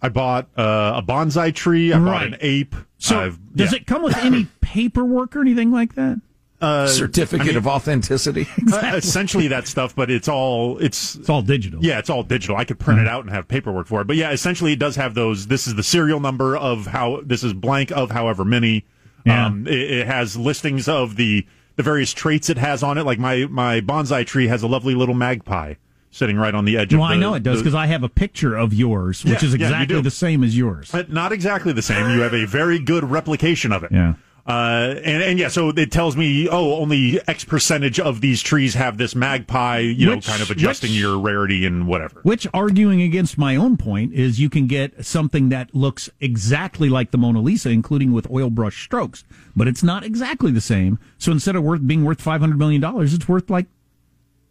I 0.01 0.09
bought 0.09 0.47
uh, 0.57 0.93
a 0.97 1.03
bonsai 1.03 1.53
tree. 1.53 1.93
I 1.93 1.99
bought 1.99 2.23
an 2.25 2.37
ape. 2.41 2.75
So 2.97 3.19
I've- 3.19 3.37
does 3.55 3.71
yeah. 3.71 3.79
it 3.79 3.87
come 3.87 4.03
with 4.03 4.17
any 4.17 4.47
paperwork 4.61 5.35
or 5.35 5.41
anything 5.41 5.71
like 5.71 5.95
that? 5.95 6.19
Uh, 6.63 6.87
Certificate 6.87 7.41
I 7.41 7.49
mean, 7.49 7.57
of 7.57 7.67
authenticity. 7.67 8.47
uh, 8.71 8.93
essentially 8.95 9.49
that 9.49 9.67
stuff, 9.67 9.95
but 9.95 10.09
it's 10.09 10.27
all 10.29 10.77
it's 10.79 11.15
It's 11.15 11.29
all 11.29 11.41
digital. 11.41 11.83
Yeah, 11.83 11.99
it's 11.99 12.09
all 12.09 12.23
digital. 12.23 12.55
I 12.55 12.63
could 12.63 12.79
print 12.79 13.01
it 13.01 13.07
out 13.07 13.23
and 13.25 13.29
have 13.31 13.47
paperwork 13.47 13.87
for 13.87 14.01
it. 14.01 14.07
But 14.07 14.15
yeah, 14.15 14.31
essentially 14.31 14.73
it 14.73 14.79
does 14.79 14.95
have 14.95 15.13
those. 15.13 15.47
This 15.47 15.67
is 15.67 15.75
the 15.75 15.83
serial 15.83 16.19
number 16.19 16.55
of 16.55 16.87
how 16.87 17.21
this 17.25 17.43
is 17.43 17.53
blank 17.53 17.91
of 17.91 18.11
however 18.11 18.45
many. 18.45 18.85
Yeah. 19.25 19.45
Um, 19.47 19.67
it, 19.67 19.73
it 19.91 20.07
has 20.07 20.37
listings 20.37 20.87
of 20.87 21.15
the 21.17 21.45
the 21.75 21.83
various 21.83 22.13
traits 22.13 22.49
it 22.49 22.57
has 22.57 22.81
on 22.83 22.97
it. 22.97 23.03
Like 23.03 23.19
my 23.19 23.45
my 23.49 23.81
bonsai 23.81 24.25
tree 24.25 24.47
has 24.47 24.63
a 24.63 24.67
lovely 24.67 24.95
little 24.95 25.15
magpie 25.15 25.73
sitting 26.11 26.37
right 26.37 26.53
on 26.53 26.63
the 26.65 26.77
edge. 26.77 26.93
Well, 26.93 27.03
of 27.03 27.09
the, 27.09 27.15
I 27.15 27.17
know 27.17 27.33
it 27.33 27.43
does 27.43 27.59
because 27.59 27.75
I 27.75 27.87
have 27.87 28.03
a 28.03 28.09
picture 28.09 28.55
of 28.55 28.73
yours, 28.73 29.23
which 29.25 29.31
Yeah, 29.31 29.37
is 29.37 29.43
yeah, 29.43 29.49
you 29.49 29.55
exactly 29.65 29.95
do. 29.95 30.01
the 30.01 30.11
same 30.11 30.43
as 30.43 30.55
yours. 30.57 30.89
But 30.91 31.11
not 31.11 31.31
exactly 31.31 31.73
the 31.73 31.81
same. 31.81 32.09
You 32.11 32.21
have 32.21 32.33
a 32.33 32.45
very 32.45 32.79
good 32.79 33.03
replication 33.03 33.71
of 33.71 33.83
it. 33.83 33.91
Yeah. 33.91 34.13
Uh, 34.45 34.95
and, 35.05 35.23
and 35.23 35.39
yeah, 35.39 35.47
so 35.47 35.69
it 35.69 35.89
tells 35.89 36.17
me, 36.17 36.49
oh, 36.49 36.75
only 36.75 37.17
X 37.29 37.45
percentage 37.45 37.97
of 37.97 38.19
these 38.19 38.41
trees 38.41 38.73
have 38.73 38.97
this 38.97 39.15
magpie, 39.15 39.79
you 39.79 40.09
Which- 40.09 40.27
know, 40.27 40.31
kind 40.31 40.41
of 40.43 40.51
adjusting 40.51 40.91
which- 40.91 40.99
your 40.99 41.17
rarity 41.17 41.65
and 41.65 41.87
whatever. 41.87 42.19
Which, 42.23 42.45
arguing 42.53 43.01
against 43.01 43.37
my 43.37 43.55
own 43.55 43.77
point, 43.77 44.11
is 44.13 44.41
you 44.41 44.49
can 44.49 44.67
get 44.67 45.05
something 45.05 45.47
that 45.49 45.73
looks 45.73 46.09
exactly 46.19 46.89
like 46.89 47.11
the 47.11 47.17
Mona 47.17 47.39
Lisa, 47.41 47.69
including 47.69 48.11
with 48.11 48.29
oil 48.29 48.49
brush 48.49 48.83
strokes, 48.83 49.23
but 49.55 49.67
it's 49.69 49.81
not 49.83 50.03
exactly 50.03 50.51
the 50.51 50.59
same. 50.61 50.99
So 51.17 51.31
instead 51.31 51.55
of 51.55 51.63
worth 51.63 51.87
being 51.87 52.03
worth 52.03 52.19
five 52.19 52.41
hundred 52.41 52.59
million 52.59 52.81
dollars, 52.81 53.13
it's 53.13 53.29
worth 53.29 53.49
like 53.49 53.67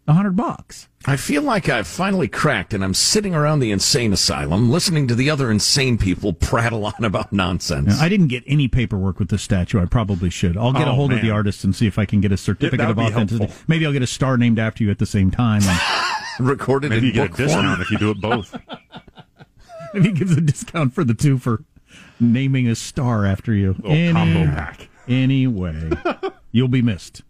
a 0.08 0.12
hundred 0.14 0.34
bucks. 0.36 0.88
I 1.06 1.16
feel 1.16 1.42
like 1.42 1.68
I've 1.68 1.86
finally 1.86 2.26
cracked 2.28 2.74
and 2.74 2.82
I'm 2.84 2.94
sitting 2.94 3.34
around 3.34 3.60
the 3.60 3.70
insane 3.70 4.12
asylum 4.12 4.70
listening 4.70 5.06
to 5.08 5.14
the 5.14 5.30
other 5.30 5.50
insane 5.50 5.96
people 5.98 6.32
prattle 6.32 6.84
on 6.86 7.04
about 7.04 7.32
nonsense. 7.32 8.00
I 8.00 8.08
didn't 8.08 8.28
get 8.28 8.42
any 8.46 8.66
paperwork 8.68 9.18
with 9.18 9.28
this 9.28 9.42
statue. 9.42 9.80
I 9.80 9.86
probably 9.86 10.28
should. 10.30 10.56
I'll 10.56 10.72
get 10.72 10.88
a 10.88 10.90
Oh, 10.90 10.94
hold 10.94 11.12
of 11.12 11.22
the 11.22 11.30
artist 11.30 11.64
and 11.64 11.74
see 11.74 11.86
if 11.86 11.98
I 11.98 12.04
can 12.04 12.20
get 12.20 12.32
a 12.32 12.36
certificate 12.36 12.78
that 12.78 12.90
of 12.90 12.96
would 12.96 13.02
be 13.06 13.12
authenticity. 13.12 13.44
helpful. 13.46 13.64
Maybe 13.68 13.86
I'll 13.86 13.92
get 13.92 14.02
a 14.02 14.06
star 14.08 14.36
named 14.36 14.58
after 14.58 14.82
you 14.84 14.90
at 14.90 14.98
the 14.98 15.06
same 15.06 15.30
time. 15.30 15.62
And 15.64 16.46
Recorded 16.48 16.90
Maybe 16.90 17.08
in 17.10 17.14
you 17.14 17.28
get 17.28 17.34
a 17.34 17.36
discount 17.36 17.66
form. 17.66 17.80
if 17.82 17.90
you 17.90 17.98
do 17.98 18.10
it 18.10 18.20
both. 18.20 18.56
maybe 19.94 20.08
he 20.08 20.14
gives 20.14 20.36
a 20.36 20.40
discount 20.40 20.92
for 20.94 21.04
the 21.04 21.14
two 21.14 21.38
for 21.38 21.64
naming 22.18 22.66
a 22.68 22.74
star 22.74 23.26
after 23.26 23.52
you. 23.52 23.74
Little 23.82 24.12
combo 24.12 24.44
pack. 24.46 24.88
Anyway, 25.08 25.90
you'll 26.52 26.68
be 26.68 26.80
missed. 26.82 27.22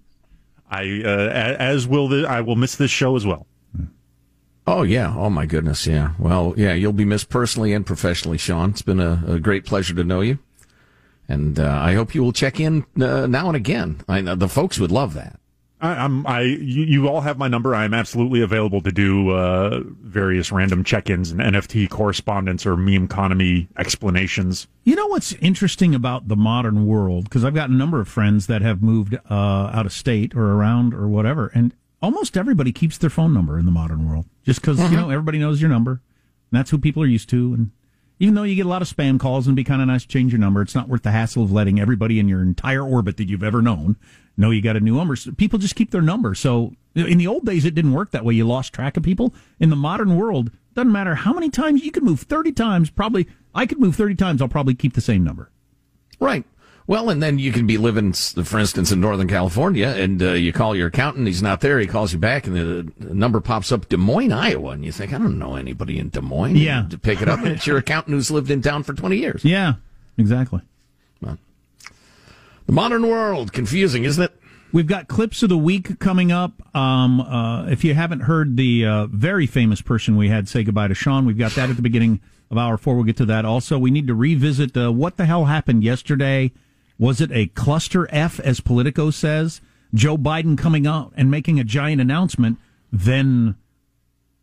I, 0.72 1.02
uh, 1.04 1.28
as 1.58 1.86
will 1.86 2.08
the, 2.08 2.26
I 2.26 2.40
will 2.40 2.56
miss 2.56 2.76
this 2.76 2.90
show 2.90 3.14
as 3.14 3.26
well. 3.26 3.46
Oh 4.66 4.84
yeah. 4.84 5.14
Oh 5.14 5.28
my 5.28 5.44
goodness. 5.44 5.86
Yeah. 5.86 6.12
Well, 6.18 6.54
yeah. 6.56 6.72
You'll 6.72 6.92
be 6.92 7.04
missed 7.04 7.28
personally 7.28 7.74
and 7.74 7.84
professionally, 7.84 8.38
Sean. 8.38 8.70
It's 8.70 8.80
been 8.80 9.00
a, 9.00 9.22
a 9.26 9.38
great 9.38 9.66
pleasure 9.66 9.94
to 9.94 10.04
know 10.04 10.22
you, 10.22 10.38
and 11.28 11.58
uh, 11.58 11.68
I 11.68 11.94
hope 11.94 12.14
you 12.14 12.22
will 12.22 12.32
check 12.32 12.58
in 12.58 12.86
uh, 13.00 13.26
now 13.26 13.48
and 13.48 13.56
again. 13.56 14.00
I 14.08 14.22
the 14.22 14.48
folks 14.48 14.78
would 14.78 14.92
love 14.92 15.14
that. 15.14 15.38
I, 15.83 15.95
I'm, 15.97 16.26
I, 16.26 16.43
you, 16.43 16.85
you 16.85 17.09
all 17.09 17.20
have 17.20 17.39
my 17.39 17.49
number. 17.49 17.74
I'm 17.74 17.93
absolutely 17.93 18.41
available 18.41 18.80
to 18.83 18.93
do 18.93 19.30
uh, 19.30 19.80
various 20.01 20.53
random 20.53 20.85
check-ins 20.85 21.33
and 21.33 21.41
NFT 21.41 21.91
correspondence 21.91 22.64
or 22.64 22.76
meme 22.76 23.05
economy 23.05 23.68
explanations. 23.76 24.68
You 24.85 24.95
know 24.95 25.09
what's 25.09 25.33
interesting 25.35 25.95
about 25.95 26.28
the 26.28 26.37
modern 26.37 26.87
world? 26.87 27.24
Because 27.24 27.45
I've 27.45 27.55
got 27.55 27.68
a 27.68 27.74
number 27.74 28.01
of 28.01 28.07
friends 28.07 28.47
that 28.47 28.62
have 28.62 28.80
moved 28.80 29.16
uh, 29.28 29.70
out 29.74 29.85
of 29.85 29.93
state 29.93 30.35
or 30.37 30.53
around 30.53 30.95
or 30.95 31.09
whatever, 31.09 31.51
and 31.53 31.74
almost 32.01 32.37
everybody 32.37 32.72
keeps 32.72 32.97
their 32.97 33.11
phone 33.11 33.35
number 33.35 33.59
in 33.59 33.66
the 33.66 33.72
modern 33.72 34.09
world, 34.09 34.26
just 34.45 34.61
because 34.61 34.78
you 34.78 34.97
know 34.97 35.11
everybody 35.11 35.39
knows 35.39 35.61
your 35.61 35.70
number. 35.70 36.01
And 36.51 36.59
that's 36.59 36.70
who 36.70 36.78
people 36.78 37.03
are 37.03 37.07
used 37.07 37.28
to. 37.30 37.55
And 37.55 37.70
even 38.22 38.36
though 38.36 38.44
you 38.44 38.54
get 38.54 38.66
a 38.66 38.68
lot 38.68 38.82
of 38.82 38.88
spam 38.88 39.18
calls 39.18 39.48
and 39.48 39.56
be 39.56 39.64
kind 39.64 39.82
of 39.82 39.88
nice 39.88 40.02
to 40.02 40.08
change 40.08 40.32
your 40.32 40.38
number, 40.38 40.62
it's 40.62 40.76
not 40.76 40.88
worth 40.88 41.02
the 41.02 41.10
hassle 41.10 41.42
of 41.42 41.50
letting 41.50 41.80
everybody 41.80 42.20
in 42.20 42.28
your 42.28 42.40
entire 42.40 42.84
orbit 42.84 43.16
that 43.16 43.28
you've 43.28 43.42
ever 43.42 43.60
known 43.60 43.96
know 44.36 44.52
you 44.52 44.62
got 44.62 44.76
a 44.76 44.80
new 44.80 44.94
number. 44.94 45.16
So 45.16 45.32
people 45.32 45.58
just 45.58 45.74
keep 45.74 45.90
their 45.90 46.02
number. 46.02 46.36
So 46.36 46.72
in 46.94 47.18
the 47.18 47.26
old 47.26 47.44
days, 47.44 47.64
it 47.64 47.74
didn't 47.74 47.92
work 47.92 48.12
that 48.12 48.24
way. 48.24 48.34
You 48.34 48.46
lost 48.46 48.72
track 48.72 48.96
of 48.96 49.02
people. 49.02 49.34
In 49.58 49.70
the 49.70 49.76
modern 49.76 50.14
world, 50.14 50.52
doesn't 50.74 50.92
matter 50.92 51.16
how 51.16 51.32
many 51.32 51.50
times 51.50 51.84
you 51.84 51.90
could 51.90 52.04
move 52.04 52.20
thirty 52.20 52.52
times. 52.52 52.90
Probably 52.90 53.26
I 53.56 53.66
could 53.66 53.80
move 53.80 53.96
thirty 53.96 54.14
times. 54.14 54.40
I'll 54.40 54.46
probably 54.46 54.74
keep 54.74 54.94
the 54.94 55.00
same 55.00 55.24
number. 55.24 55.50
Right. 56.20 56.44
Well, 56.87 57.11
and 57.11 57.22
then 57.22 57.39
you 57.39 57.53
can 57.53 57.66
be 57.66 57.78
living, 57.78 58.12
for 58.12 58.59
instance, 58.59 58.91
in 58.91 59.01
Northern 59.01 59.28
California, 59.28 59.89
and 59.89 60.20
uh, 60.20 60.33
you 60.33 60.53
call 60.53 60.74
your 60.74 60.89
accountant. 60.89 61.28
He's 61.28 61.43
not 61.43 61.61
there. 61.61 61.78
He 61.78 61.87
calls 61.87 62.12
you 62.12 62.18
back, 62.18 62.47
and 62.47 62.57
the, 62.57 63.14
number 63.14 63.41
pops 63.41 63.70
up 63.70 63.89
Des 63.89 63.97
Moines, 63.97 64.33
Iowa, 64.33 64.70
and 64.70 64.85
you 64.85 64.91
think, 64.91 65.12
I 65.12 65.18
don't 65.18 65.39
know 65.39 65.55
anybody 65.55 65.99
in 65.99 66.09
Des 66.09 66.20
Moines. 66.20 66.57
Yeah. 66.57 66.87
to 66.91 66.99
pick 66.99 67.22
it 67.22 67.28
up, 67.28 67.39
and 67.41 67.49
it's 67.53 67.66
your 67.66 67.78
accountant 67.78 68.14
who's 68.14 68.30
lived 68.30 68.51
in 68.51 68.62
town 68.62 68.83
for 68.83 68.95
twenty 68.95 69.18
years. 69.18 69.45
Yeah, 69.45 69.74
exactly. 70.18 70.62
The 72.66 72.72
modern 72.72 73.07
world, 73.07 73.53
confusing, 73.53 74.05
isn't 74.05 74.22
it? 74.22 74.33
We've 74.72 74.87
got 74.87 75.09
clips 75.09 75.43
of 75.43 75.49
the 75.49 75.59
week 75.59 75.99
coming 75.99 76.33
up. 76.33 76.62
Um, 76.74 77.20
uh, 77.20 77.66
if 77.66 77.85
you 77.85 77.95
haven't 77.95 78.20
heard 78.20 78.57
the 78.57 78.87
uh, 78.87 79.07
very 79.09 79.47
famous 79.47 79.83
person 79.83 80.16
we 80.16 80.28
had 80.28 80.49
say 80.49 80.64
goodbye 80.64 80.89
to 80.89 80.95
Sean, 80.95 81.26
we've 81.26 81.37
got 81.37 81.53
that 81.53 81.68
at 81.68 81.76
the 81.76 81.83
beginning 81.83 82.20
of 82.51 82.57
hour 82.57 82.78
four. 82.78 82.95
We'll 82.95 83.05
get 83.05 83.16
to 83.18 83.26
that. 83.26 83.45
Also, 83.45 83.78
we 83.78 83.91
need 83.91 84.07
to 84.07 84.14
revisit 84.14 84.76
uh, 84.76 84.93
what 84.93 85.16
the 85.16 85.26
hell 85.26 85.47
happened 85.47 85.85
yesterday. 85.85 86.53
Was 87.03 87.20
it 87.20 87.32
a 87.32 87.48
cluster 87.48 88.07
F, 88.14 88.38
as 88.38 88.61
Politico 88.61 89.11
says? 89.11 89.61
Joe 89.92 90.16
Biden 90.16 90.57
coming 90.57 90.86
out 90.86 91.12
and 91.16 91.32
making 91.32 91.59
a 91.59 91.64
giant 91.64 92.00
announcement, 92.00 92.59
then 92.92 93.57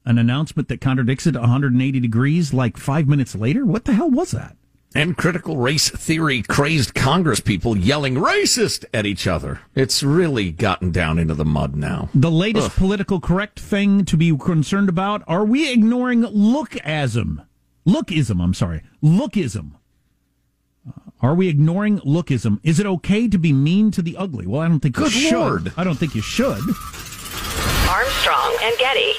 an 0.03 0.18
announcement 0.18 0.68
that 0.68 0.82
contradicts 0.82 1.26
it 1.26 1.36
180 1.36 2.01
degrees 2.01 2.53
like 2.53 2.76
five 2.76 3.07
minutes 3.07 3.34
later? 3.34 3.66
What 3.66 3.86
the 3.86 3.93
hell 3.93 4.12
was 4.12 4.32
that? 4.32 4.57
And 4.93 5.16
critical 5.16 5.55
race 5.55 5.89
theory 5.89 6.41
crazed 6.41 6.93
Congress 6.93 7.39
people 7.39 7.78
yelling 7.78 8.16
racist 8.16 8.84
at 8.93 9.05
each 9.05 9.26
other. 9.26 9.62
It's 9.74 10.03
really 10.03 10.51
gotten 10.51 10.91
down 10.91 11.18
into 11.18 11.36
the 11.36 11.45
mud 11.45 11.78
now. 11.78 12.10
The 12.14 12.30
latest 12.30 12.72
political 12.76 13.22
correct 13.22 13.62
thing 13.62 14.03
to 14.03 14.18
be 14.18 14.36
concerned 14.38 14.89
about? 14.89 15.24
Are 15.28 15.45
we 15.45 15.72
ignoring 15.72 16.24
lookism? 16.24 17.45
Lookism, 17.88 18.43
I'm 18.43 18.53
sorry. 18.53 18.82
Lookism. 19.01 19.78
Are 21.22 21.36
we 21.36 21.49
ignoring 21.49 21.99
lookism? 21.99 22.59
Is 22.63 22.80
it 22.80 22.86
okay 22.86 23.28
to 23.28 23.38
be 23.38 23.51
mean 23.51 23.91
to 23.91 24.01
the 24.01 24.15
ugly? 24.15 24.47
Well, 24.47 24.61
I 24.61 24.70
don't 24.70 24.80
think 24.80 24.95
Good 24.95 25.13
you 25.13 25.22
should. 25.22 25.38
Lord. 25.38 25.74
I 25.76 25.84
don't 25.84 25.95
think 25.95 26.15
you 26.15 26.22
should. 26.22 26.61
Armstrong 27.89 28.57
and 28.61 28.78
Getty. 28.78 29.13